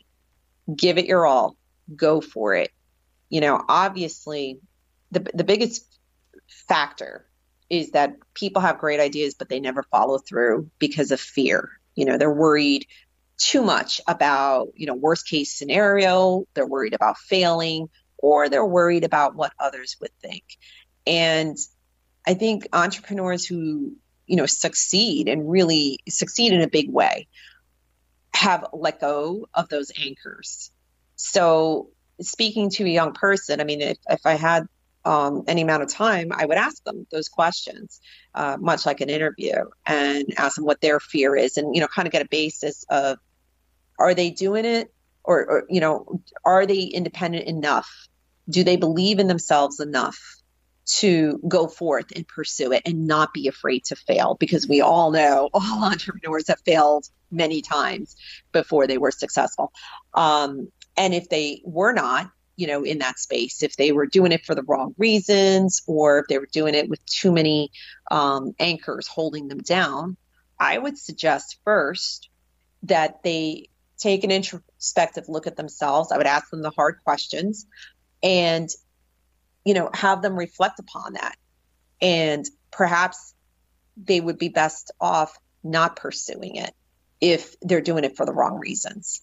Give 0.75 0.99
it 0.99 1.07
your 1.07 1.27
all. 1.27 1.57
Go 1.95 2.21
for 2.21 2.55
it. 2.55 2.71
You 3.29 3.41
know, 3.41 3.63
obviously, 3.69 4.61
the 5.11 5.21
the 5.35 5.45
biggest 5.45 5.85
factor 6.49 7.27
is 7.69 7.91
that 7.91 8.17
people 8.35 8.63
have 8.63 8.79
great 8.79 9.01
ideas, 9.01 9.35
but 9.35 9.49
they 9.49 9.61
never 9.61 9.83
follow 9.85 10.19
through 10.19 10.71
because 10.79 11.11
of 11.11 11.21
fear. 11.21 11.71
You 11.95 12.05
know, 12.05 12.19
they're 12.19 12.33
worried 12.33 12.87
too 13.39 13.63
much 13.63 14.01
about, 14.07 14.69
you 14.77 14.87
know, 14.87 14.95
worst 14.95 15.29
case 15.29 15.53
scenario, 15.53 16.47
they're 16.55 16.67
worried 16.67 16.95
about 16.95 17.19
failing, 17.19 17.89
or 18.19 18.49
they're 18.49 18.65
worried 18.65 19.05
about 19.05 19.35
what 19.35 19.53
others 19.59 19.97
would 20.01 20.13
think. 20.21 20.45
And 21.07 21.57
I 22.27 22.35
think 22.35 22.69
entrepreneurs 22.73 23.45
who, 23.45 23.97
you 24.27 24.37
know, 24.37 24.47
succeed 24.47 25.29
and 25.29 25.51
really 25.51 26.01
succeed 26.09 26.53
in 26.53 26.63
a 26.63 26.69
big 26.69 26.91
way 26.91 27.29
have 28.37 28.67
let 28.73 29.01
go 29.01 29.49
of 29.55 29.69
those 29.69 29.91
anchors. 29.99 30.71
So 31.17 31.89
speaking 32.21 32.69
to 32.71 32.85
a 32.85 32.89
young 32.89 33.13
person, 33.13 33.61
I 33.61 33.65
mean, 33.65 33.81
if, 33.81 33.99
if 34.09 34.21
I 34.27 34.35
had 34.35 34.69
um, 35.07 35.45
any 35.47 35.63
amount 35.63 35.85
of 35.85 35.89
time, 35.89 36.33
I 36.33 36.45
would 36.45 36.59
ask 36.59 36.85
them 36.85 37.07
those 37.11 37.29
questions, 37.29 38.01
uh, 38.35 38.59
much 38.61 38.85
like 38.85 39.01
an 39.01 39.09
interview, 39.09 39.55
and 39.87 40.35
ask 40.37 40.57
them 40.57 40.67
what 40.67 40.81
their 40.81 41.01
fear 41.01 41.35
is, 41.35 41.57
and 41.57 41.75
you 41.75 41.81
know, 41.81 41.89
kind 41.89 42.07
of 42.07 42.13
get 42.13 42.23
a 42.23 42.29
basis 42.29 42.85
of 42.91 43.19
are 43.99 44.15
they 44.15 44.31
doing 44.31 44.67
it, 44.67 44.93
or, 45.25 45.47
or 45.47 45.65
you 45.71 45.81
know, 45.81 46.21
are 46.45 46.67
they 46.67 46.83
independent 46.83 47.47
enough? 47.47 47.89
Do 48.51 48.65
they 48.65 48.77
believe 48.77 49.19
in 49.19 49.29
themselves 49.29 49.81
enough 49.81 50.19
to 50.99 51.41
go 51.49 51.69
forth 51.69 52.07
and 52.15 52.29
pursue 52.29 52.73
it 52.73 52.83
and 52.85 53.07
not 53.07 53.33
be 53.33 53.49
afraid 53.49 53.85
to 53.87 53.97
fail? 53.97 54.37
Because 54.39 54.69
we 54.69 54.83
all 54.83 55.11
know 55.11 55.49
all 55.55 55.85
entrepreneurs 55.91 56.49
have 56.49 56.61
failed 56.67 57.09
many 57.31 57.63
times 57.63 58.17
before 58.53 58.87
they 58.87 58.99
were 58.99 59.11
successful. 59.11 59.73
Um, 60.15 60.69
and 60.97 61.15
if 61.15 61.29
they 61.29 61.61
were 61.65 61.93
not, 61.93 62.31
you 62.57 62.67
know, 62.67 62.85
in 62.85 62.99
that 62.99 63.19
space, 63.19 63.63
if 63.63 63.77
they 63.77 63.93
were 63.93 64.07
doing 64.07 64.33
it 64.33 64.45
for 64.45 64.55
the 64.55 64.63
wrong 64.63 64.95
reasons 64.97 65.83
or 65.87 66.21
if 66.21 66.27
they 66.29 66.39
were 66.39 66.49
doing 66.51 66.75
it 66.75 66.89
with 66.89 67.05
too 67.05 67.33
many 67.33 67.71
um, 68.11 68.55
anchors 68.59 69.07
holding 69.07 69.49
them 69.49 69.59
down, 69.59 70.17
I 70.59 70.79
would 70.79 70.97
suggest 70.97 71.59
first 71.65 72.31
that 72.85 73.23
they 73.23 73.69
take 73.99 74.25
an 74.25 74.31
introspective 74.31 75.25
look 75.29 75.47
at 75.47 75.57
themselves. 75.57 76.13
I 76.13 76.17
would 76.17 76.27
ask 76.27 76.49
them 76.51 76.63
the 76.63 76.71
hard 76.71 76.99
questions 77.05 77.67
and, 78.23 78.69
you 79.65 79.75
know, 79.75 79.91
have 79.93 80.23
them 80.23 80.35
reflect 80.35 80.79
upon 80.79 81.15
that. 81.15 81.37
And 82.01 82.47
perhaps 82.71 83.35
they 83.97 84.21
would 84.21 84.39
be 84.39 84.49
best 84.49 84.93
off 85.01 85.37
not 85.63 85.97
pursuing 85.97 86.57
it 86.57 86.75
if 87.21 87.57
they're 87.61 87.81
doing 87.81 88.05
it 88.05 88.17
for 88.17 88.27
the 88.27 88.33
wrong 88.33 88.59
reasons. 88.59 89.23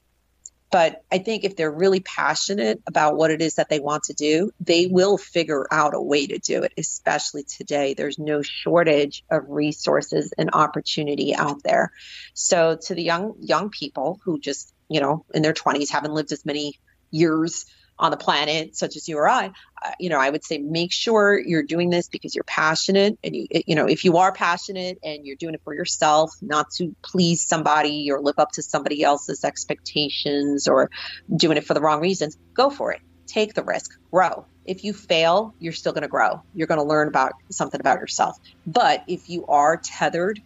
But 0.73 1.03
I 1.11 1.19
think 1.19 1.43
if 1.43 1.55
they're 1.55 1.71
really 1.71 1.99
passionate 1.99 2.81
about 2.87 3.15
what 3.15 3.29
it 3.29 3.43
is 3.43 3.55
that 3.55 3.69
they 3.69 3.79
want 3.79 4.05
to 4.05 4.13
do, 4.13 4.49
they 4.59 4.87
will 4.87 5.19
figure 5.19 5.67
out 5.69 5.93
a 5.93 6.01
way 6.01 6.25
to 6.25 6.39
do 6.39 6.63
it, 6.63 6.73
especially 6.79 7.43
today. 7.43 7.93
There's 7.93 8.17
no 8.17 8.41
shortage 8.41 9.23
of 9.29 9.43
resources 9.47 10.33
and 10.35 10.49
opportunity 10.53 11.35
out 11.35 11.61
there. 11.61 11.91
So 12.33 12.79
to 12.87 12.95
the 12.95 13.03
young 13.03 13.35
young 13.39 13.69
people 13.69 14.19
who 14.23 14.39
just, 14.39 14.73
you 14.89 14.99
know, 14.99 15.25
in 15.31 15.43
their 15.43 15.53
20s 15.53 15.91
haven't 15.91 16.15
lived 16.15 16.31
as 16.31 16.43
many 16.43 16.79
years 17.11 17.67
on 17.99 18.11
the 18.11 18.17
planet, 18.17 18.75
such 18.75 18.95
as 18.95 19.07
you 19.07 19.17
or 19.17 19.29
I, 19.29 19.51
uh, 19.85 19.91
you 19.99 20.09
know, 20.09 20.19
I 20.19 20.29
would 20.29 20.43
say 20.43 20.57
make 20.57 20.91
sure 20.91 21.39
you're 21.39 21.63
doing 21.63 21.89
this 21.89 22.07
because 22.07 22.33
you're 22.33 22.43
passionate, 22.45 23.17
and 23.23 23.35
you, 23.35 23.47
you 23.67 23.75
know, 23.75 23.85
if 23.85 24.03
you 24.03 24.17
are 24.17 24.31
passionate 24.31 24.97
and 25.03 25.25
you're 25.25 25.37
doing 25.37 25.53
it 25.53 25.61
for 25.63 25.73
yourself, 25.73 26.31
not 26.41 26.67
to 26.77 26.95
please 27.03 27.45
somebody 27.45 28.09
or 28.11 28.19
live 28.21 28.35
up 28.37 28.49
to 28.53 28.63
somebody 28.63 29.03
else's 29.03 29.43
expectations 29.43 30.67
or 30.67 30.89
doing 31.35 31.57
it 31.57 31.65
for 31.65 31.73
the 31.73 31.81
wrong 31.81 32.01
reasons, 32.01 32.35
go 32.55 32.69
for 32.69 32.91
it. 32.91 32.99
Take 33.27 33.53
the 33.53 33.63
risk, 33.63 33.89
grow. 34.11 34.45
If 34.65 34.83
you 34.83 34.93
fail, 34.93 35.55
you're 35.59 35.73
still 35.73 35.91
going 35.93 36.03
to 36.03 36.07
grow. 36.07 36.41
You're 36.53 36.67
going 36.67 36.79
to 36.79 36.87
learn 36.87 37.07
about 37.07 37.33
something 37.51 37.79
about 37.79 37.99
yourself. 37.99 38.35
But 38.65 39.03
if 39.07 39.27
you 39.27 39.45
are 39.47 39.81
tethered 39.83 40.39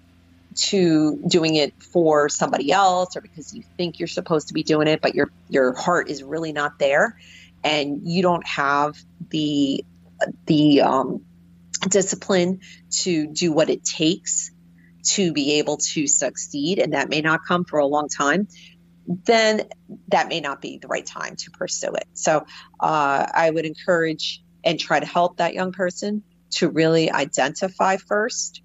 to 0.58 1.22
doing 1.28 1.56
it 1.56 1.74
for 1.82 2.30
somebody 2.30 2.72
else 2.72 3.16
or 3.16 3.22
because 3.22 3.54
you 3.54 3.64
think 3.78 4.00
you're 4.00 4.08
supposed 4.08 4.48
to 4.48 4.54
be 4.54 4.64
doing 4.64 4.88
it 4.88 5.02
but 5.02 5.16
your 5.16 5.32
your 5.50 5.74
heart 5.74 6.10
is 6.10 6.24
really 6.24 6.52
not 6.52 6.80
there 6.80 7.16
and 7.64 8.02
you 8.04 8.22
don't 8.22 8.46
have 8.48 8.96
the 9.30 9.84
the 10.48 10.82
um, 10.82 11.24
discipline 11.90 12.60
to 12.90 13.28
do 13.28 13.52
what 13.52 13.70
it 13.70 13.84
takes 13.84 14.52
to 15.04 15.32
be 15.32 15.54
able 15.54 15.78
to 15.78 16.08
succeed 16.08 16.80
and 16.80 16.94
that 16.94 17.10
may 17.10 17.22
not 17.22 17.42
come 17.48 17.64
for 17.64 17.80
a 17.80 17.86
long 17.86 18.10
time 18.10 18.48
then 19.26 19.62
that 20.10 20.28
may 20.28 20.42
not 20.42 20.62
be 20.62 20.80
the 20.80 20.88
right 20.88 21.06
time 21.06 21.38
to 21.38 21.50
pursue 21.52 21.94
it. 21.94 22.06
So 22.14 22.46
uh, 22.80 23.26
i 23.34 23.50
would 23.50 23.66
encourage 23.66 24.44
and 24.64 24.80
try 24.80 25.00
to 25.00 25.06
help 25.06 25.38
that 25.38 25.54
young 25.54 25.72
person 25.72 26.24
to 26.50 26.70
really 26.70 27.12
identify 27.12 27.98
first 27.98 28.62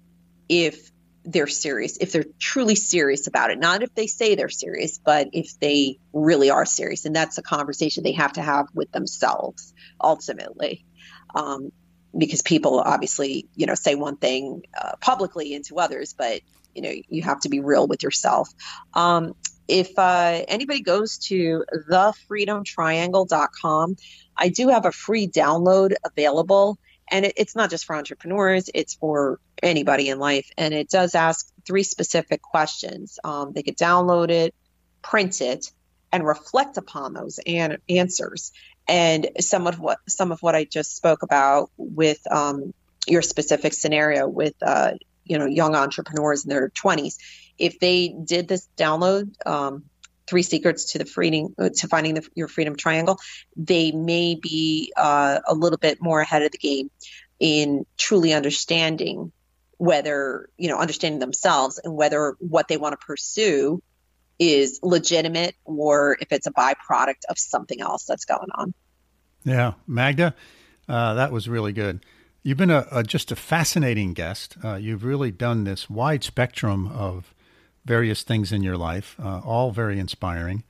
if 0.49 0.91
they're 1.25 1.47
serious, 1.47 1.97
if 1.97 2.11
they're 2.11 2.25
truly 2.39 2.75
serious 2.75 3.27
about 3.27 3.51
it. 3.51 3.59
Not 3.59 3.83
if 3.83 3.93
they 3.95 4.07
say 4.07 4.35
they're 4.35 4.49
serious, 4.49 4.97
but 4.97 5.29
if 5.33 5.59
they 5.59 5.99
really 6.11 6.49
are 6.49 6.65
serious. 6.65 7.05
And 7.05 7.15
that's 7.15 7.37
a 7.37 7.41
conversation 7.41 8.03
they 8.03 8.11
have 8.13 8.33
to 8.33 8.41
have 8.41 8.67
with 8.73 8.91
themselves 8.91 9.73
ultimately. 10.01 10.85
Um, 11.33 11.71
because 12.15 12.43
people 12.43 12.79
obviously, 12.79 13.47
you 13.55 13.65
know, 13.65 13.75
say 13.75 13.95
one 13.95 14.17
thing 14.17 14.63
uh, 14.79 14.91
publicly 15.01 15.53
into 15.53 15.79
others, 15.79 16.13
but, 16.13 16.41
you 16.75 16.83
know, 16.83 16.93
you 17.09 17.23
have 17.23 17.39
to 17.41 17.49
be 17.49 17.59
real 17.59 17.87
with 17.87 18.03
yourself. 18.03 18.49
Um, 18.93 19.33
if 19.67 19.97
uh, 19.97 20.43
anybody 20.47 20.81
goes 20.81 21.17
to 21.29 21.65
thefreedomtriangle.com, 21.89 23.95
I 24.37 24.49
do 24.49 24.69
have 24.69 24.85
a 24.85 24.91
free 24.91 25.27
download 25.27 25.95
available 26.05 26.77
and 27.11 27.25
it, 27.25 27.33
it's 27.37 27.55
not 27.55 27.69
just 27.69 27.85
for 27.85 27.95
entrepreneurs 27.95 28.69
it's 28.73 28.95
for 28.95 29.39
anybody 29.61 30.09
in 30.09 30.19
life. 30.19 30.49
And 30.57 30.73
it 30.73 30.89
does 30.89 31.15
ask 31.15 31.49
three 31.65 31.83
specific 31.83 32.41
questions. 32.41 33.19
Um, 33.23 33.53
they 33.53 33.63
could 33.63 33.77
download 33.77 34.29
it 34.29 34.53
print 35.03 35.41
it 35.41 35.71
and 36.11 36.25
reflect 36.25 36.77
upon 36.77 37.13
those 37.13 37.39
an- 37.45 37.77
answers. 37.87 38.51
And 38.87 39.29
some 39.39 39.67
of 39.67 39.79
what 39.79 39.99
some 40.09 40.31
of 40.31 40.41
what 40.41 40.55
i 40.55 40.65
just 40.65 40.95
spoke 40.95 41.23
about 41.23 41.69
with 41.77 42.19
um, 42.31 42.73
your 43.07 43.21
specific 43.21 43.73
scenario 43.73 44.27
with 44.27 44.55
uh, 44.61 44.91
you 45.23 45.37
know 45.37 45.45
young 45.45 45.75
entrepreneurs 45.75 46.43
in 46.43 46.49
their 46.49 46.69
20s 46.69 47.15
if 47.57 47.79
they 47.79 48.09
did 48.09 48.47
this 48.47 48.67
download 48.75 49.33
um, 49.45 49.85
three 50.27 50.43
secrets 50.43 50.93
to 50.93 50.97
the 50.97 51.05
freedom 51.05 51.53
uh, 51.57 51.69
to 51.75 51.87
finding 51.87 52.15
the, 52.15 52.27
your 52.35 52.47
freedom 52.47 52.75
triangle 52.75 53.19
they 53.55 53.91
may 53.91 54.35
be 54.35 54.93
uh, 54.95 55.39
a 55.47 55.53
little 55.53 55.77
bit 55.77 56.01
more 56.01 56.21
ahead 56.21 56.41
of 56.43 56.51
the 56.51 56.57
game 56.57 56.89
in 57.39 57.85
truly 57.97 58.33
understanding 58.33 59.31
whether 59.77 60.49
you 60.57 60.69
know 60.69 60.77
understanding 60.77 61.19
themselves 61.19 61.79
and 61.83 61.95
whether 61.95 62.35
what 62.39 62.67
they 62.67 62.77
want 62.77 62.93
to 62.93 63.05
pursue 63.05 63.81
is 64.39 64.79
legitimate 64.81 65.55
or 65.63 66.17
if 66.19 66.31
it's 66.31 66.47
a 66.47 66.51
byproduct 66.51 67.25
of 67.29 67.37
something 67.37 67.81
else 67.81 68.05
that's 68.05 68.25
going 68.25 68.49
on. 68.55 68.73
Yeah. 69.43 69.73
Magda 69.85 70.33
uh, 70.87 71.13
that 71.13 71.31
was 71.31 71.47
really 71.47 71.73
good. 71.73 72.05
You've 72.43 72.57
been 72.57 72.71
a, 72.71 72.85
a 72.91 73.03
just 73.03 73.31
a 73.31 73.35
fascinating 73.35 74.13
guest. 74.13 74.57
Uh, 74.63 74.75
you've 74.75 75.03
really 75.03 75.31
done 75.31 75.63
this 75.63 75.89
wide 75.89 76.23
spectrum 76.23 76.87
of 76.87 77.32
various 77.85 78.23
things 78.23 78.51
in 78.51 78.63
your 78.63 78.77
life, 78.77 79.15
uh, 79.21 79.39
all 79.39 79.71
very 79.71 79.99
inspiring. 79.99 80.63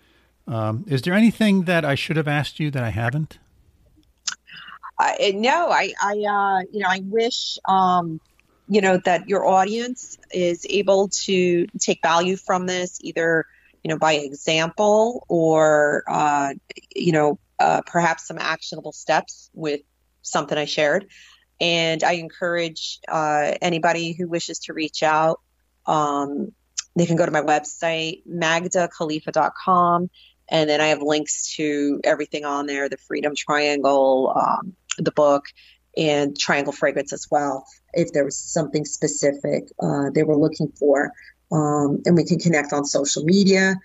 Um, 0.48 0.84
is 0.88 1.02
there 1.04 1.14
anything 1.14 1.64
that 1.64 1.86
I 1.86 1.96
should 1.96 2.18
have 2.18 2.28
asked 2.28 2.60
you 2.60 2.72
that 2.72 2.84
I 2.84 2.90
haven't? 2.90 3.38
Uh, 5.00 5.14
no, 5.34 5.70
I, 5.70 5.94
I, 6.02 6.12
uh, 6.12 6.62
you 6.72 6.80
know, 6.80 6.88
I 6.88 7.02
wish, 7.04 7.58
um, 7.66 8.20
you 8.68 8.82
know, 8.82 8.98
that 9.06 9.28
your 9.28 9.46
audience 9.46 10.18
is 10.32 10.66
able 10.70 11.10
to 11.10 11.68
take 11.80 12.02
value 12.02 12.36
from 12.36 12.66
this, 12.66 13.00
either, 13.02 13.46
you 13.84 13.90
know, 13.90 13.98
by 13.98 14.14
example 14.14 15.26
or, 15.28 16.04
uh, 16.08 16.54
you 16.96 17.12
know, 17.12 17.40
uh, 17.60 17.82
perhaps 17.86 18.28
some 18.28 18.38
actionable 18.38 18.92
steps 18.92 19.50
with 19.54 19.82
something 20.22 20.58
I 20.58 20.66
shared. 20.66 21.08
And 21.60 22.04
I 22.04 22.14
encourage 22.14 23.00
uh, 23.08 23.54
anybody 23.62 24.14
who 24.14 24.28
wishes 24.28 24.60
to 24.60 24.74
reach 24.74 25.04
out 25.04 25.40
um, 25.86 26.52
they 26.96 27.06
can 27.06 27.16
go 27.16 27.26
to 27.26 27.32
my 27.32 27.42
website, 27.42 28.24
magdakhalifa.com. 28.28 30.10
And 30.50 30.70
then 30.70 30.82
I 30.82 30.88
have 30.88 31.02
links 31.02 31.56
to 31.56 32.02
everything 32.04 32.46
on 32.46 32.66
there 32.68 32.90
the 32.90 32.98
Freedom 32.98 33.34
Triangle, 33.36 34.34
um, 34.36 34.74
the 34.98 35.12
book, 35.12 35.46
and 35.96 36.38
Triangle 36.38 36.74
Fragrance 36.74 37.14
as 37.14 37.28
well, 37.32 37.66
if 37.94 38.12
there 38.14 38.26
was 38.26 38.38
something 38.38 38.86
specific 38.86 39.70
uh, 39.82 40.10
they 40.14 40.24
were 40.24 40.38
looking 40.38 40.72
for. 40.78 41.12
Um, 41.52 42.02
and 42.06 42.16
we 42.16 42.26
can 42.26 42.40
connect 42.40 42.74
on 42.74 42.84
social 42.86 43.24
media. 43.24 43.76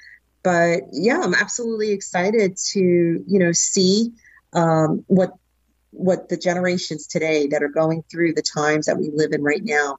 But 0.42 0.84
yeah, 0.92 1.20
I'm 1.22 1.34
absolutely 1.34 1.92
excited 1.92 2.56
to, 2.72 2.80
you 2.80 3.38
know, 3.38 3.52
see 3.52 4.12
um, 4.52 5.04
what 5.06 5.32
what 5.90 6.28
the 6.28 6.36
generations 6.36 7.06
today 7.06 7.48
that 7.48 7.62
are 7.62 7.68
going 7.68 8.04
through 8.10 8.34
the 8.34 8.42
times 8.42 8.86
that 8.86 8.98
we 8.98 9.10
live 9.12 9.32
in 9.32 9.42
right 9.42 9.64
now, 9.64 9.98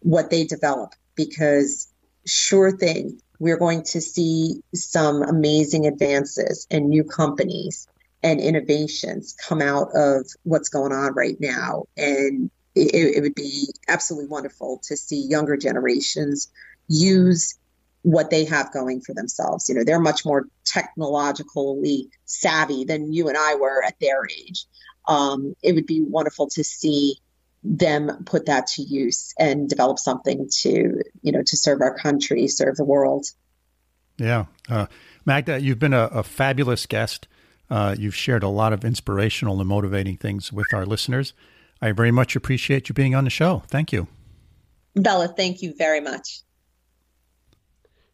what 0.00 0.30
they 0.30 0.44
develop 0.44 0.94
because 1.14 1.91
sure 2.26 2.76
thing. 2.76 3.20
We're 3.38 3.58
going 3.58 3.82
to 3.84 4.00
see 4.00 4.62
some 4.74 5.22
amazing 5.22 5.86
advances 5.86 6.66
and 6.70 6.88
new 6.88 7.04
companies 7.04 7.88
and 8.22 8.40
innovations 8.40 9.34
come 9.48 9.60
out 9.60 9.88
of 9.94 10.26
what's 10.44 10.68
going 10.68 10.92
on 10.92 11.14
right 11.14 11.36
now. 11.40 11.84
And 11.96 12.50
it, 12.74 13.16
it 13.16 13.20
would 13.20 13.34
be 13.34 13.68
absolutely 13.88 14.28
wonderful 14.28 14.80
to 14.84 14.96
see 14.96 15.26
younger 15.26 15.56
generations 15.56 16.50
use 16.88 17.58
what 18.02 18.30
they 18.30 18.44
have 18.44 18.72
going 18.72 19.00
for 19.00 19.14
themselves. 19.14 19.68
You 19.68 19.74
know, 19.74 19.84
they're 19.84 20.00
much 20.00 20.24
more 20.24 20.46
technologically 20.64 22.08
savvy 22.24 22.84
than 22.84 23.12
you 23.12 23.28
and 23.28 23.36
I 23.36 23.54
were 23.56 23.82
at 23.82 23.98
their 24.00 24.24
age. 24.26 24.66
Um, 25.08 25.54
it 25.62 25.74
would 25.74 25.86
be 25.86 26.02
wonderful 26.02 26.48
to 26.50 26.64
see 26.64 27.16
them 27.64 28.24
put 28.24 28.46
that 28.46 28.66
to 28.66 28.82
use 28.82 29.34
and 29.38 29.68
develop 29.68 29.98
something 29.98 30.48
to, 30.60 31.02
you 31.22 31.32
know, 31.32 31.42
to 31.42 31.56
serve 31.56 31.80
our 31.80 31.96
country, 31.96 32.48
serve 32.48 32.76
the 32.76 32.84
world. 32.84 33.26
Yeah. 34.18 34.46
Uh, 34.68 34.86
Magda, 35.24 35.60
you've 35.60 35.78
been 35.78 35.94
a, 35.94 36.06
a 36.06 36.22
fabulous 36.22 36.86
guest. 36.86 37.28
Uh, 37.70 37.94
you've 37.98 38.14
shared 38.14 38.42
a 38.42 38.48
lot 38.48 38.72
of 38.72 38.84
inspirational 38.84 39.60
and 39.60 39.68
motivating 39.68 40.16
things 40.16 40.52
with 40.52 40.66
our 40.74 40.84
listeners. 40.84 41.32
I 41.80 41.92
very 41.92 42.10
much 42.10 42.36
appreciate 42.36 42.88
you 42.88 42.94
being 42.94 43.14
on 43.14 43.24
the 43.24 43.30
show. 43.30 43.62
Thank 43.68 43.92
you. 43.92 44.08
Bela, 44.94 45.28
thank 45.28 45.62
you 45.62 45.74
very 45.76 46.00
much. 46.00 46.42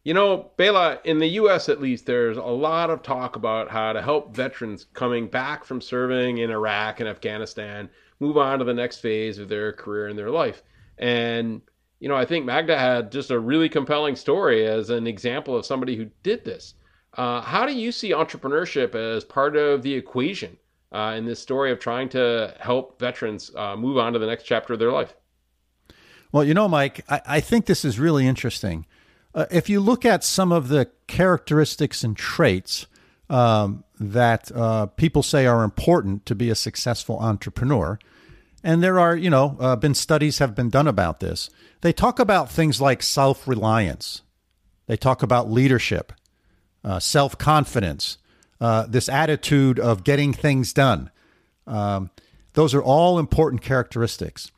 You 0.05 0.15
know, 0.15 0.53
Bela, 0.57 1.01
in 1.05 1.19
the 1.19 1.27
U.S. 1.27 1.69
at 1.69 1.81
least, 1.81 2.07
there's 2.07 2.37
a 2.37 2.43
lot 2.43 2.89
of 2.89 3.03
talk 3.03 3.37
about 3.37 3.69
how 3.69 3.93
to 3.93 4.01
help 4.01 4.35
veterans 4.35 4.87
coming 4.95 5.27
back 5.27 5.65
from 5.65 5.81
serving 5.81 6.39
in 6.39 6.51
Iraq 6.51 7.01
and 7.01 7.09
Afghanistan 7.09 7.91
move 8.21 8.37
on 8.37 8.59
to 8.59 8.65
the 8.65 8.75
next 8.75 8.99
phase 8.99 9.39
of 9.39 9.49
their 9.49 9.73
career 9.73 10.09
and 10.09 10.19
their 10.19 10.31
life. 10.31 10.63
And, 10.99 11.61
you 12.01 12.09
know, 12.09 12.17
I 12.17 12.25
think 12.25 12.45
Magda 12.45 12.79
had 12.79 13.13
just 13.13 13.31
a 13.31 13.39
really 13.39 13.69
compelling 13.69 14.17
story 14.17 14.67
as 14.67 14.91
an 14.91 15.07
example 15.07 15.57
of 15.57 15.67
somebody 15.67 15.97
who 15.97 16.07
did 16.23 16.45
this. 16.45 16.75
Uh, 17.15 17.41
how 17.41 17.67
do 17.67 17.73
you 17.73 17.91
see 17.93 18.11
entrepreneurship 18.11 18.95
as 18.95 19.25
part 19.25 19.57
of 19.57 19.83
the 19.83 19.95
equation 19.95 20.57
uh, 20.93 21.15
in 21.17 21.25
this 21.25 21.41
story 21.41 21.73
of 21.73 21.79
trying 21.79 22.09
to 22.11 22.55
help 22.61 22.99
veterans 22.99 23.51
uh, 23.57 23.77
move 23.77 23.99
on 23.99 24.13
to 24.13 24.19
the 24.19 24.27
next 24.27 24.45
chapter 24.45 24.75
of 24.75 24.79
their 24.79 24.93
life? 24.93 25.15
Well, 26.33 26.45
you 26.45 26.55
know, 26.55 26.69
Mike, 26.69 27.05
I, 27.09 27.21
I 27.27 27.41
think 27.41 27.67
this 27.67 27.85
is 27.85 27.99
really 27.99 28.27
interesting. 28.27 28.87
Uh, 29.35 29.47
if 29.51 29.69
you 29.69 29.81
look 29.81 30.05
at 30.05 30.25
some 30.25 30.53
of 30.53 30.69
the 30.69 30.91
characteristics 31.07 32.03
and 32.05 32.17
traits 32.17 32.87
um, 33.31 33.85
that 34.01 34.51
uh, 34.55 34.87
people 34.87 35.23
say 35.23 35.47
are 35.47 35.65
important 35.65 36.27
to 36.27 36.35
be 36.35 36.51
a 36.51 36.55
successful 36.55 37.19
entrepreneur, 37.19 37.99
and 38.65 38.83
there 38.83 38.99
are, 38.99 39.17
you 39.17 39.31
know, 39.31 39.57
uh, 39.61 39.77
been 39.77 39.95
studies 39.95 40.39
have 40.39 40.55
been 40.55 40.71
done 40.71 40.89
about 40.89 41.21
this. 41.21 41.51
They 41.81 41.93
talk 41.93 42.19
about 42.19 42.51
things 42.51 42.81
like 42.81 43.03
self 43.03 43.47
reliance. 43.47 44.23
They 44.87 44.97
talk 44.97 45.23
about 45.23 45.51
leadership 45.51 46.13
uh, 46.85 46.99
self 46.99 47.37
confidence, 47.39 48.19
uh, 48.61 48.87
this 48.87 49.09
attitude 49.09 49.79
of 49.79 50.05
getting 50.05 50.33
things 50.33 50.73
done. 50.73 51.11
Um, 51.67 52.11
those 52.55 52.75
are 52.75 52.83
all 52.83 53.19
important 53.19 53.63
characteristics. 53.63 54.51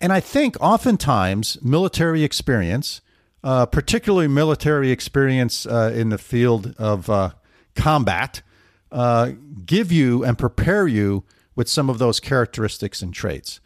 And 0.00 0.12
I 0.12 0.20
think 0.20 0.56
oftentimes 0.60 1.58
military 1.62 2.22
experience, 2.24 3.00
uh, 3.44 3.66
particularly 3.66 4.28
military 4.28 4.90
experience 4.90 5.66
uh, 5.66 5.92
in 5.94 6.08
the 6.08 6.18
field 6.18 6.74
of 6.78 7.34
combat, 7.76 8.42
uh, 8.90 9.32
give 9.64 9.92
you 9.92 10.24
and 10.24 10.38
prepare 10.38 10.88
you 10.88 11.24
with 11.54 11.68
some 11.68 11.88
of 11.88 11.98
those 11.98 12.20
characteristics 12.20 13.02
and 13.02 13.14
traits. 13.14 13.60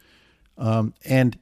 Um, 0.57 0.93
and, 1.05 1.37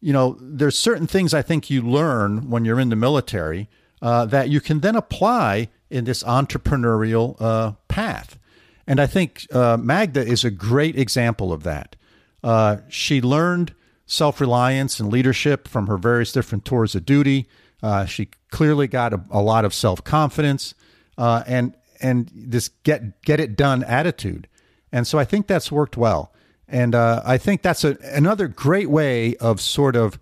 you 0.00 0.12
know, 0.12 0.36
there's 0.40 0.78
certain 0.78 1.06
things 1.06 1.32
I 1.32 1.42
think 1.42 1.70
you 1.70 1.82
learn 1.82 2.50
when 2.50 2.64
you're 2.64 2.80
in 2.80 2.90
the 2.90 2.96
military 2.96 3.68
that 4.00 4.48
you 4.48 4.60
can 4.60 4.80
then 4.80 4.94
apply 4.94 5.68
in 5.90 6.04
this 6.04 6.22
entrepreneurial 6.22 7.36
uh, 7.40 7.72
path. 7.88 8.38
And 8.86 9.00
I 9.00 9.06
think 9.06 9.46
uh, 9.52 9.76
Magda 9.76 10.26
is 10.26 10.44
a 10.44 10.50
great 10.50 10.98
example 10.98 11.52
of 11.52 11.62
that. 11.64 11.96
Uh, 12.42 12.78
she 12.88 13.20
learned 13.20 13.74
self 14.06 14.40
reliance 14.40 14.98
and 15.00 15.12
leadership 15.12 15.68
from 15.68 15.86
her 15.86 15.98
various 15.98 16.32
different 16.32 16.64
tours 16.64 16.94
of 16.94 17.04
duty. 17.04 17.46
Uh, 17.82 18.06
she 18.06 18.30
clearly 18.50 18.88
got 18.88 19.12
a, 19.12 19.20
a 19.30 19.42
lot 19.42 19.64
of 19.64 19.74
self 19.74 20.02
confidence 20.02 20.74
uh, 21.18 21.42
and 21.46 21.74
and 22.00 22.30
this 22.34 22.68
get 22.82 23.22
get 23.22 23.40
it 23.40 23.56
done 23.56 23.84
attitude. 23.84 24.48
And 24.92 25.06
so 25.06 25.18
I 25.18 25.24
think 25.24 25.46
that's 25.46 25.70
worked 25.70 25.96
well. 25.96 26.32
And 26.66 26.94
uh, 26.94 27.22
I 27.24 27.38
think 27.38 27.62
that's 27.62 27.84
a, 27.84 27.96
another 28.02 28.48
great 28.48 28.90
way 28.90 29.36
of 29.36 29.60
sort 29.60 29.96
of 29.96 30.18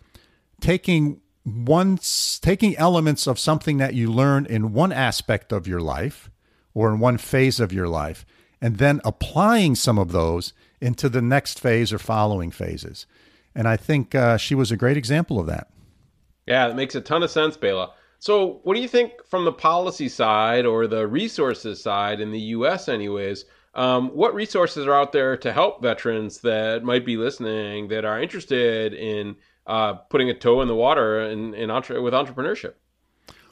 taking 0.61 1.21
once 1.45 2.41
taking 2.41 2.77
elements 2.77 3.27
of 3.27 3.39
something 3.39 3.79
that 3.79 3.95
you 3.95 4.11
learn 4.11 4.47
in 4.47 4.73
one 4.73 4.93
aspect 4.93 5.53
of 5.53 5.69
your 5.69 5.81
life 5.81 6.29
or 6.75 6.93
in 6.93 6.99
one 6.99 7.17
phase 7.17 7.61
of 7.61 7.73
your 7.73 7.87
life 7.87 8.27
and 8.61 8.79
then 8.79 9.01
applying 9.05 9.77
some 9.77 9.97
of 9.97 10.11
those 10.11 10.53
into 10.81 11.09
the 11.09 11.23
next 11.23 11.61
phase 11.61 11.93
or 11.93 12.01
following 12.01 12.51
phases 12.51 13.07
and 13.55 13.69
i 13.69 13.77
think 13.77 14.13
uh, 14.13 14.37
she 14.37 14.57
was 14.57 14.73
a 14.73 14.77
great 14.77 14.97
example 14.97 15.39
of 15.39 15.47
that 15.47 15.69
yeah 16.47 16.67
that 16.67 16.75
makes 16.75 16.97
a 16.97 17.01
ton 17.01 17.23
of 17.23 17.31
sense 17.31 17.57
bela 17.57 17.93
so 18.19 18.61
what 18.65 18.75
do 18.75 18.81
you 18.81 18.89
think 18.89 19.13
from 19.29 19.45
the 19.45 19.53
policy 19.53 20.09
side 20.09 20.67
or 20.67 20.87
the 20.87 21.07
resources 21.07 21.83
side 21.83 22.21
in 22.21 22.31
the 22.33 22.41
us 22.41 22.89
anyways 22.89 23.45
um, 23.77 24.09
what 24.09 24.35
resources 24.35 24.87
are 24.87 24.95
out 24.95 25.13
there 25.13 25.37
to 25.37 25.53
help 25.53 25.83
veterans 25.83 26.39
that 26.41 26.83
might 26.83 27.05
be 27.05 27.19
listening 27.19 27.89
that 27.89 28.07
are 28.07 28.21
interested 28.21 28.95
in 28.95 29.37
uh, 29.67 29.95
putting 29.95 30.31
a 30.31 30.35
toe 30.35 30.63
in 30.63 30.69
the 30.69 30.75
water 30.75 31.21
in, 31.21 31.53
in 31.55 31.71
entre- 31.71 32.01
with 32.01 32.15
entrepreneurship? 32.15 32.73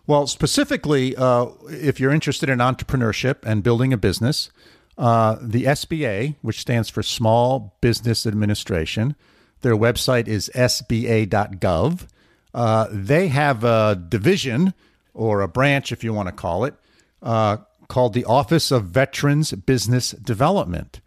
Well, 0.06 0.26
specifically, 0.26 1.14
uh, 1.16 1.46
if 1.68 2.00
you're 2.00 2.10
interested 2.10 2.48
in 2.48 2.58
entrepreneurship 2.58 3.36
and 3.44 3.62
building 3.62 3.92
a 3.92 3.98
business, 3.98 4.50
uh, 4.96 5.36
the 5.42 5.64
SBA, 5.64 6.36
which 6.40 6.60
stands 6.60 6.88
for 6.88 7.02
Small 7.02 7.76
Business 7.82 8.26
Administration, 8.26 9.16
their 9.60 9.76
website 9.76 10.26
is 10.26 10.50
sba.gov. 10.54 12.06
Uh, 12.54 12.86
they 12.90 13.28
have 13.28 13.64
a 13.64 14.00
division 14.08 14.72
or 15.12 15.40
a 15.40 15.48
branch, 15.48 15.90
if 15.90 16.04
you 16.04 16.12
want 16.12 16.28
to 16.28 16.32
call 16.32 16.64
it, 16.64 16.74
uh, 17.22 17.58
called 17.88 18.14
the 18.14 18.24
Office 18.24 18.70
of 18.70 18.84
Veterans 18.84 19.52
Business 19.52 20.12
Development. 20.12 21.00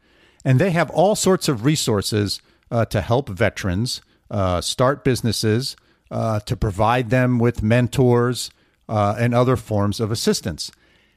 And 0.43 0.59
they 0.59 0.71
have 0.71 0.89
all 0.89 1.15
sorts 1.15 1.47
of 1.47 1.65
resources 1.65 2.41
uh, 2.69 2.85
to 2.85 3.01
help 3.01 3.29
veterans 3.29 4.01
uh, 4.29 4.61
start 4.61 5.03
businesses, 5.03 5.75
uh, 6.11 6.39
to 6.41 6.55
provide 6.55 7.09
them 7.09 7.39
with 7.39 7.63
mentors 7.63 8.51
uh, 8.89 9.15
and 9.17 9.33
other 9.33 9.55
forms 9.55 9.99
of 9.99 10.11
assistance. 10.11 10.71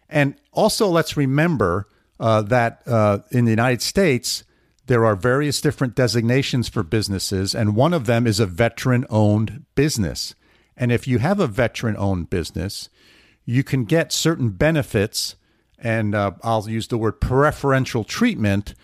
And 0.08 0.34
also, 0.52 0.88
let's 0.88 1.16
remember 1.16 1.86
that 2.18 2.82
in 3.30 3.44
the 3.44 3.50
United 3.50 3.82
States, 3.82 4.44
there 4.90 5.06
are 5.06 5.14
various 5.14 5.60
different 5.60 5.94
designations 5.94 6.68
for 6.68 6.82
businesses, 6.82 7.54
and 7.54 7.76
one 7.76 7.94
of 7.94 8.06
them 8.06 8.26
is 8.26 8.40
a 8.40 8.44
veteran 8.46 9.06
owned 9.08 9.64
business. 9.76 10.34
And 10.76 10.90
if 10.90 11.06
you 11.06 11.20
have 11.20 11.38
a 11.38 11.46
veteran 11.46 11.96
owned 11.96 12.28
business, 12.28 12.88
you 13.44 13.62
can 13.62 13.84
get 13.84 14.10
certain 14.10 14.48
benefits, 14.48 15.36
and 15.78 16.12
uh, 16.12 16.32
I'll 16.42 16.68
use 16.68 16.88
the 16.88 16.98
word 16.98 17.20
preferential 17.20 18.02
treatment 18.02 18.74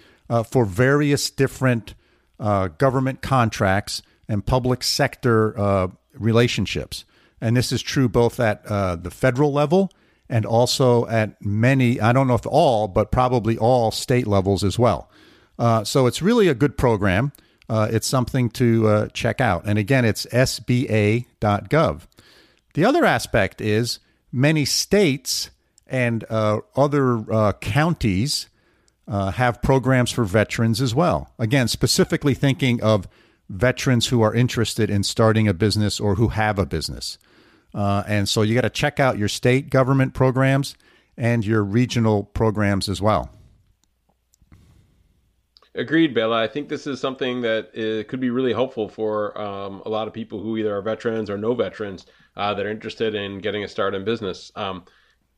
for 0.48 0.64
various 0.64 1.28
different 1.28 1.94
government 2.38 3.20
contracts 3.20 4.00
and 4.28 4.46
public 4.46 4.84
sector 4.84 5.58
uh, 5.58 5.88
relationships. 6.14 7.04
And 7.40 7.56
this 7.56 7.72
is 7.72 7.82
true 7.82 8.08
both 8.08 8.38
at 8.38 8.64
uh, 8.66 8.94
the 8.94 9.10
federal 9.10 9.52
level 9.52 9.90
and 10.28 10.46
also 10.46 11.06
at 11.08 11.44
many, 11.44 12.00
I 12.00 12.12
don't 12.12 12.28
know 12.28 12.34
if 12.34 12.46
all, 12.46 12.86
but 12.86 13.10
probably 13.10 13.58
all 13.58 13.90
state 13.90 14.28
levels 14.28 14.62
as 14.62 14.78
well. 14.78 15.10
Uh, 15.58 15.84
so 15.84 16.06
it's 16.06 16.22
really 16.22 16.48
a 16.48 16.54
good 16.54 16.76
program. 16.76 17.32
Uh, 17.68 17.88
it's 17.90 18.06
something 18.06 18.48
to 18.50 18.86
uh, 18.86 19.08
check 19.08 19.40
out. 19.40 19.64
And 19.66 19.78
again, 19.78 20.04
it's 20.04 20.26
sba.gov. 20.26 22.02
The 22.74 22.84
other 22.84 23.04
aspect 23.04 23.60
is 23.60 23.98
many 24.30 24.64
states 24.64 25.50
and 25.86 26.24
uh, 26.28 26.60
other 26.76 27.54
counties 27.60 28.48
have 29.08 29.62
programs 29.62 30.10
for 30.10 30.24
veterans 30.24 30.80
as 30.80 30.94
well. 30.94 31.32
Again, 31.38 31.68
specifically 31.68 32.34
thinking 32.34 32.82
of 32.82 33.08
veterans 33.48 34.08
who 34.08 34.22
are 34.22 34.34
interested 34.34 34.90
in 34.90 35.02
starting 35.02 35.48
a 35.48 35.54
business 35.54 36.00
or 36.00 36.16
who 36.16 36.28
have 36.28 36.58
a 36.58 36.66
business. 36.66 37.18
Uh, 37.74 38.02
and 38.06 38.28
so 38.28 38.42
you 38.42 38.54
got 38.54 38.62
to 38.62 38.70
check 38.70 38.98
out 38.98 39.18
your 39.18 39.28
state 39.28 39.70
government 39.70 40.14
programs 40.14 40.74
and 41.16 41.44
your 41.44 41.62
regional 41.62 42.24
programs 42.24 42.88
as 42.88 43.00
well. 43.00 43.30
Agreed, 45.76 46.14
Bela. 46.14 46.42
I 46.42 46.48
think 46.48 46.70
this 46.70 46.86
is 46.86 47.00
something 47.00 47.42
that 47.42 47.68
uh, 47.76 48.08
could 48.08 48.18
be 48.18 48.30
really 48.30 48.54
helpful 48.54 48.88
for 48.88 49.38
um, 49.38 49.82
a 49.84 49.90
lot 49.90 50.08
of 50.08 50.14
people 50.14 50.40
who 50.40 50.56
either 50.56 50.74
are 50.74 50.80
veterans 50.80 51.28
or 51.28 51.36
no 51.36 51.54
veterans 51.54 52.06
uh, 52.36 52.54
that 52.54 52.64
are 52.64 52.70
interested 52.70 53.14
in 53.14 53.40
getting 53.40 53.62
a 53.62 53.68
start 53.68 53.94
in 53.94 54.02
business. 54.02 54.50
Um, 54.56 54.84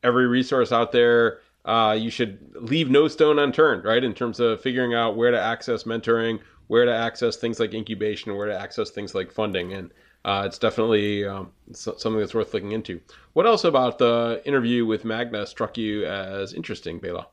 every 0.01 0.27
resource 0.27 0.71
out 0.71 0.93
there, 0.93 1.41
uh, 1.65 1.97
you 1.99 2.09
should 2.09 2.55
leave 2.55 2.89
no 2.89 3.09
stone 3.09 3.37
unturned, 3.37 3.83
right? 3.83 4.01
In 4.01 4.13
terms 4.13 4.39
of 4.39 4.61
figuring 4.61 4.93
out 4.93 5.17
where 5.17 5.29
to 5.29 5.39
access 5.39 5.83
mentoring, 5.83 6.39
where 6.67 6.85
to 6.85 6.93
access 6.93 7.35
things 7.35 7.59
like 7.59 7.73
incubation, 7.73 8.33
where 8.33 8.47
to 8.47 8.57
access 8.57 8.91
things 8.91 9.13
like 9.13 9.33
funding, 9.33 9.73
and 9.73 9.91
uh, 10.23 10.43
it's 10.45 10.57
definitely 10.57 11.25
um, 11.25 11.51
something 11.73 12.17
that's 12.17 12.33
worth 12.33 12.53
looking 12.53 12.71
into. 12.71 13.01
What 13.33 13.45
else 13.45 13.65
about 13.65 13.97
the 13.97 14.41
interview 14.45 14.85
with 14.85 15.03
Magda 15.03 15.45
struck 15.45 15.77
you 15.77 16.05
as 16.05 16.53
interesting, 16.53 16.99
Bela? 16.99 17.27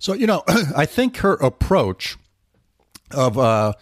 So 0.00 0.14
you 0.14 0.26
know, 0.26 0.42
I 0.76 0.86
think 0.86 1.18
her 1.18 1.34
approach 1.34 2.16
of 3.12 3.38
uh, 3.38 3.74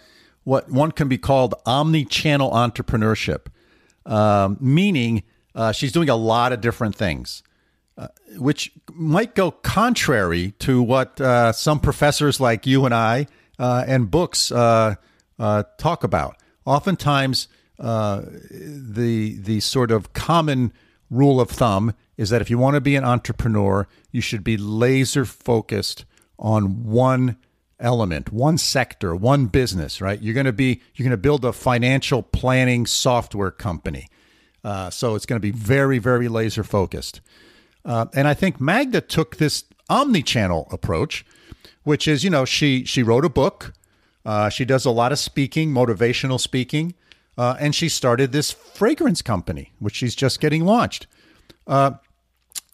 what 0.43 0.69
one 0.69 0.91
can 0.91 1.07
be 1.07 1.17
called 1.17 1.55
omni-channel 1.65 2.51
entrepreneurship, 2.51 3.47
um, 4.05 4.57
meaning 4.59 5.23
uh, 5.55 5.71
she's 5.71 5.91
doing 5.91 6.09
a 6.09 6.15
lot 6.15 6.51
of 6.51 6.61
different 6.61 6.95
things, 6.95 7.41
uh, 7.97 8.09
which 8.37 8.71
might 8.93 9.33
go 9.33 9.49
contrary 9.49 10.51
to 10.59 10.83
what 10.83 11.19
uh, 11.21 11.53
some 11.53 11.79
professors 11.79 12.39
like 12.39 12.67
you 12.67 12.85
and 12.85 12.93
I 12.93 13.27
uh, 13.57 13.85
and 13.87 14.11
books 14.11 14.51
uh, 14.51 14.95
talk 15.77 16.03
about. 16.03 16.35
Oftentimes, 16.65 17.47
the 17.77 19.37
the 19.39 19.59
sort 19.61 19.89
of 19.89 20.11
common 20.11 20.73
rule 21.09 21.39
of 21.39 21.49
thumb 21.49 21.93
is 22.19 22.29
that 22.31 22.41
if 22.41 22.49
you 22.49 22.57
want 22.57 22.75
to 22.75 22.81
be 22.81 22.97
an 22.97 23.05
entrepreneur, 23.05 23.87
you 24.11 24.19
should 24.19 24.43
be 24.43 24.57
laser 24.57 25.23
focused 25.23 26.03
on 26.37 26.83
one 26.83 27.37
element, 27.79 28.33
one 28.33 28.57
sector, 28.57 29.15
one 29.15 29.45
business, 29.45 30.01
right? 30.01 30.21
You're 30.21 30.33
going 30.33 30.45
to 30.45 30.51
be 30.51 30.81
you're 30.93 31.05
going 31.05 31.11
to 31.11 31.17
build 31.17 31.45
a 31.45 31.53
financial 31.53 32.21
planning 32.21 32.85
software 32.85 33.51
company. 33.51 34.09
Uh, 34.65 34.89
so 34.89 35.15
it's 35.15 35.25
going 35.25 35.41
to 35.41 35.51
be 35.51 35.57
very, 35.57 35.97
very 35.97 36.27
laser 36.27 36.61
focused. 36.61 37.21
Uh, 37.85 38.07
and 38.13 38.27
I 38.27 38.33
think 38.33 38.59
Magda 38.59 38.99
took 38.99 39.37
this 39.37 39.63
omni-channel 39.89 40.67
approach, 40.73 41.25
which 41.83 42.05
is, 42.05 42.25
you 42.25 42.29
know, 42.29 42.43
she 42.43 42.83
she 42.83 43.01
wrote 43.01 43.23
a 43.23 43.29
book, 43.29 43.73
uh, 44.25 44.49
she 44.49 44.65
does 44.65 44.83
a 44.83 44.91
lot 44.91 45.13
of 45.13 45.19
speaking, 45.19 45.69
motivational 45.69 46.37
speaking, 46.37 46.95
uh, 47.37 47.55
and 47.61 47.73
she 47.73 47.87
started 47.87 48.33
this 48.33 48.51
fragrance 48.51 49.21
company, 49.21 49.71
which 49.79 49.95
she's 49.95 50.15
just 50.15 50.41
getting 50.41 50.65
launched. 50.65 51.07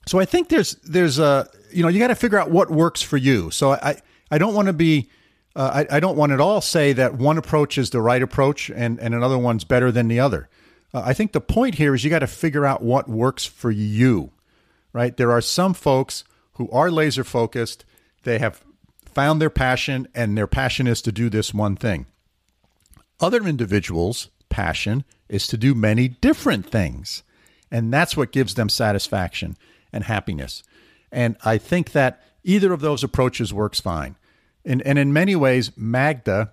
So 0.05 0.19
I 0.19 0.25
think 0.25 0.49
there's 0.49 0.75
there's 0.75 1.19
a 1.19 1.49
you 1.71 1.83
know 1.83 1.89
you 1.89 1.99
got 1.99 2.07
to 2.07 2.15
figure 2.15 2.37
out 2.37 2.51
what 2.51 2.69
works 2.69 3.01
for 3.01 3.17
you. 3.17 3.51
So 3.51 3.71
I 3.71 4.01
I 4.29 4.37
don't 4.37 4.53
want 4.53 4.67
to 4.67 4.73
be 4.73 5.09
uh, 5.55 5.85
I, 5.89 5.97
I 5.97 5.99
don't 5.99 6.17
want 6.17 6.31
at 6.31 6.41
all 6.41 6.61
say 6.61 6.93
that 6.93 7.15
one 7.15 7.37
approach 7.37 7.77
is 7.77 7.89
the 7.89 8.01
right 8.01 8.21
approach 8.21 8.69
and, 8.69 8.99
and 8.99 9.15
another 9.15 9.37
one's 9.37 9.63
better 9.63 9.91
than 9.91 10.07
the 10.07 10.19
other. 10.19 10.49
Uh, 10.93 11.01
I 11.05 11.13
think 11.13 11.31
the 11.31 11.41
point 11.41 11.75
here 11.75 11.95
is 11.95 12.03
you 12.03 12.09
got 12.09 12.19
to 12.19 12.27
figure 12.27 12.65
out 12.65 12.81
what 12.81 13.09
works 13.09 13.45
for 13.45 13.71
you, 13.71 14.31
right? 14.93 15.15
There 15.15 15.31
are 15.31 15.41
some 15.41 15.73
folks 15.73 16.23
who 16.53 16.69
are 16.71 16.91
laser 16.91 17.23
focused. 17.23 17.85
They 18.23 18.39
have 18.39 18.63
found 19.05 19.41
their 19.41 19.49
passion, 19.49 20.07
and 20.13 20.37
their 20.37 20.47
passion 20.47 20.87
is 20.87 21.01
to 21.03 21.11
do 21.11 21.29
this 21.29 21.53
one 21.53 21.77
thing. 21.77 22.05
Other 23.21 23.47
individuals' 23.47 24.29
passion 24.49 25.05
is 25.29 25.47
to 25.47 25.57
do 25.57 25.73
many 25.73 26.09
different 26.09 26.69
things, 26.69 27.23
and 27.71 27.93
that's 27.93 28.17
what 28.17 28.33
gives 28.33 28.55
them 28.55 28.67
satisfaction 28.67 29.55
and 29.95 30.03
happiness. 30.03 30.61
And 31.11 31.37
I 31.43 31.57
think 31.57 31.93
that 31.93 32.21
either 32.43 32.73
of 32.73 32.81
those 32.81 33.03
approaches 33.03 33.53
works 33.53 33.79
fine. 33.79 34.17
And, 34.63 34.81
and 34.83 34.99
in 34.99 35.13
many 35.13 35.35
ways, 35.35 35.71
Magda 35.75 36.51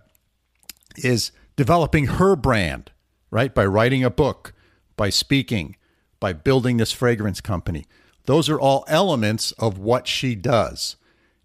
is 0.96 1.32
developing 1.56 2.06
her 2.06 2.36
brand, 2.36 2.92
right? 3.30 3.54
By 3.54 3.66
writing 3.66 4.04
a 4.04 4.10
book, 4.10 4.54
by 4.96 5.10
speaking, 5.10 5.76
by 6.20 6.32
building 6.32 6.76
this 6.76 6.92
fragrance 6.92 7.40
company. 7.40 7.86
Those 8.26 8.48
are 8.48 8.60
all 8.60 8.84
elements 8.86 9.52
of 9.52 9.78
what 9.78 10.06
she 10.06 10.36
does, 10.36 10.96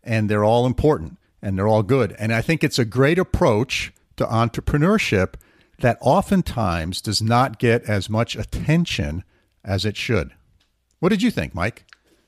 and 0.03 0.29
they're 0.29 0.45
all 0.45 0.65
important 0.65 1.17
and 1.41 1.57
they're 1.57 1.67
all 1.67 1.83
good. 1.83 2.15
And 2.19 2.33
I 2.33 2.41
think 2.41 2.63
it's 2.63 2.79
a 2.79 2.85
great 2.85 3.17
approach 3.17 3.93
to 4.17 4.25
entrepreneurship 4.25 5.35
that 5.79 5.97
oftentimes 6.01 7.01
does 7.01 7.21
not 7.21 7.59
get 7.59 7.83
as 7.83 8.09
much 8.09 8.35
attention 8.35 9.23
as 9.63 9.85
it 9.85 9.95
should. 9.95 10.33
What 10.99 11.09
did 11.09 11.21
you 11.21 11.31
think, 11.31 11.53
Mike? 11.53 11.85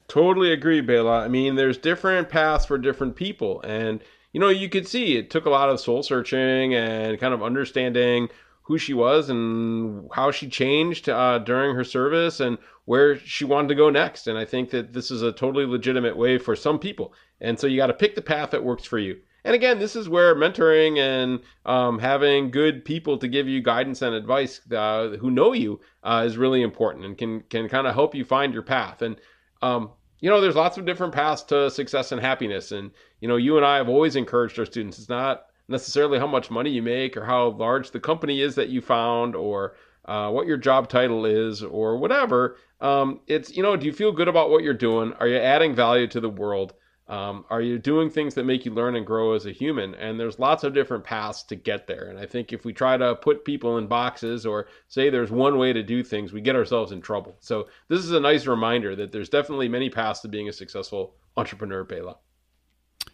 Totally 0.07 0.51
agree, 0.51 0.81
Bela. 0.81 1.19
I 1.19 1.27
mean, 1.27 1.55
there's 1.55 1.77
different 1.77 2.29
paths 2.29 2.65
for 2.65 2.77
different 2.77 3.15
people. 3.15 3.61
And, 3.61 4.01
you 4.33 4.39
know, 4.39 4.49
you 4.49 4.69
could 4.69 4.87
see 4.87 5.17
it 5.17 5.29
took 5.29 5.45
a 5.45 5.49
lot 5.51 5.69
of 5.69 5.79
soul 5.79 6.03
searching 6.03 6.73
and 6.73 7.19
kind 7.19 7.33
of 7.33 7.43
understanding 7.43 8.29
who 8.63 8.77
she 8.77 8.93
was 8.93 9.29
and 9.29 10.07
how 10.13 10.31
she 10.31 10.47
changed 10.47 11.09
uh, 11.09 11.39
during 11.39 11.75
her 11.75 11.83
service 11.83 12.39
and 12.39 12.57
where 12.85 13.17
she 13.19 13.45
wanted 13.45 13.67
to 13.67 13.75
go 13.75 13.89
next. 13.89 14.27
And 14.27 14.37
I 14.37 14.45
think 14.45 14.69
that 14.71 14.93
this 14.93 15.11
is 15.11 15.21
a 15.21 15.31
totally 15.31 15.65
legitimate 15.65 16.17
way 16.17 16.37
for 16.37 16.55
some 16.55 16.79
people. 16.79 17.13
And 17.41 17.59
so 17.59 17.67
you 17.67 17.77
got 17.77 17.87
to 17.87 17.93
pick 17.93 18.15
the 18.15 18.21
path 18.21 18.51
that 18.51 18.63
works 18.63 18.85
for 18.85 18.99
you. 18.99 19.19
And 19.45 19.55
again, 19.55 19.79
this 19.79 19.95
is 19.95 20.09
where 20.09 20.35
mentoring 20.35 20.97
and 20.97 21.39
um, 21.65 21.99
having 21.99 22.51
good 22.51 22.83
people 22.83 23.17
to 23.17 23.27
give 23.27 23.47
you 23.47 23.61
guidance 23.61 24.01
and 24.01 24.13
advice 24.13 24.59
uh, 24.71 25.09
who 25.19 25.31
know 25.31 25.53
you 25.53 25.79
uh, 26.03 26.23
is 26.25 26.37
really 26.37 26.61
important 26.61 27.05
and 27.05 27.17
can 27.17 27.41
can 27.49 27.69
kind 27.69 27.87
of 27.87 27.93
help 27.93 28.13
you 28.15 28.25
find 28.25 28.53
your 28.53 28.63
path. 28.63 29.01
And 29.01 29.15
um, 29.61 29.91
you 30.21 30.29
know, 30.29 30.41
there's 30.41 30.55
lots 30.55 30.77
of 30.77 30.85
different 30.85 31.13
paths 31.13 31.43
to 31.43 31.71
success 31.71 32.11
and 32.11 32.21
happiness. 32.21 32.71
And, 32.71 32.91
you 33.21 33.27
know, 33.27 33.37
you 33.37 33.57
and 33.57 33.65
I 33.65 33.77
have 33.77 33.89
always 33.89 34.15
encouraged 34.15 34.59
our 34.59 34.65
students. 34.65 34.99
It's 34.99 35.09
not 35.09 35.45
necessarily 35.67 36.19
how 36.19 36.27
much 36.27 36.51
money 36.51 36.71
you 36.71 36.81
make 36.81 37.15
or 37.15 37.23
how 37.23 37.51
large 37.51 37.91
the 37.91 37.99
company 37.99 38.41
is 38.41 38.55
that 38.55 38.69
you 38.69 38.81
found 38.81 39.35
or 39.35 39.75
uh, 40.05 40.29
what 40.29 40.47
your 40.47 40.57
job 40.57 40.89
title 40.89 41.25
is 41.25 41.63
or 41.63 41.97
whatever. 41.97 42.57
Um, 42.81 43.21
it's, 43.27 43.55
you 43.55 43.63
know, 43.63 43.75
do 43.75 43.85
you 43.85 43.93
feel 43.93 44.11
good 44.11 44.27
about 44.27 44.49
what 44.49 44.63
you're 44.63 44.73
doing? 44.73 45.13
Are 45.19 45.27
you 45.27 45.37
adding 45.37 45.75
value 45.75 46.07
to 46.07 46.19
the 46.19 46.29
world? 46.29 46.73
Um, 47.09 47.43
are 47.49 47.61
you 47.61 47.79
doing 47.79 48.11
things 48.11 48.35
that 48.35 48.45
make 48.45 48.65
you 48.65 48.73
learn 48.73 48.95
and 48.95 49.03
grow 49.03 49.33
as 49.33 49.47
a 49.47 49.51
human? 49.51 49.95
And 49.95 50.19
there's 50.19 50.37
lots 50.37 50.63
of 50.63 50.75
different 50.75 51.03
paths 51.03 51.41
to 51.43 51.55
get 51.55 51.87
there. 51.87 52.03
And 52.07 52.19
I 52.19 52.27
think 52.27 52.53
if 52.53 52.63
we 52.63 52.71
try 52.71 52.97
to 52.97 53.15
put 53.15 53.43
people 53.43 53.79
in 53.79 53.87
boxes 53.87 54.45
or 54.45 54.67
say 54.89 55.09
there's 55.09 55.31
one 55.31 55.57
way 55.57 55.73
to 55.73 55.81
do 55.81 56.03
things, 56.03 56.31
we 56.31 56.41
get 56.41 56.55
ourselves 56.55 56.91
in 56.91 57.01
trouble. 57.01 57.35
So 57.39 57.67
this 57.87 58.01
is 58.01 58.11
a 58.11 58.19
nice 58.19 58.45
reminder 58.45 58.95
that 58.95 59.11
there's 59.11 59.27
definitely 59.27 59.67
many 59.67 59.89
paths 59.89 60.19
to 60.19 60.27
being 60.27 60.49
a 60.49 60.53
successful 60.53 61.15
entrepreneur, 61.35 61.83
Bela. 61.83 62.17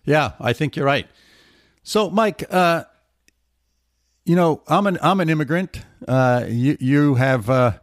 Yeah, 0.03 0.33
I 0.41 0.51
think 0.51 0.75
you're 0.75 0.85
right. 0.85 1.07
So, 1.83 2.09
Mike, 2.09 2.43
uh, 2.49 2.83
you 4.25 4.35
know, 4.35 4.61
I'm 4.67 4.87
an 4.87 4.97
I'm 5.01 5.21
an 5.21 5.29
immigrant. 5.29 5.81
Uh, 6.05 6.45
you 6.49 6.75
you 6.81 7.15
have, 7.15 7.49
uh, 7.49 7.73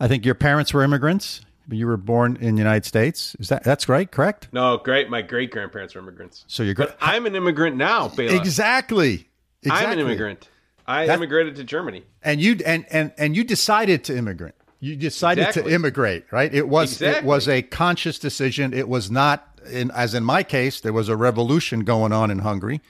I 0.00 0.08
think 0.08 0.24
your 0.24 0.34
parents 0.34 0.74
were 0.74 0.82
immigrants 0.82 1.42
you 1.70 1.86
were 1.86 1.96
born 1.96 2.36
in 2.40 2.54
the 2.54 2.60
United 2.60 2.84
States. 2.84 3.36
Is 3.38 3.48
that 3.48 3.64
that's 3.64 3.88
right? 3.88 4.10
Correct? 4.10 4.48
No, 4.52 4.78
great. 4.78 5.10
My 5.10 5.22
great 5.22 5.50
grandparents 5.50 5.94
were 5.94 6.00
immigrants. 6.00 6.44
So 6.46 6.62
you're 6.62 6.74
good. 6.74 6.92
I'm 7.00 7.26
an 7.26 7.34
immigrant 7.34 7.76
now, 7.76 8.08
Bela. 8.08 8.36
Exactly. 8.36 9.28
exactly. 9.62 9.86
I'm 9.86 9.92
an 9.92 9.98
immigrant. 9.98 10.48
I 10.86 11.06
that, 11.06 11.14
immigrated 11.14 11.56
to 11.56 11.64
Germany. 11.64 12.04
And 12.22 12.40
you 12.40 12.58
and 12.66 12.84
and 12.90 13.12
and 13.16 13.36
you 13.36 13.44
decided 13.44 14.04
to 14.04 14.16
immigrate. 14.16 14.54
You 14.80 14.96
decided 14.96 15.46
exactly. 15.46 15.70
to 15.70 15.74
immigrate, 15.74 16.24
right? 16.32 16.52
It 16.52 16.68
was 16.68 16.92
exactly. 16.92 17.18
it 17.18 17.24
was 17.24 17.48
a 17.48 17.62
conscious 17.62 18.18
decision. 18.18 18.72
It 18.72 18.88
was 18.88 19.10
not 19.10 19.46
in 19.70 19.90
as 19.92 20.14
in 20.14 20.24
my 20.24 20.42
case, 20.42 20.80
there 20.80 20.92
was 20.92 21.08
a 21.08 21.16
revolution 21.16 21.80
going 21.80 22.12
on 22.12 22.30
in 22.30 22.40
Hungary, 22.40 22.80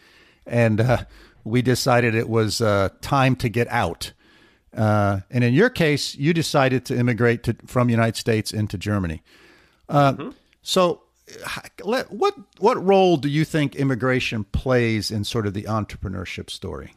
and 0.47 0.81
uh, 0.81 0.99
we 1.45 1.62
decided 1.62 2.14
it 2.14 2.28
was 2.28 2.61
uh, 2.61 2.91
time 3.01 3.37
to 3.37 3.49
get 3.49 3.68
out. 3.68 4.12
Uh, 4.77 5.21
and 5.31 5.43
in 5.43 5.53
your 5.53 5.71
case, 5.71 6.14
you 6.14 6.33
decided 6.33 6.85
to 6.87 6.97
immigrate 6.97 7.43
to, 7.45 7.57
from 7.66 7.89
the 7.89 7.93
United 7.93 8.16
States 8.16 8.53
into 8.53 8.79
Germany. 8.79 9.23
Uh, 9.89 10.12
mm-hmm. 10.12 10.31
So, 10.62 11.03
what 11.83 12.35
what 12.59 12.85
role 12.85 13.16
do 13.16 13.29
you 13.29 13.45
think 13.45 13.77
immigration 13.77 14.45
plays 14.45 15.11
in 15.11 15.25
sort 15.25 15.47
of 15.47 15.55
the 15.55 15.64
entrepreneurship 15.64 16.51
story? 16.51 16.95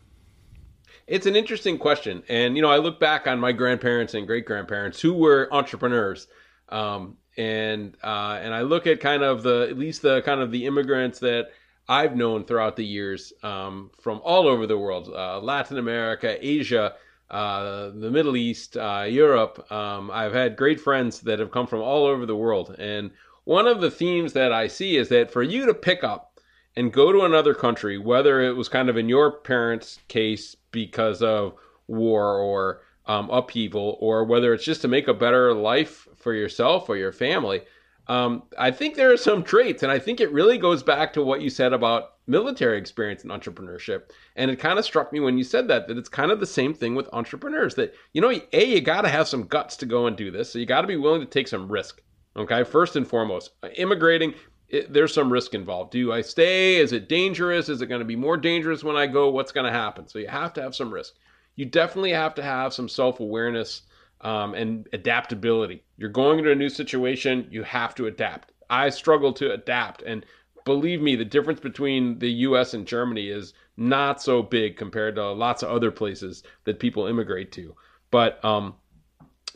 It's 1.06 1.26
an 1.26 1.36
interesting 1.36 1.78
question, 1.78 2.24
and 2.30 2.56
you 2.56 2.62
know, 2.62 2.70
I 2.70 2.78
look 2.78 3.00
back 3.00 3.28
on 3.28 3.40
my 3.40 3.52
grandparents 3.52 4.14
and 4.14 4.26
great 4.26 4.46
grandparents 4.46 5.02
who 5.02 5.14
were 5.14 5.50
entrepreneurs, 5.52 6.28
um, 6.70 7.18
and 7.38 7.96
uh, 8.04 8.40
and 8.42 8.54
I 8.54 8.62
look 8.62 8.88
at 8.88 9.00
kind 9.00 9.24
of 9.24 9.44
the 9.44 9.68
at 9.70 9.78
least 9.78 10.02
the 10.02 10.22
kind 10.22 10.42
of 10.42 10.52
the 10.52 10.66
immigrants 10.66 11.20
that 11.20 11.50
I've 11.88 12.16
known 12.16 12.46
throughout 12.46 12.76
the 12.76 12.86
years 12.86 13.34
um, 13.44 13.92
from 14.02 14.22
all 14.24 14.48
over 14.48 14.66
the 14.66 14.78
world, 14.78 15.10
uh, 15.14 15.40
Latin 15.42 15.78
America, 15.78 16.38
Asia 16.40 16.96
uh, 17.34 17.90
the 17.90 18.12
Middle 18.12 18.38
East, 18.38 18.78
uh, 18.78 19.06
Europe. 19.10 19.72
Um, 19.72 20.12
I've 20.12 20.34
had 20.34 20.56
great 20.56 20.80
friends 20.80 21.22
that 21.22 21.40
have 21.40 21.50
come 21.50 21.66
from 21.66 21.82
all 21.82 22.06
over 22.06 22.28
the 22.28 22.36
world. 22.36 22.76
And 22.78 23.10
one 23.44 23.66
of 23.66 23.82
the 23.82 23.90
themes 23.90 24.34
that 24.34 24.52
I 24.52 24.68
see 24.68 24.98
is 24.98 25.10
that 25.10 25.32
for 25.32 25.42
you 25.42 25.66
to 25.66 25.74
pick 25.74 26.04
up 26.04 26.40
and 26.76 26.94
go 26.94 27.12
to 27.12 27.22
another 27.22 27.56
country, 27.56 27.98
whether 27.98 28.40
it 28.40 28.56
was 28.56 28.70
kind 28.70 28.88
of 28.88 28.98
in 28.98 29.10
your 29.10 29.32
parents' 29.32 29.98
case 30.08 30.56
because 30.72 31.24
of 31.24 31.56
war 31.88 32.38
or 32.38 32.82
um, 33.08 33.30
upheaval, 33.32 33.98
or 34.00 34.24
whether 34.24 34.54
it's 34.54 34.64
just 34.64 34.82
to 34.82 34.88
make 34.88 35.08
a 35.08 35.14
better 35.14 35.54
life 35.54 36.08
for 36.16 36.34
yourself 36.34 36.88
or 36.88 36.98
your 36.98 37.12
family, 37.12 37.64
um, 38.08 38.44
I 38.58 38.72
think 38.72 38.96
there 38.96 39.12
are 39.12 39.18
some 39.18 39.44
traits, 39.44 39.84
and 39.84 39.92
I 39.92 40.00
think 40.00 40.20
it 40.20 40.32
really 40.32 40.58
goes 40.58 40.84
back 40.84 41.14
to 41.14 41.24
what 41.24 41.42
you 41.42 41.50
said 41.50 41.74
about 41.74 42.14
military 42.28 42.78
experience 42.78 43.24
and 43.24 43.32
entrepreneurship. 43.32 44.04
And 44.36 44.50
it 44.50 44.58
kind 44.60 44.80
of 44.80 44.86
struck 44.86 45.12
me 45.12 45.20
when 45.20 45.38
you 45.38 45.44
said 45.44 45.68
that, 45.68 45.88
that 45.88 45.98
it's 45.98 46.10
kind 46.10 46.32
of 46.32 46.40
the 46.40 46.46
same 46.46 46.74
thing 46.74 46.96
with 46.96 47.10
entrepreneurs 47.14 47.76
that, 47.76 47.94
you 48.14 48.22
know, 48.22 48.32
A, 48.54 48.66
you 48.66 48.82
got 48.82 49.02
to 49.02 49.10
have 49.10 49.28
some 49.28 49.44
guts 49.44 49.76
to 49.78 49.86
go 49.86 50.08
and 50.08 50.16
do 50.16 50.32
this. 50.32 50.52
So 50.52 50.60
you 50.60 50.66
got 50.66 50.82
to 50.82 50.88
be 50.88 50.98
willing 50.98 51.22
to 51.22 51.28
take 51.28 51.48
some 51.48 51.72
risk. 51.72 52.02
Okay. 52.36 52.64
First 52.64 52.96
and 52.96 53.08
foremost, 53.08 53.52
immigrating, 53.76 54.34
it, 54.70 54.92
there's 54.92 55.14
some 55.14 55.32
risk 55.32 55.54
involved. 55.54 55.92
Do 55.92 56.12
I 56.12 56.22
stay? 56.22 56.78
Is 56.78 56.94
it 56.94 57.10
dangerous? 57.10 57.70
Is 57.70 57.82
it 57.82 57.88
going 57.88 58.00
to 58.00 58.06
be 58.06 58.16
more 58.16 58.38
dangerous 58.38 58.84
when 58.84 58.96
I 58.96 59.06
go? 59.06 59.30
What's 59.30 59.52
going 59.52 59.66
to 59.66 59.72
happen? 59.72 60.08
So 60.08 60.20
you 60.20 60.28
have 60.28 60.54
to 60.54 60.62
have 60.62 60.76
some 60.76 60.94
risk. 60.94 61.14
You 61.56 61.66
definitely 61.66 62.12
have 62.12 62.34
to 62.36 62.44
have 62.44 62.74
some 62.74 62.90
self 62.90 63.20
awareness 63.20 63.84
um, 64.24 64.56
and 64.56 64.88
adaptability. 64.94 65.84
You're 65.98 66.10
going 66.10 66.40
into 66.40 66.52
a 66.52 66.56
new 66.56 66.70
situation, 66.70 67.48
you 67.52 67.64
have 67.64 67.94
to 67.96 68.08
adapt. 68.08 68.52
I 68.70 68.90
struggle 68.90 69.34
to 69.34 69.52
adapt. 69.54 70.02
And 70.02 70.26
believe 70.66 71.02
me, 71.02 71.16
the 71.16 71.26
difference 71.26 71.60
between 71.60 72.20
the 72.20 72.32
U.S. 72.32 72.74
and 72.74 72.88
Germany 72.88 73.30
is 73.30 73.54
not 73.78 74.22
so 74.22 74.42
big 74.42 74.78
compared 74.78 75.16
to 75.16 75.32
lots 75.32 75.64
of 75.64 75.70
other 75.70 75.92
places 75.92 76.44
that 76.64 76.80
people 76.80 77.08
immigrate 77.08 77.52
to. 77.54 77.76
But 78.12 78.44
um, 78.46 78.76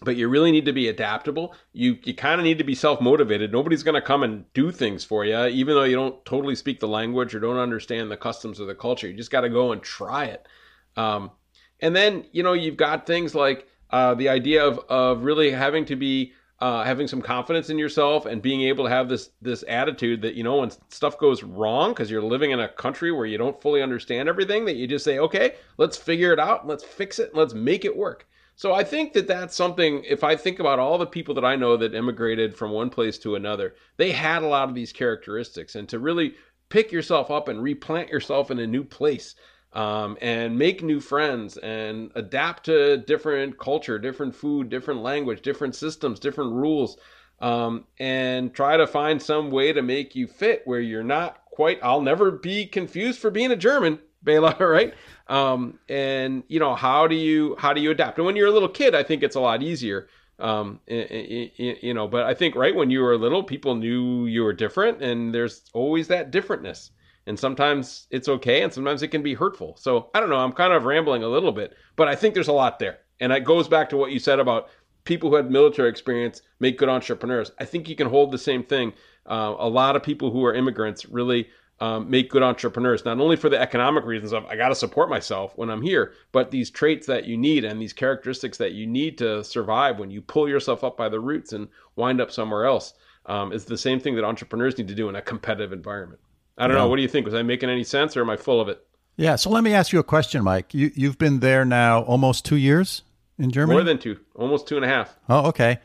but 0.03 0.15
you 0.15 0.27
really 0.27 0.51
need 0.51 0.65
to 0.65 0.73
be 0.73 0.89
adaptable. 0.89 1.55
You 1.73 1.97
you 2.03 2.13
kind 2.13 2.39
of 2.39 2.43
need 2.45 2.57
to 2.57 2.63
be 2.63 2.75
self 2.75 3.01
motivated. 3.01 3.51
Nobody's 3.51 3.83
going 3.83 3.95
to 3.95 4.01
come 4.01 4.23
and 4.23 4.51
do 4.53 4.71
things 4.71 5.03
for 5.03 5.25
you, 5.25 5.45
even 5.45 5.75
though 5.75 5.83
you 5.83 5.95
don't 5.95 6.23
totally 6.25 6.55
speak 6.55 6.79
the 6.79 6.87
language 6.87 7.33
or 7.33 7.39
don't 7.39 7.57
understand 7.57 8.11
the 8.11 8.17
customs 8.17 8.59
of 8.59 8.67
the 8.67 8.75
culture. 8.75 9.07
You 9.07 9.15
just 9.15 9.31
got 9.31 9.41
to 9.41 9.49
go 9.49 9.71
and 9.71 9.81
try 9.81 10.25
it. 10.25 10.47
Um, 10.95 11.31
and 11.79 11.95
then 11.95 12.25
you 12.31 12.43
know 12.43 12.53
you've 12.53 12.77
got 12.77 13.07
things 13.07 13.33
like 13.33 13.67
uh, 13.91 14.13
the 14.13 14.29
idea 14.29 14.65
of 14.65 14.79
of 14.89 15.23
really 15.23 15.51
having 15.51 15.85
to 15.85 15.95
be 15.95 16.33
uh, 16.59 16.83
having 16.83 17.07
some 17.07 17.21
confidence 17.21 17.69
in 17.69 17.77
yourself 17.77 18.25
and 18.25 18.41
being 18.41 18.61
able 18.61 18.83
to 18.83 18.89
have 18.89 19.09
this 19.09 19.29
this 19.41 19.63
attitude 19.67 20.21
that 20.21 20.33
you 20.33 20.43
know 20.43 20.57
when 20.57 20.71
stuff 20.89 21.17
goes 21.19 21.43
wrong 21.43 21.91
because 21.91 22.09
you're 22.09 22.21
living 22.21 22.51
in 22.51 22.59
a 22.59 22.67
country 22.67 23.11
where 23.11 23.27
you 23.27 23.37
don't 23.37 23.61
fully 23.61 23.81
understand 23.81 24.27
everything 24.27 24.65
that 24.65 24.75
you 24.75 24.87
just 24.87 25.05
say 25.05 25.19
okay 25.19 25.53
let's 25.77 25.97
figure 25.97 26.33
it 26.33 26.39
out. 26.39 26.67
Let's 26.67 26.83
fix 26.83 27.19
it. 27.19 27.35
Let's 27.35 27.53
make 27.53 27.85
it 27.85 27.95
work. 27.95 28.27
So 28.55 28.73
I 28.73 28.83
think 28.83 29.13
that 29.13 29.27
that's 29.27 29.55
something, 29.55 30.03
if 30.03 30.23
I 30.23 30.35
think 30.35 30.59
about 30.59 30.79
all 30.79 30.97
the 30.97 31.05
people 31.05 31.35
that 31.35 31.45
I 31.45 31.55
know 31.55 31.77
that 31.77 31.93
immigrated 31.93 32.55
from 32.55 32.71
one 32.71 32.89
place 32.89 33.19
to 33.19 33.35
another, 33.35 33.75
they 33.97 34.11
had 34.11 34.41
a 34.41 34.47
lot 34.47 34.67
of 34.67 34.73
these 34.73 34.91
characteristics. 34.91 35.75
And 35.75 35.87
to 35.89 35.99
really 35.99 36.33
pick 36.69 36.91
yourself 36.91 37.29
up 37.29 37.49
and 37.49 37.61
replant 37.61 38.09
yourself 38.09 38.49
in 38.49 38.57
a 38.57 38.65
new 38.65 38.83
place 38.83 39.35
um, 39.77 40.17
and 40.21 40.57
make 40.57 40.81
new 40.81 40.99
friends 40.99 41.55
and 41.57 42.11
adapt 42.15 42.63
to 42.63 42.97
different 42.97 43.59
culture, 43.59 43.99
different 43.99 44.35
food, 44.35 44.69
different 44.69 45.03
language, 45.03 45.43
different 45.43 45.75
systems, 45.75 46.19
different 46.19 46.51
rules, 46.51 46.97
um, 47.41 47.85
and 47.99 48.55
try 48.55 48.75
to 48.75 48.87
find 48.87 49.21
some 49.21 49.51
way 49.51 49.71
to 49.71 49.83
make 49.83 50.15
you 50.15 50.25
fit 50.25 50.63
where 50.65 50.79
you're 50.79 51.03
not 51.03 51.45
quite, 51.51 51.77
I'll 51.83 52.01
never 52.01 52.31
be 52.31 52.65
confused 52.65 53.19
for 53.19 53.29
being 53.29 53.51
a 53.51 53.55
German 53.55 53.99
Bela, 54.23 54.57
right? 54.59 54.95
Um, 55.27 55.77
and 55.87 56.41
you 56.47 56.59
know, 56.59 56.73
how 56.73 57.05
do 57.05 57.15
you 57.15 57.55
how 57.59 57.71
do 57.71 57.79
you 57.79 57.91
adapt? 57.91 58.17
And 58.17 58.25
when 58.25 58.35
you're 58.35 58.47
a 58.47 58.51
little 58.51 58.67
kid, 58.67 58.95
I 58.95 59.03
think 59.03 59.21
it's 59.21 59.35
a 59.35 59.39
lot 59.39 59.61
easier. 59.61 60.07
Um, 60.39 60.79
you 60.87 61.93
know, 61.93 62.07
but 62.07 62.25
I 62.25 62.33
think 62.33 62.55
right 62.55 62.75
when 62.75 62.89
you 62.89 63.01
were 63.01 63.15
little, 63.15 63.43
people 63.43 63.75
knew 63.75 64.25
you 64.25 64.43
were 64.43 64.53
different, 64.53 65.03
and 65.03 65.33
there's 65.33 65.69
always 65.73 66.07
that 66.07 66.31
differentness. 66.31 66.89
And 67.27 67.37
sometimes 67.37 68.07
it's 68.09 68.29
okay, 68.29 68.63
and 68.63 68.73
sometimes 68.73 69.03
it 69.03 69.09
can 69.09 69.21
be 69.21 69.33
hurtful. 69.33 69.75
So 69.77 70.09
I 70.15 70.19
don't 70.19 70.29
know. 70.29 70.37
I'm 70.37 70.53
kind 70.53 70.73
of 70.73 70.85
rambling 70.85 71.23
a 71.23 71.27
little 71.27 71.51
bit, 71.51 71.73
but 71.95 72.07
I 72.07 72.15
think 72.15 72.33
there's 72.33 72.47
a 72.47 72.53
lot 72.53 72.79
there, 72.79 72.99
and 73.19 73.31
it 73.31 73.43
goes 73.43 73.67
back 73.67 73.89
to 73.89 73.97
what 73.97 74.11
you 74.11 74.19
said 74.19 74.39
about 74.39 74.69
people 75.03 75.29
who 75.29 75.35
had 75.35 75.51
military 75.51 75.89
experience 75.89 76.41
make 76.59 76.77
good 76.77 76.89
entrepreneurs. 76.89 77.51
I 77.59 77.65
think 77.65 77.87
you 77.87 77.95
can 77.95 78.09
hold 78.09 78.31
the 78.31 78.37
same 78.37 78.63
thing. 78.63 78.93
Uh, 79.25 79.55
a 79.57 79.69
lot 79.69 79.95
of 79.95 80.03
people 80.03 80.31
who 80.31 80.43
are 80.45 80.53
immigrants 80.53 81.05
really 81.05 81.49
um, 81.79 82.09
make 82.09 82.29
good 82.29 82.43
entrepreneurs, 82.43 83.05
not 83.05 83.19
only 83.19 83.35
for 83.35 83.49
the 83.49 83.59
economic 83.59 84.03
reasons 84.05 84.33
of 84.33 84.45
I 84.45 84.55
got 84.55 84.69
to 84.69 84.75
support 84.75 85.09
myself 85.09 85.53
when 85.55 85.69
I'm 85.69 85.81
here, 85.81 86.13
but 86.31 86.49
these 86.49 86.71
traits 86.71 87.05
that 87.07 87.25
you 87.25 87.37
need 87.37 87.65
and 87.65 87.81
these 87.81 87.93
characteristics 87.93 88.57
that 88.57 88.73
you 88.73 88.87
need 88.87 89.17
to 89.19 89.43
survive 89.43 89.99
when 89.99 90.09
you 90.09 90.21
pull 90.21 90.49
yourself 90.49 90.83
up 90.83 90.97
by 90.97 91.07
the 91.07 91.19
roots 91.19 91.53
and 91.53 91.67
wind 91.95 92.19
up 92.19 92.31
somewhere 92.31 92.65
else 92.65 92.93
um, 93.27 93.51
is 93.51 93.65
the 93.65 93.77
same 93.77 93.99
thing 93.99 94.15
that 94.15 94.23
entrepreneurs 94.23 94.77
need 94.77 94.87
to 94.87 94.95
do 94.95 95.09
in 95.09 95.15
a 95.15 95.21
competitive 95.21 95.71
environment. 95.71 96.19
I 96.57 96.67
don't 96.67 96.75
yeah. 96.75 96.83
know. 96.83 96.89
What 96.89 96.95
do 96.95 97.01
you 97.01 97.07
think? 97.07 97.25
Was 97.25 97.35
I 97.35 97.43
making 97.43 97.69
any 97.69 97.83
sense 97.83 98.17
or 98.17 98.21
am 98.21 98.29
I 98.29 98.37
full 98.37 98.59
of 98.59 98.69
it? 98.69 98.85
Yeah. 99.15 99.35
So 99.35 99.49
let 99.49 99.63
me 99.63 99.73
ask 99.73 99.91
you 99.91 99.99
a 99.99 100.03
question, 100.03 100.43
Mike. 100.43 100.73
You, 100.73 100.91
you've 100.95 101.17
been 101.17 101.39
there 101.39 101.65
now 101.65 102.01
almost 102.01 102.45
two 102.45 102.55
years 102.57 103.03
in 103.37 103.51
Germany? 103.51 103.77
More 103.77 103.83
than 103.83 103.99
two, 103.99 104.19
almost 104.35 104.67
two 104.67 104.75
and 104.75 104.85
a 104.85 104.87
half. 104.87 105.15
Oh, 105.29 105.47
okay. 105.47 105.79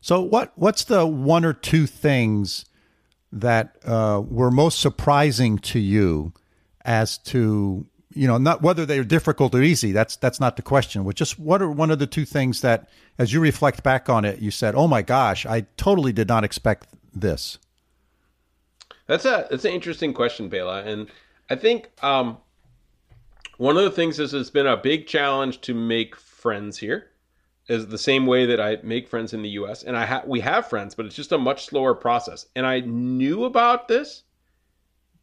So 0.00 0.20
what, 0.20 0.52
what's 0.56 0.84
the 0.84 1.06
one 1.06 1.44
or 1.44 1.52
two 1.52 1.86
things– 1.86 2.64
that 3.32 3.76
uh, 3.84 4.22
were 4.26 4.50
most 4.50 4.80
surprising 4.80 5.58
to 5.58 5.78
you 5.78 6.32
as 6.84 7.18
to 7.18 7.86
you 8.14 8.26
know 8.26 8.38
not 8.38 8.62
whether 8.62 8.86
they're 8.86 9.04
difficult 9.04 9.54
or 9.54 9.62
easy 9.62 9.92
that's 9.92 10.16
that's 10.16 10.40
not 10.40 10.56
the 10.56 10.62
question 10.62 11.04
but 11.04 11.16
just 11.16 11.38
what 11.38 11.60
are 11.60 11.70
one 11.70 11.90
of 11.90 11.98
the 11.98 12.06
two 12.06 12.24
things 12.24 12.60
that 12.60 12.88
as 13.18 13.32
you 13.32 13.40
reflect 13.40 13.82
back 13.82 14.08
on 14.08 14.24
it 14.24 14.38
you 14.38 14.50
said 14.50 14.74
oh 14.74 14.86
my 14.86 15.02
gosh 15.02 15.44
i 15.44 15.60
totally 15.76 16.12
did 16.12 16.28
not 16.28 16.44
expect 16.44 16.88
this 17.12 17.58
that's 19.06 19.24
a 19.24 19.46
that's 19.50 19.64
an 19.64 19.72
interesting 19.72 20.12
question 20.12 20.48
Bela 20.48 20.82
and 20.82 21.08
i 21.50 21.54
think 21.54 21.90
um, 22.02 22.38
one 23.58 23.76
of 23.76 23.84
the 23.84 23.90
things 23.90 24.18
is 24.18 24.34
it's 24.34 24.50
been 24.50 24.66
a 24.66 24.76
big 24.76 25.06
challenge 25.06 25.60
to 25.62 25.74
make 25.74 26.16
friends 26.16 26.78
here 26.78 27.10
is 27.68 27.88
the 27.88 27.98
same 27.98 28.26
way 28.26 28.46
that 28.46 28.60
I 28.60 28.78
make 28.82 29.08
friends 29.08 29.32
in 29.32 29.42
the 29.42 29.48
US 29.50 29.82
and 29.82 29.96
I 29.96 30.06
ha- 30.06 30.22
we 30.26 30.40
have 30.40 30.68
friends 30.68 30.94
but 30.94 31.06
it's 31.06 31.16
just 31.16 31.32
a 31.32 31.38
much 31.38 31.66
slower 31.66 31.94
process. 31.94 32.46
And 32.54 32.66
I 32.66 32.80
knew 32.80 33.44
about 33.44 33.88
this 33.88 34.22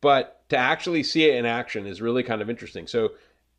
but 0.02 0.44
to 0.50 0.58
actually 0.58 1.04
see 1.04 1.26
it 1.26 1.36
in 1.36 1.46
action 1.46 1.86
is 1.86 2.02
really 2.02 2.24
kind 2.24 2.42
of 2.42 2.50
interesting. 2.50 2.88
So 2.88 3.12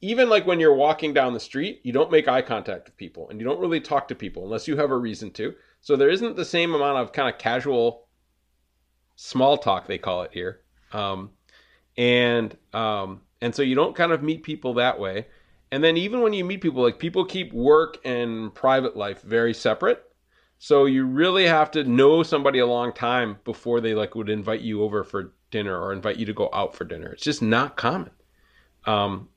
even 0.02 0.28
like 0.28 0.46
when 0.46 0.60
you're 0.60 0.74
walking 0.74 1.14
down 1.14 1.32
the 1.32 1.40
street, 1.40 1.80
you 1.82 1.92
don't 1.92 2.10
make 2.10 2.28
eye 2.28 2.42
contact 2.42 2.84
with 2.84 2.96
people 2.98 3.30
and 3.30 3.40
you 3.40 3.46
don't 3.46 3.60
really 3.60 3.80
talk 3.80 4.08
to 4.08 4.14
people 4.14 4.44
unless 4.44 4.68
you 4.68 4.76
have 4.76 4.90
a 4.90 4.98
reason 4.98 5.30
to. 5.32 5.54
So 5.80 5.96
there 5.96 6.10
isn't 6.10 6.36
the 6.36 6.44
same 6.44 6.74
amount 6.74 6.98
of 6.98 7.12
kind 7.12 7.32
of 7.32 7.38
casual 7.38 8.03
small 9.16 9.58
talk 9.58 9.86
they 9.86 9.98
call 9.98 10.22
it 10.22 10.30
here. 10.32 10.60
Um, 10.92 11.30
and 11.96 12.56
um, 12.72 13.22
and 13.40 13.54
so 13.54 13.62
you 13.62 13.74
don't 13.74 13.94
kind 13.94 14.12
of 14.12 14.22
meet 14.22 14.42
people 14.42 14.74
that 14.74 14.98
way. 14.98 15.26
And 15.70 15.82
then 15.82 15.96
even 15.96 16.20
when 16.20 16.32
you 16.32 16.44
meet 16.44 16.60
people, 16.60 16.82
like 16.82 16.98
people 16.98 17.24
keep 17.24 17.52
work 17.52 17.98
and 18.04 18.54
private 18.54 18.96
life 18.96 19.22
very 19.22 19.52
separate. 19.52 20.02
So 20.58 20.86
you 20.86 21.04
really 21.04 21.46
have 21.46 21.70
to 21.72 21.84
know 21.84 22.22
somebody 22.22 22.60
a 22.60 22.66
long 22.66 22.92
time 22.92 23.38
before 23.44 23.80
they 23.80 23.94
like 23.94 24.14
would 24.14 24.30
invite 24.30 24.60
you 24.60 24.82
over 24.82 25.02
for 25.04 25.34
dinner 25.50 25.78
or 25.78 25.92
invite 25.92 26.16
you 26.16 26.26
to 26.26 26.32
go 26.32 26.48
out 26.52 26.74
for 26.74 26.84
dinner. 26.84 27.12
It's 27.12 27.24
just 27.24 27.42
not 27.42 27.76
common. 27.76 28.10
Um, 28.86 29.28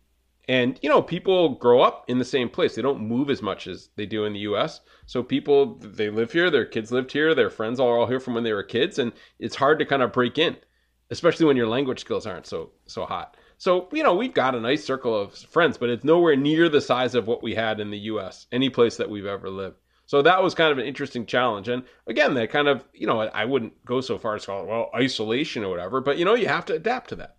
and 0.47 0.79
you 0.81 0.89
know, 0.89 1.01
people 1.01 1.55
grow 1.55 1.81
up 1.81 2.05
in 2.07 2.19
the 2.19 2.25
same 2.25 2.49
place. 2.49 2.75
They 2.75 2.81
don't 2.81 3.07
move 3.07 3.29
as 3.29 3.41
much 3.41 3.67
as 3.67 3.89
they 3.95 4.05
do 4.05 4.25
in 4.25 4.33
the 4.33 4.39
U.S. 4.39 4.81
So 5.05 5.23
people 5.23 5.75
they 5.75 6.09
live 6.09 6.31
here, 6.31 6.49
their 6.49 6.65
kids 6.65 6.91
lived 6.91 7.11
here, 7.11 7.35
their 7.35 7.49
friends 7.49 7.79
are 7.79 7.97
all 7.97 8.07
here 8.07 8.19
from 8.19 8.33
when 8.33 8.43
they 8.43 8.53
were 8.53 8.63
kids, 8.63 8.99
and 8.99 9.11
it's 9.39 9.55
hard 9.55 9.79
to 9.79 9.85
kind 9.85 10.01
of 10.01 10.13
break 10.13 10.37
in, 10.37 10.57
especially 11.11 11.45
when 11.45 11.57
your 11.57 11.67
language 11.67 11.99
skills 11.99 12.25
aren't 12.25 12.47
so 12.47 12.71
so 12.85 13.05
hot. 13.05 13.37
So, 13.59 13.89
you 13.91 14.03
know, 14.03 14.13
we've 14.13 14.33
got 14.33 14.55
a 14.55 14.59
nice 14.59 14.85
circle 14.85 15.19
of 15.19 15.33
friends, 15.33 15.77
but 15.77 15.89
it's 15.89 16.03
nowhere 16.03 16.35
near 16.35 16.69
the 16.69 16.79
size 16.79 17.15
of 17.15 17.25
what 17.25 17.41
we 17.41 17.55
had 17.55 17.79
in 17.79 17.89
the 17.89 17.97
US, 17.99 18.45
any 18.51 18.69
place 18.69 18.97
that 18.97 19.09
we've 19.09 19.25
ever 19.25 19.49
lived. 19.49 19.77
So 20.05 20.21
that 20.21 20.41
was 20.41 20.55
kind 20.55 20.71
of 20.71 20.77
an 20.77 20.85
interesting 20.85 21.25
challenge. 21.25 21.67
And 21.67 21.83
again, 22.05 22.35
that 22.35 22.51
kind 22.51 22.67
of, 22.67 22.85
you 22.93 23.07
know, 23.07 23.19
I 23.19 23.45
wouldn't 23.45 23.83
go 23.83 23.99
so 23.99 24.17
far 24.17 24.35
as 24.35 24.45
call 24.45 24.63
it, 24.63 24.67
well, 24.67 24.89
isolation 24.95 25.63
or 25.63 25.69
whatever, 25.69 26.01
but, 26.01 26.17
you 26.17 26.23
know, 26.23 26.35
you 26.35 26.47
have 26.47 26.65
to 26.65 26.75
adapt 26.75 27.09
to 27.09 27.15
that. 27.17 27.37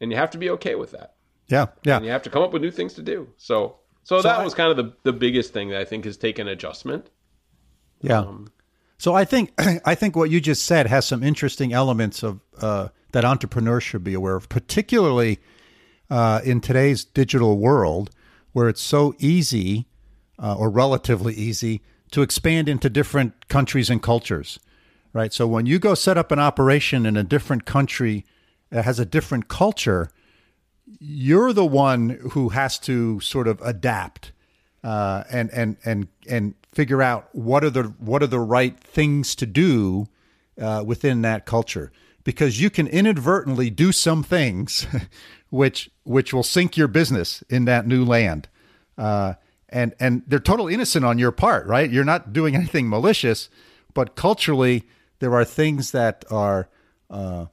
And 0.00 0.12
you 0.12 0.16
have 0.18 0.30
to 0.32 0.38
be 0.38 0.50
okay 0.50 0.74
with 0.74 0.92
that. 0.92 1.15
Yeah. 1.48 1.66
Yeah. 1.84 1.96
And 1.96 2.04
you 2.04 2.10
have 2.10 2.22
to 2.22 2.30
come 2.30 2.42
up 2.42 2.52
with 2.52 2.62
new 2.62 2.70
things 2.70 2.94
to 2.94 3.02
do. 3.02 3.28
So, 3.36 3.76
so, 4.04 4.18
so 4.18 4.22
that 4.22 4.40
I, 4.40 4.44
was 4.44 4.54
kind 4.54 4.70
of 4.70 4.76
the, 4.76 4.92
the 5.04 5.12
biggest 5.12 5.52
thing 5.52 5.70
that 5.70 5.80
I 5.80 5.84
think 5.84 6.04
has 6.04 6.16
taken 6.16 6.48
adjustment. 6.48 7.10
Yeah. 8.00 8.20
Um, 8.20 8.52
so 8.98 9.14
I 9.14 9.24
think 9.24 9.52
I 9.84 9.94
think 9.94 10.16
what 10.16 10.30
you 10.30 10.40
just 10.40 10.64
said 10.64 10.86
has 10.86 11.06
some 11.06 11.22
interesting 11.22 11.72
elements 11.72 12.22
of 12.22 12.40
uh, 12.60 12.88
that 13.12 13.24
entrepreneurs 13.24 13.82
should 13.82 14.04
be 14.04 14.14
aware 14.14 14.36
of, 14.36 14.48
particularly 14.48 15.38
uh, 16.10 16.40
in 16.44 16.60
today's 16.60 17.04
digital 17.04 17.58
world 17.58 18.10
where 18.52 18.68
it's 18.68 18.80
so 18.80 19.14
easy 19.18 19.86
uh, 20.38 20.54
or 20.56 20.70
relatively 20.70 21.34
easy 21.34 21.82
to 22.10 22.22
expand 22.22 22.68
into 22.68 22.88
different 22.88 23.48
countries 23.48 23.90
and 23.90 24.02
cultures, 24.02 24.58
right? 25.12 25.32
So 25.32 25.46
when 25.46 25.66
you 25.66 25.78
go 25.78 25.94
set 25.94 26.16
up 26.16 26.30
an 26.30 26.38
operation 26.38 27.04
in 27.04 27.16
a 27.16 27.22
different 27.22 27.64
country 27.64 28.24
that 28.70 28.84
has 28.84 28.98
a 28.98 29.04
different 29.04 29.48
culture, 29.48 30.10
you're 31.00 31.52
the 31.52 31.66
one 31.66 32.10
who 32.32 32.50
has 32.50 32.78
to 32.80 33.20
sort 33.20 33.48
of 33.48 33.60
adapt 33.62 34.32
uh, 34.84 35.24
and 35.30 35.50
and 35.50 35.76
and 35.84 36.08
and 36.28 36.54
figure 36.72 37.02
out 37.02 37.28
what 37.32 37.64
are 37.64 37.70
the 37.70 37.84
what 37.98 38.22
are 38.22 38.28
the 38.28 38.40
right 38.40 38.78
things 38.78 39.34
to 39.34 39.46
do 39.46 40.06
uh, 40.60 40.82
within 40.86 41.22
that 41.22 41.46
culture 41.46 41.90
because 42.26 42.60
you 42.60 42.70
can 42.70 42.88
inadvertently 42.88 43.70
do 43.70 43.92
some 43.92 44.22
things 44.22 44.86
which 45.50 45.88
which 46.02 46.34
will 46.34 46.42
sink 46.42 46.76
your 46.76 46.88
business 46.88 47.42
in 47.48 47.64
that 47.66 47.86
new 47.86 48.04
land. 48.04 48.48
Uh, 48.98 49.34
and 49.68 49.94
and 50.00 50.22
they're 50.26 50.38
total 50.38 50.68
innocent 50.68 51.04
on 51.04 51.18
your 51.18 51.32
part, 51.32 51.66
right? 51.66 51.90
You're 51.90 52.04
not 52.04 52.32
doing 52.32 52.54
anything 52.54 52.88
malicious, 52.88 53.48
but 53.94 54.16
culturally 54.16 54.84
there 55.20 55.34
are 55.34 55.44
things 55.44 55.92
that 55.92 56.24
are 56.30 56.68
uh, 57.08 57.46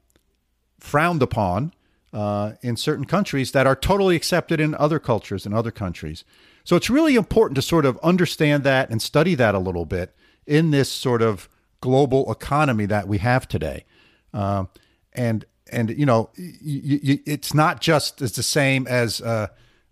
frowned 0.80 1.22
upon 1.22 1.74
uh, 2.14 2.54
in 2.62 2.78
certain 2.78 3.06
countries 3.06 3.52
that 3.52 3.66
are 3.66 3.76
totally 3.76 4.16
accepted 4.16 4.60
in 4.60 4.76
other 4.76 5.00
cultures 5.00 5.46
and 5.46 5.54
other 5.54 5.72
countries. 5.72 6.24
So 6.64 6.76
it's 6.76 6.90
really 6.90 7.16
important 7.16 7.56
to 7.56 7.62
sort 7.62 7.86
of 7.86 7.98
understand 8.04 8.64
that 8.64 8.90
and 8.90 9.02
study 9.02 9.36
that 9.36 9.56
a 9.56 9.60
little 9.60 9.86
bit 9.86 10.16
in 10.46 10.72
this 10.72 10.90
sort 10.90 11.22
of 11.22 11.50
global 11.82 12.32
economy 12.32 12.86
that 12.86 13.08
we 13.08 13.18
have 13.18 13.48
today. 13.48 13.86
Um, 14.34 14.70
and 15.14 15.46
and 15.72 15.90
you 15.90 16.06
know, 16.06 16.30
it's 16.38 17.54
not 17.54 17.82
just 17.82 18.22
as 18.22 18.34
the 18.34 18.44
same 18.44 18.86
as 18.88 19.22
uh, 19.22 19.48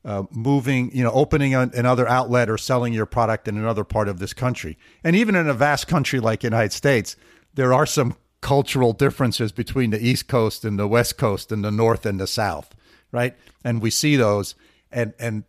uh, 0.06 0.24
moving, 0.30 0.96
you 0.96 1.04
know, 1.04 1.12
opening 1.12 1.56
an, 1.56 1.72
another 1.74 2.08
outlet 2.08 2.50
or 2.50 2.58
selling 2.58 2.94
your 2.94 3.06
product 3.06 3.48
in 3.48 3.58
another 3.58 3.84
part 3.84 4.08
of 4.08 4.20
this 4.20 4.34
country. 4.34 4.78
And 5.04 5.16
even 5.16 5.36
in 5.36 5.50
a 5.50 5.54
vast 5.54 5.88
country 5.88 6.20
like 6.20 6.42
the 6.42 6.48
United 6.48 6.74
States, 6.74 7.16
there 7.54 7.74
are 7.74 7.86
some 7.86 8.16
cultural 8.42 8.94
differences 8.94 9.52
between 9.52 9.92
the 9.92 10.04
East 10.04 10.28
Coast 10.28 10.66
and 10.66 10.78
the 10.78 10.88
West 10.88 11.18
Coast 11.18 11.52
and 11.52 11.64
the 11.64 11.72
North 11.72 12.06
and 12.06 12.20
the 12.20 12.28
South, 12.28 12.76
right? 13.12 13.36
And 13.64 13.82
we 13.82 13.90
see 13.92 14.16
those, 14.16 14.56
and 14.92 15.14
and 15.20 15.44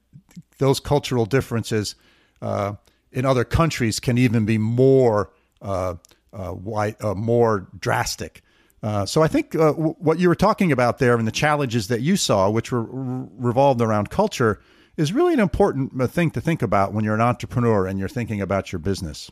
those 0.58 0.78
cultural 0.78 1.26
differences 1.26 1.94
uh, 2.40 2.74
in 3.10 3.24
other 3.24 3.44
countries 3.44 3.98
can 4.00 4.18
even 4.18 4.44
be 4.44 4.58
more 4.58 5.30
uh, 5.60 5.94
uh, 6.32 6.50
white, 6.50 7.02
uh, 7.02 7.14
more 7.14 7.66
drastic. 7.78 8.42
Uh, 8.82 9.06
so 9.06 9.22
I 9.22 9.28
think 9.28 9.54
uh, 9.54 9.72
w- 9.72 9.94
what 9.98 10.18
you 10.18 10.28
were 10.28 10.34
talking 10.34 10.72
about 10.72 10.98
there 10.98 11.16
and 11.16 11.26
the 11.26 11.32
challenges 11.32 11.88
that 11.88 12.00
you 12.00 12.16
saw, 12.16 12.50
which 12.50 12.72
were 12.72 12.82
re- 12.82 13.28
revolved 13.38 13.80
around 13.80 14.10
culture, 14.10 14.60
is 14.96 15.12
really 15.12 15.34
an 15.34 15.40
important 15.40 16.10
thing 16.10 16.30
to 16.32 16.40
think 16.40 16.62
about 16.62 16.92
when 16.92 17.04
you're 17.04 17.14
an 17.14 17.20
entrepreneur 17.20 17.86
and 17.86 17.98
you're 17.98 18.08
thinking 18.08 18.40
about 18.40 18.72
your 18.72 18.78
business. 18.78 19.30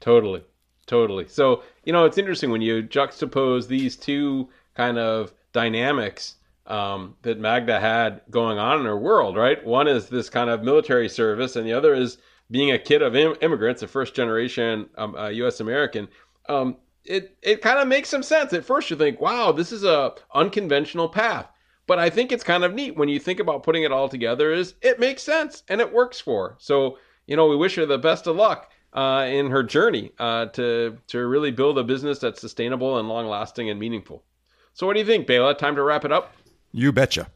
Totally. 0.00 0.44
Totally. 0.86 1.28
So, 1.28 1.62
you 1.84 1.92
know, 1.92 2.04
it's 2.04 2.18
interesting 2.18 2.50
when 2.50 2.60
you 2.60 2.82
juxtapose 2.82 3.66
these 3.66 3.96
two 3.96 4.48
kind 4.74 4.98
of 4.98 5.32
dynamics 5.52 6.36
um, 6.66 7.16
that 7.22 7.38
Magda 7.38 7.80
had 7.80 8.22
going 8.30 8.58
on 8.58 8.80
in 8.80 8.86
her 8.86 8.98
world, 8.98 9.36
right? 9.36 9.64
One 9.64 9.88
is 9.88 10.08
this 10.08 10.30
kind 10.30 10.50
of 10.50 10.62
military 10.62 11.08
service, 11.08 11.56
and 11.56 11.66
the 11.66 11.72
other 11.72 11.94
is 11.94 12.18
being 12.50 12.70
a 12.70 12.78
kid 12.78 13.02
of 13.02 13.16
Im- 13.16 13.36
immigrants, 13.40 13.82
a 13.82 13.88
first 13.88 14.14
generation 14.14 14.88
um, 14.96 15.14
uh, 15.14 15.28
U.S. 15.28 15.60
American. 15.60 16.08
Um, 16.48 16.76
it 17.04 17.36
it 17.42 17.60
kind 17.60 17.78
of 17.78 17.88
makes 17.88 18.08
some 18.08 18.22
sense. 18.22 18.52
At 18.52 18.64
first, 18.64 18.90
you 18.90 18.96
think, 18.96 19.20
"Wow, 19.20 19.52
this 19.52 19.72
is 19.72 19.84
a 19.84 20.14
unconventional 20.34 21.08
path." 21.08 21.48
But 21.86 21.98
I 21.98 22.08
think 22.08 22.32
it's 22.32 22.44
kind 22.44 22.64
of 22.64 22.72
neat 22.72 22.96
when 22.96 23.10
you 23.10 23.18
think 23.20 23.40
about 23.40 23.62
putting 23.62 23.82
it 23.82 23.92
all 23.92 24.08
together. 24.08 24.52
Is 24.52 24.74
it 24.80 24.98
makes 24.98 25.22
sense 25.22 25.62
and 25.68 25.82
it 25.82 25.92
works 25.92 26.18
for. 26.18 26.56
So 26.58 26.98
you 27.26 27.36
know, 27.36 27.46
we 27.46 27.56
wish 27.56 27.76
her 27.76 27.86
the 27.86 27.98
best 27.98 28.26
of 28.26 28.36
luck 28.36 28.70
uh, 28.94 29.26
in 29.28 29.50
her 29.50 29.62
journey 29.62 30.12
uh, 30.18 30.46
to 30.46 30.96
to 31.08 31.26
really 31.26 31.50
build 31.50 31.78
a 31.78 31.84
business 31.84 32.18
that's 32.18 32.40
sustainable 32.40 32.98
and 32.98 33.08
long 33.08 33.26
lasting 33.26 33.68
and 33.70 33.78
meaningful. 33.78 34.24
So, 34.72 34.86
what 34.86 34.94
do 34.94 35.00
you 35.00 35.06
think, 35.06 35.26
Bela? 35.26 35.54
Time 35.54 35.76
to 35.76 35.82
wrap 35.82 36.04
it 36.04 36.12
up. 36.12 36.34
You 36.72 36.92
betcha. 36.92 37.28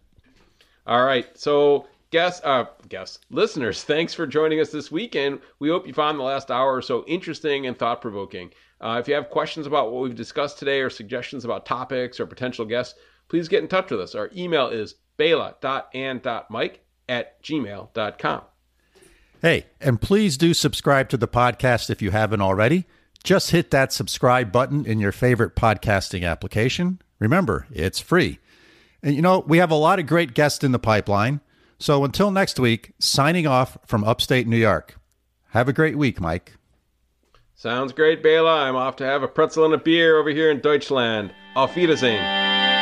All 0.87 1.05
right. 1.05 1.27
So, 1.39 1.87
guests, 2.11 2.41
uh, 2.45 2.65
guests, 2.89 3.21
listeners, 3.31 3.85
thanks 3.85 4.15
for 4.15 4.27
joining 4.27 4.61
us 4.61 4.71
this 4.71 4.91
weekend. 4.91 5.41
we 5.59 5.69
hope 5.69 5.87
you 5.87 5.93
found 5.93 6.19
the 6.19 6.25
last 6.25 6.51
hour 6.51 6.75
or 6.75 6.83
so 6.83 7.05
interesting 7.07 7.67
and 7.67 7.79
thought 7.79 8.01
provoking. 8.01 8.51
Uh, 8.81 8.99
if 9.01 9.09
you 9.09 9.15
have 9.15 9.29
questions 9.31 9.67
about 9.67 9.93
what 9.93 10.03
we've 10.03 10.15
discussed 10.15 10.59
today 10.59 10.81
or 10.81 10.91
suggestions 10.91 11.45
about 11.45 11.67
topics 11.67 12.21
or 12.21 12.27
potential 12.27 12.65
guests, 12.65 12.99
please 13.29 13.49
get 13.49 13.63
in 13.63 13.69
touch 13.69 13.91
with 13.91 14.01
us. 14.01 14.15
Our 14.15 14.31
email 14.37 14.69
is 14.69 14.95
bela.and.mike 15.17 16.81
at 17.09 17.43
gmail.com. 17.43 18.43
Hey, 19.41 19.67
and 19.81 20.01
please 20.01 20.37
do 20.37 20.53
subscribe 20.53 21.09
to 21.11 21.17
the 21.17 21.29
podcast 21.29 21.91
if 21.91 22.03
you 22.03 22.11
haven't 22.11 22.41
already. 22.41 22.87
Just 23.23 23.53
hit 23.53 23.71
that 23.71 23.93
subscribe 23.93 24.51
button 24.51 24.85
in 24.85 24.99
your 24.99 25.13
favorite 25.13 25.55
podcasting 25.55 26.29
application. 26.29 27.01
Remember, 27.21 27.67
it's 27.71 28.01
free. 28.01 28.41
And 29.01 29.15
you 29.15 29.23
know, 29.23 29.45
we 29.47 29.59
have 29.59 29.71
a 29.71 29.77
lot 29.77 30.01
of 30.01 30.07
great 30.07 30.35
guests 30.35 30.65
in 30.65 30.73
the 30.73 30.79
pipeline. 30.79 31.41
So 31.79 32.05
until 32.05 32.33
next 32.33 32.59
week, 32.59 32.93
signing 32.99 33.47
off 33.47 33.79
from 33.87 34.03
upstate 34.03 34.49
New 34.49 34.57
York. 34.57 34.99
Have 35.51 35.69
a 35.69 35.73
great 35.73 35.97
week, 35.97 36.21
Mike. 36.21 36.55
Sounds 37.55 37.93
great, 37.93 38.23
Bela. 38.23 38.65
I'm 38.65 38.77
off 38.77 38.97
to 38.97 39.05
have 39.05 39.23
a 39.23 39.29
pretzel 39.29 39.65
and 39.65 39.75
a 39.75 39.79
beer 39.79 40.19
over 40.19 40.31
here 40.31 40.51
in 40.51 40.61
Deutschland. 40.61 41.33
Auf 41.55 41.77
Wiedersehen. 41.77 42.78